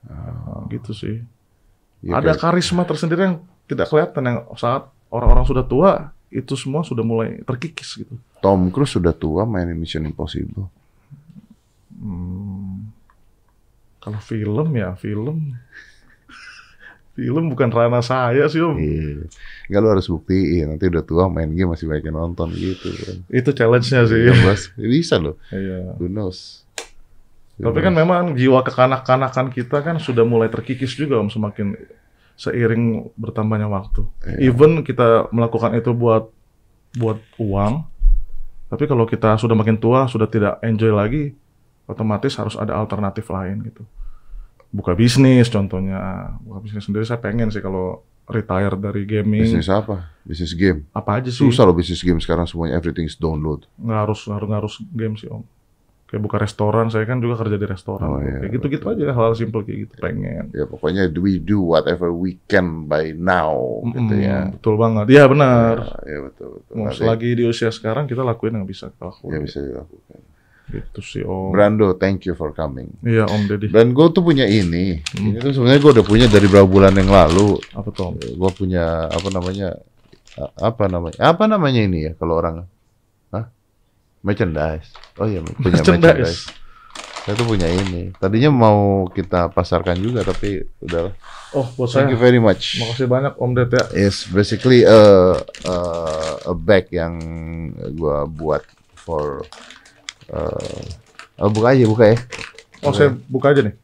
Nah, 0.01 0.65
gitu 0.73 0.97
sih. 0.97 1.21
Ya, 2.01 2.17
ada 2.17 2.33
kayak- 2.33 2.41
karisma 2.41 2.81
tersendiri 2.89 3.21
yang 3.29 3.35
tidak 3.69 3.85
kelihatan 3.93 4.23
yang 4.25 4.37
saat 4.57 4.89
orang-orang 5.13 5.45
sudah 5.45 5.61
tua 5.61 6.09
itu 6.33 6.57
semua 6.57 6.81
sudah 6.81 7.05
mulai 7.05 7.37
terkikis 7.45 8.01
gitu. 8.01 8.17
Tom 8.41 8.73
Cruise 8.73 8.97
sudah 8.97 9.13
tua 9.13 9.45
mainin 9.45 9.77
Mission 9.77 10.09
Impossible. 10.09 10.65
Hmm, 12.01 12.89
kalau 14.01 14.17
film 14.17 14.73
ya 14.73 14.97
film 14.97 15.53
film 17.21 17.53
bukan 17.53 17.69
ranah 17.69 18.01
saya 18.01 18.49
sih 18.49 18.57
om 18.57 18.73
Iya. 18.81 19.29
Enggak 19.69 19.79
lu 19.79 19.89
harus 19.93 20.09
buktiin 20.09 20.73
nanti 20.73 20.89
udah 20.89 21.05
tua 21.05 21.29
main 21.29 21.53
game 21.53 21.69
masih 21.69 21.85
banyak 21.85 22.09
yang 22.09 22.17
nonton 22.17 22.49
gitu 22.57 22.89
kan. 22.97 23.17
itu 23.29 23.49
challenge-nya 23.53 24.09
sih 24.09 24.17
Iya, 24.25 24.33
Bos. 24.41 24.61
Bisa 24.73 25.21
loh. 25.21 25.37
iya 25.53 25.93
Who 26.01 26.09
knows? 26.09 26.65
Tapi 27.61 27.77
kan 27.77 27.93
memang 27.93 28.33
jiwa 28.33 28.65
kekanak-kanakan 28.65 29.53
kita 29.53 29.85
kan 29.85 30.01
sudah 30.01 30.25
mulai 30.25 30.49
terkikis 30.49 30.97
juga 30.97 31.21
om 31.21 31.29
semakin 31.29 31.77
seiring 32.33 33.13
bertambahnya 33.13 33.69
waktu. 33.69 34.01
Iya. 34.25 34.49
Even 34.49 34.81
kita 34.81 35.29
melakukan 35.29 35.77
itu 35.77 35.93
buat 35.93 36.33
buat 36.97 37.21
uang, 37.37 37.85
tapi 38.65 38.83
kalau 38.89 39.05
kita 39.05 39.37
sudah 39.37 39.53
makin 39.53 39.77
tua 39.77 40.09
sudah 40.09 40.25
tidak 40.25 40.57
enjoy 40.65 40.89
lagi, 40.89 41.37
otomatis 41.85 42.33
harus 42.33 42.57
ada 42.57 42.73
alternatif 42.73 43.29
lain 43.29 43.61
gitu. 43.69 43.85
Buka 44.71 44.95
bisnis 44.95 45.47
contohnya, 45.47 45.99
buka 46.41 46.59
bisnis 46.59 46.87
sendiri 46.87 47.03
saya 47.03 47.19
pengen 47.19 47.51
sih 47.51 47.59
kalau 47.59 47.99
retire 48.23 48.79
dari 48.79 49.03
gaming 49.03 49.43
bisnis 49.43 49.67
apa? 49.67 50.07
Bisnis 50.23 50.55
game. 50.55 50.87
apa 50.91 51.19
aja 51.19 51.27
sih 51.27 51.43
Susah 51.43 51.67
loh 51.67 51.75
bisnis 51.75 51.99
game 51.99 52.17
sekarang 52.17 52.47
semuanya 52.47 52.79
everything 52.79 53.03
is 53.03 53.15
download. 53.15 53.67
nggak 53.75 53.99
harus 53.99 54.23
harus 54.25 54.47
nggak 54.47 54.61
harus 54.63 54.75
game 54.89 55.15
sih 55.15 55.27
om. 55.27 55.43
Kayak 56.07 56.27
buka 56.27 56.37
restoran, 56.43 56.91
saya 56.91 57.07
kan 57.07 57.23
juga 57.23 57.39
kerja 57.39 57.55
di 57.55 57.63
restoran. 57.63 58.03
Oh, 58.03 58.19
iya, 58.19 58.43
kayak 58.43 58.51
gitu-gitu 58.59 58.83
aja 58.83 59.15
hal-hal 59.15 59.31
simple 59.31 59.63
kayak 59.63 59.87
gitu 59.87 59.93
pengen. 59.97 60.51
Ya 60.51 60.67
pokoknya 60.67 61.07
we 61.07 61.39
do 61.39 61.63
whatever 61.63 62.11
we 62.11 62.35
can 62.47 62.83
by 62.83 63.11
now 63.11 63.79
gitu 63.87 64.11
Mm, 64.11 64.19
ya. 64.19 64.39
Betul 64.51 64.75
banget. 64.75 65.07
Iya 65.07 65.23
benar. 65.27 65.75
Ya, 66.03 66.11
ya 66.11 66.19
betul 66.27 66.49
betul. 66.59 66.73
Mau 66.75 66.91
selagi 66.91 67.29
di 67.31 67.43
usia 67.43 67.71
sekarang 67.71 68.11
kita 68.11 68.23
lakuin 68.23 68.55
yang 68.55 68.67
bisa 68.67 68.91
kita 68.91 69.03
ya 69.03 69.11
lakuin. 69.11 69.39
bisa 69.39 69.59
dilakukan. 69.59 70.19
Gitu 70.71 70.99
sih 71.03 71.21
Om. 71.27 71.51
Brando, 71.51 71.91
thank 71.99 72.23
you 72.23 72.33
for 72.33 72.55
coming. 72.55 72.87
Iya 73.03 73.27
Om 73.27 73.51
Deddy. 73.51 73.67
Dan 73.67 73.91
gue 73.91 74.07
tuh 74.09 74.23
punya 74.23 74.47
ini. 74.47 75.03
Hmm. 75.13 75.35
Ini 75.35 75.37
tuh 75.43 75.51
sebenarnya 75.51 75.79
gue 75.83 75.91
udah 75.99 76.05
punya 76.07 76.25
dari 76.31 76.47
beberapa 76.47 76.69
bulan 76.71 76.95
yang 76.95 77.11
lalu. 77.11 77.59
Apa 77.75 77.91
tuh 77.91 78.03
Om? 78.11 78.15
Gue 78.39 78.51
punya 78.55 79.11
apa 79.11 79.27
namanya? 79.27 79.67
Apa 80.55 80.87
namanya? 80.87 81.19
Apa 81.19 81.43
namanya 81.45 81.81
ini 81.83 82.07
ya 82.07 82.11
kalau 82.15 82.39
orang? 82.39 82.63
Hah? 83.29 83.51
Merchandise. 84.23 84.95
Oh 85.19 85.27
iya, 85.27 85.43
punya 85.43 85.59
merchandise. 85.83 85.99
Merchandise. 86.15 86.59
Saya 87.21 87.37
tuh 87.37 87.45
punya 87.45 87.69
ini. 87.69 88.09
Tadinya 88.17 88.49
mau 88.49 89.05
kita 89.05 89.53
pasarkan 89.53 89.93
juga 90.01 90.25
tapi 90.25 90.65
udah. 90.81 91.13
Oh 91.53 91.67
buat 91.77 91.93
Thank 91.93 92.09
saya. 92.09 92.13
you 92.15 92.17
very 92.17 92.41
much. 92.41 92.81
Makasih 92.81 93.05
banyak 93.05 93.33
Om 93.37 93.51
Ded 93.53 93.69
ya. 93.77 93.83
It's 93.93 94.25
basically 94.25 94.81
a 94.87 95.35
a, 95.67 95.75
a 96.49 96.53
bag 96.57 96.89
yang 96.89 97.21
gua 97.93 98.25
buat 98.25 98.65
for 98.97 99.45
uh, 100.31 101.43
oh, 101.43 101.51
buka 101.51 101.75
aja 101.75 101.83
buka 101.87 102.03
ya. 102.15 102.17
Oh 102.81 102.95
saya 102.95 103.13
buka 103.29 103.53
aja 103.53 103.61
nih. 103.67 103.75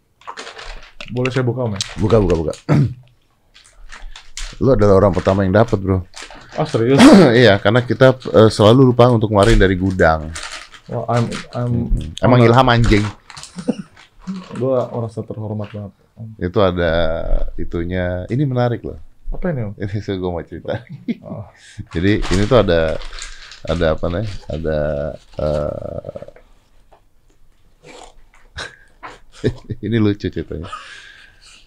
Boleh 1.13 1.31
saya 1.31 1.45
buka 1.45 1.67
Om 1.67 1.75
ya? 1.77 1.81
Buka 2.01 2.17
buka 2.19 2.35
buka. 2.35 2.53
Lu 4.63 4.73
adalah 4.73 4.97
orang 4.97 5.13
pertama 5.13 5.45
yang 5.45 5.53
dapat, 5.53 5.77
Bro. 5.77 6.03
Ah 6.57 6.65
serius? 6.65 6.97
iya, 7.43 7.61
karena 7.61 7.85
kita 7.85 8.17
uh, 8.33 8.49
selalu 8.49 8.89
lupa 8.91 9.07
untuk 9.13 9.29
ngeluarin 9.29 9.61
dari 9.61 9.77
gudang. 9.77 10.33
Wah 10.89 11.05
I'm 11.13 11.25
I'm 11.53 11.73
Emang 12.23 12.41
enggak. 12.41 12.55
Ilham 12.55 12.67
anjing. 12.73 13.05
Gua 14.59 14.89
merasa 14.91 15.21
terhormat 15.23 15.69
banget. 15.71 15.93
Itu 16.41 16.59
ada 16.63 16.93
itunya. 17.55 18.25
Ini 18.27 18.43
menarik 18.49 18.81
loh. 18.81 18.97
Apa 19.29 19.51
ini 19.51 19.61
Om? 19.67 19.73
Ini 19.83 19.99
saya 19.99 20.15
gue 20.17 20.29
mau 20.31 20.43
cerita. 20.43 20.81
Oh. 21.23 21.45
Jadi 21.93 22.23
ini 22.23 22.43
tuh 22.47 22.63
ada 22.63 22.95
ada 23.67 23.85
apa 23.93 24.05
nih? 24.09 24.27
Ada 24.47 24.79
eh, 25.37 26.21
ini 29.85 29.97
lucu 30.01 30.27
ceritanya. 30.31 30.67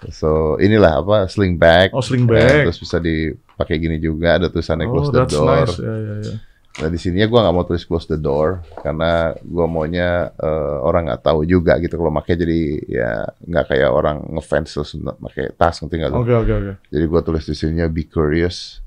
So 0.09 0.57
inilah 0.57 1.05
apa 1.05 1.29
sling 1.29 1.61
bag. 1.61 1.93
Oh, 1.93 2.01
sling 2.01 2.25
bag. 2.25 2.65
terus 2.65 2.81
bisa 2.81 2.97
dipakai 2.97 3.77
gini 3.77 4.01
juga. 4.01 4.41
Ada 4.41 4.49
tulisannya 4.49 4.89
Oh 4.89 4.93
close 4.97 5.13
the 5.13 5.19
that's 5.21 5.35
door. 5.37 5.47
nice. 5.69 5.77
Ya 5.77 5.95
ya 5.95 6.15
ya. 6.25 6.35
Nah 6.81 6.89
di 6.89 6.97
sini 6.97 7.21
gua 7.29 7.45
nggak 7.45 7.55
mau 7.55 7.67
tulis 7.69 7.85
close 7.85 8.09
the 8.09 8.17
door 8.17 8.65
karena 8.81 9.37
gua 9.45 9.69
maunya 9.69 10.33
eh, 10.33 10.77
orang 10.81 11.13
nggak 11.13 11.23
tahu 11.27 11.45
juga 11.45 11.77
gitu 11.83 12.01
kalau 12.01 12.15
pakai 12.17 12.35
jadi 12.41 12.61
ya 12.89 13.11
nggak 13.45 13.65
kayak 13.77 13.91
orang 13.93 14.17
ngefans 14.39 14.69
terus 14.73 14.91
pakai 14.97 15.53
tas 15.53 15.77
ngerti 15.85 15.95
nggak? 16.01 16.11
Oke 16.17 16.33
oke 16.33 16.53
oke. 16.57 16.73
Jadi 16.89 17.05
gua 17.05 17.21
tulis 17.21 17.45
di 17.45 17.53
sini 17.53 17.85
be 17.93 18.09
curious. 18.09 18.81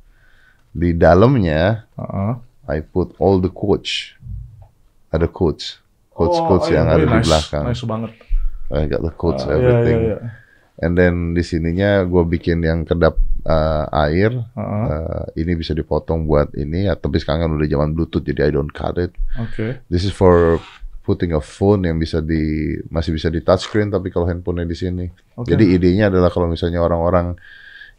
Di 0.73 0.97
dalamnya 0.97 1.85
Heeh. 1.93 2.33
I 2.69 2.79
put 2.79 3.11
all 3.19 3.43
the 3.43 3.51
quotes. 3.51 4.15
Ada 5.11 5.27
quotes. 5.29 5.83
quotes-quotes 6.13 6.69
Oh, 6.69 6.73
yang 6.73 6.85
iya, 6.87 6.95
ada 6.95 7.05
di 7.05 7.09
nice, 7.09 7.25
belakang. 7.25 7.63
Nice 7.65 7.83
banget. 7.89 8.11
I 8.73 8.85
got 8.85 9.01
the 9.01 9.13
quotes 9.13 9.43
Ah, 9.45 9.53
iya, 9.53 9.55
everything. 9.57 9.99
iya, 9.99 10.17
iya. 10.21 10.41
And 10.81 10.93
then 10.97 11.15
di 11.37 11.41
sininya 11.45 12.01
gue 12.05 12.23
bikin 12.25 12.61
yang 12.65 12.85
kedap 12.85 13.17
uh, 13.45 13.85
air. 14.09 14.29
Heeh. 14.33 14.85
Uh, 14.89 15.25
ini 15.37 15.53
bisa 15.53 15.73
dipotong 15.73 16.25
buat 16.25 16.49
ini, 16.57 16.89
ya, 16.89 16.97
tapi 16.97 17.21
sekarang 17.21 17.45
kan 17.45 17.51
udah 17.57 17.67
zaman 17.69 17.93
Bluetooth 17.93 18.25
jadi 18.25 18.49
I 18.49 18.51
don't 18.53 18.73
cut 18.73 18.97
it. 18.97 19.13
Oke. 19.37 19.81
This 19.89 20.05
is 20.05 20.13
for 20.13 20.57
putting 21.03 21.35
a 21.35 21.41
phone 21.43 21.83
yang 21.83 21.99
bisa 21.99 22.23
di 22.23 22.73
masih 22.87 23.11
bisa 23.11 23.27
di 23.27 23.43
touchscreen 23.43 23.91
tapi 23.91 24.07
kalau 24.09 24.25
handphonenya 24.25 24.69
di 24.69 24.77
sini. 24.77 25.05
Oke. 25.37 25.53
Jadi 25.53 25.75
idenya 25.75 26.07
adalah 26.09 26.31
kalau 26.31 26.47
misalnya 26.49 26.79
orang-orang 26.81 27.35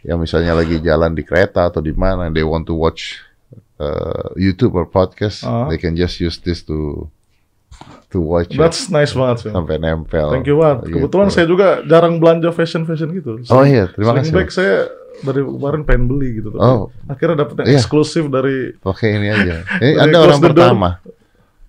yang 0.05 0.19
misalnya 0.21 0.53
lagi 0.57 0.81
jalan 0.83 1.13
di 1.13 1.23
kereta 1.25 1.69
atau 1.69 1.81
di 1.83 1.93
mana, 1.95 2.29
they 2.33 2.45
want 2.45 2.65
to 2.69 2.75
watch 2.77 3.21
uh, 3.77 4.33
YouTube 4.35 4.73
or 4.73 4.85
podcast, 4.85 5.43
Ah. 5.43 5.67
they 5.67 5.77
can 5.77 5.93
just 5.93 6.19
use 6.19 6.39
this 6.39 6.63
to 6.63 7.09
to 8.09 8.23
watch 8.23 8.47
it 8.47 8.55
That's 8.55 8.87
nice 8.89 9.11
banget 9.11 9.37
sih. 9.41 9.51
sampai 9.51 9.77
nempel. 9.77 10.31
Thank 10.31 10.47
you 10.47 10.57
banget. 10.57 10.87
Gitu. 10.87 10.95
Kebetulan 11.01 11.29
saya 11.29 11.45
juga 11.45 11.83
jarang 11.83 12.17
belanja 12.17 12.49
fashion-fashion 12.49 13.11
gitu. 13.13 13.43
Oh 13.49 13.63
iya, 13.63 13.89
terima 13.89 14.15
kasih. 14.15 14.31
bag 14.31 14.49
saya 14.49 14.87
dari 15.21 15.43
kemarin 15.43 15.83
pengen 15.83 16.07
beli 16.07 16.39
gitu. 16.39 16.51
Tapi 16.51 16.61
Oh. 16.61 16.95
Akhirnya 17.05 17.43
dapet 17.43 17.55
yang 17.61 17.69
Iya. 17.69 17.79
eksklusif 17.81 18.25
dari 18.29 18.79
Oke 18.81 19.07
ini 19.09 19.27
aja. 19.29 19.67
Ini 19.77 19.91
Dari 19.91 19.99
Anda 20.01 20.19
orang 20.21 20.41
pertama. 20.41 20.89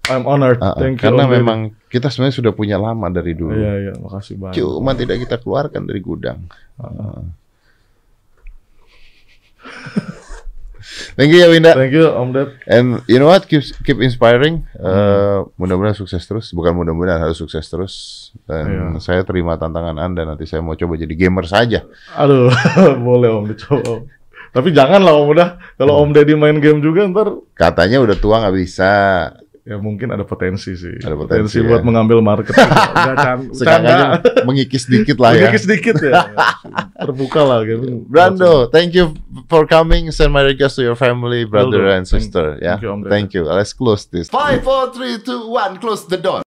I'm 0.06 0.22
honored. 0.24 0.62
Ah. 0.62 0.78
Thank 0.78 1.02
you. 1.02 1.10
Karena 1.10 1.26
memang 1.26 1.60
kita 1.88 2.14
sebenarnya 2.14 2.38
sudah 2.38 2.54
punya 2.54 2.78
lama 2.78 3.10
dari 3.10 3.34
dulu. 3.34 3.58
Iya, 3.58 3.74
iya. 3.82 3.94
Makasih 3.98 4.38
banget. 4.38 4.62
Cuma 4.62 4.94
tidak 4.94 5.18
kita 5.20 5.42
keluarkan 5.42 5.82
dari 5.84 5.98
gudang. 6.00 6.46
Ah. 6.78 7.26
Thank 11.16 11.32
you 11.32 11.40
ya 11.44 11.48
Winda. 11.48 11.72
Thank 11.76 11.92
you 11.92 12.08
Om 12.08 12.30
Ded. 12.32 12.50
And 12.66 13.04
you 13.06 13.20
know 13.20 13.28
what? 13.28 13.46
Keep 13.46 13.84
keep 13.84 14.00
inspiring. 14.00 14.64
Hmm. 14.74 14.86
Uh, 14.86 15.38
mudah-mudahan 15.56 15.96
sukses 15.96 16.24
terus. 16.24 16.52
Bukan 16.52 16.72
mudah-mudahan 16.72 17.20
harus 17.20 17.38
sukses 17.38 17.64
terus. 17.68 17.94
Dan 18.48 18.96
Iya. 18.96 19.04
saya 19.04 19.22
terima 19.24 19.56
tantangan 19.56 19.96
Anda. 19.96 20.24
Nanti 20.24 20.48
saya 20.48 20.64
mau 20.64 20.76
coba 20.76 20.96
jadi 20.96 21.12
gamer 21.12 21.46
saja. 21.46 21.84
Aduh, 22.16 22.52
boleh 23.08 23.30
Om 23.32 23.46
dicoba. 23.52 24.04
Tapi 24.56 24.72
jangan 24.72 25.04
lah 25.04 25.14
Om 25.20 25.28
udah. 25.36 25.50
Kalau 25.76 26.00
Om 26.00 26.16
Deddy 26.16 26.36
main 26.40 26.56
game 26.64 26.80
juga 26.80 27.04
ntar 27.12 27.28
Katanya 27.56 28.00
udah 28.00 28.16
tua 28.16 28.40
nggak 28.40 28.56
bisa. 28.56 28.92
Ya 29.66 29.82
mungkin 29.82 30.14
ada 30.14 30.22
potensi 30.22 30.78
sih. 30.78 31.02
Ada 31.02 31.18
potensi, 31.18 31.58
buat 31.66 31.82
ya. 31.82 31.86
mengambil 31.86 32.22
market. 32.22 32.54
Enggak 32.54 33.18
can, 33.26 33.40
mengikis 34.46 34.86
dikit 34.86 35.18
lah 35.18 35.34
ya. 35.34 35.50
Sedikit-sedikit 35.50 35.96
ya. 36.06 36.14
Terbuka 37.02 37.42
lah 37.42 37.60
gitu. 37.66 38.02
Brando, 38.12 38.70
thank 38.70 38.94
you 38.94 39.18
for 39.50 39.66
coming. 39.66 40.14
Send 40.14 40.30
my 40.30 40.46
regards 40.46 40.78
to 40.78 40.86
your 40.86 40.96
family, 40.96 41.50
brother 41.50 41.90
and 41.90 42.06
sister. 42.06 42.62
Thank- 42.62 42.64
yeah, 42.64 42.78
you, 42.78 42.94
thank 43.10 43.34
you. 43.34 43.42
Let's 43.50 43.74
close 43.74 44.06
this. 44.06 44.30
Five, 44.30 44.62
four, 44.62 44.94
three, 44.94 45.18
two, 45.18 45.50
one. 45.50 45.82
Close 45.82 46.06
the 46.06 46.22
door. 46.22 46.45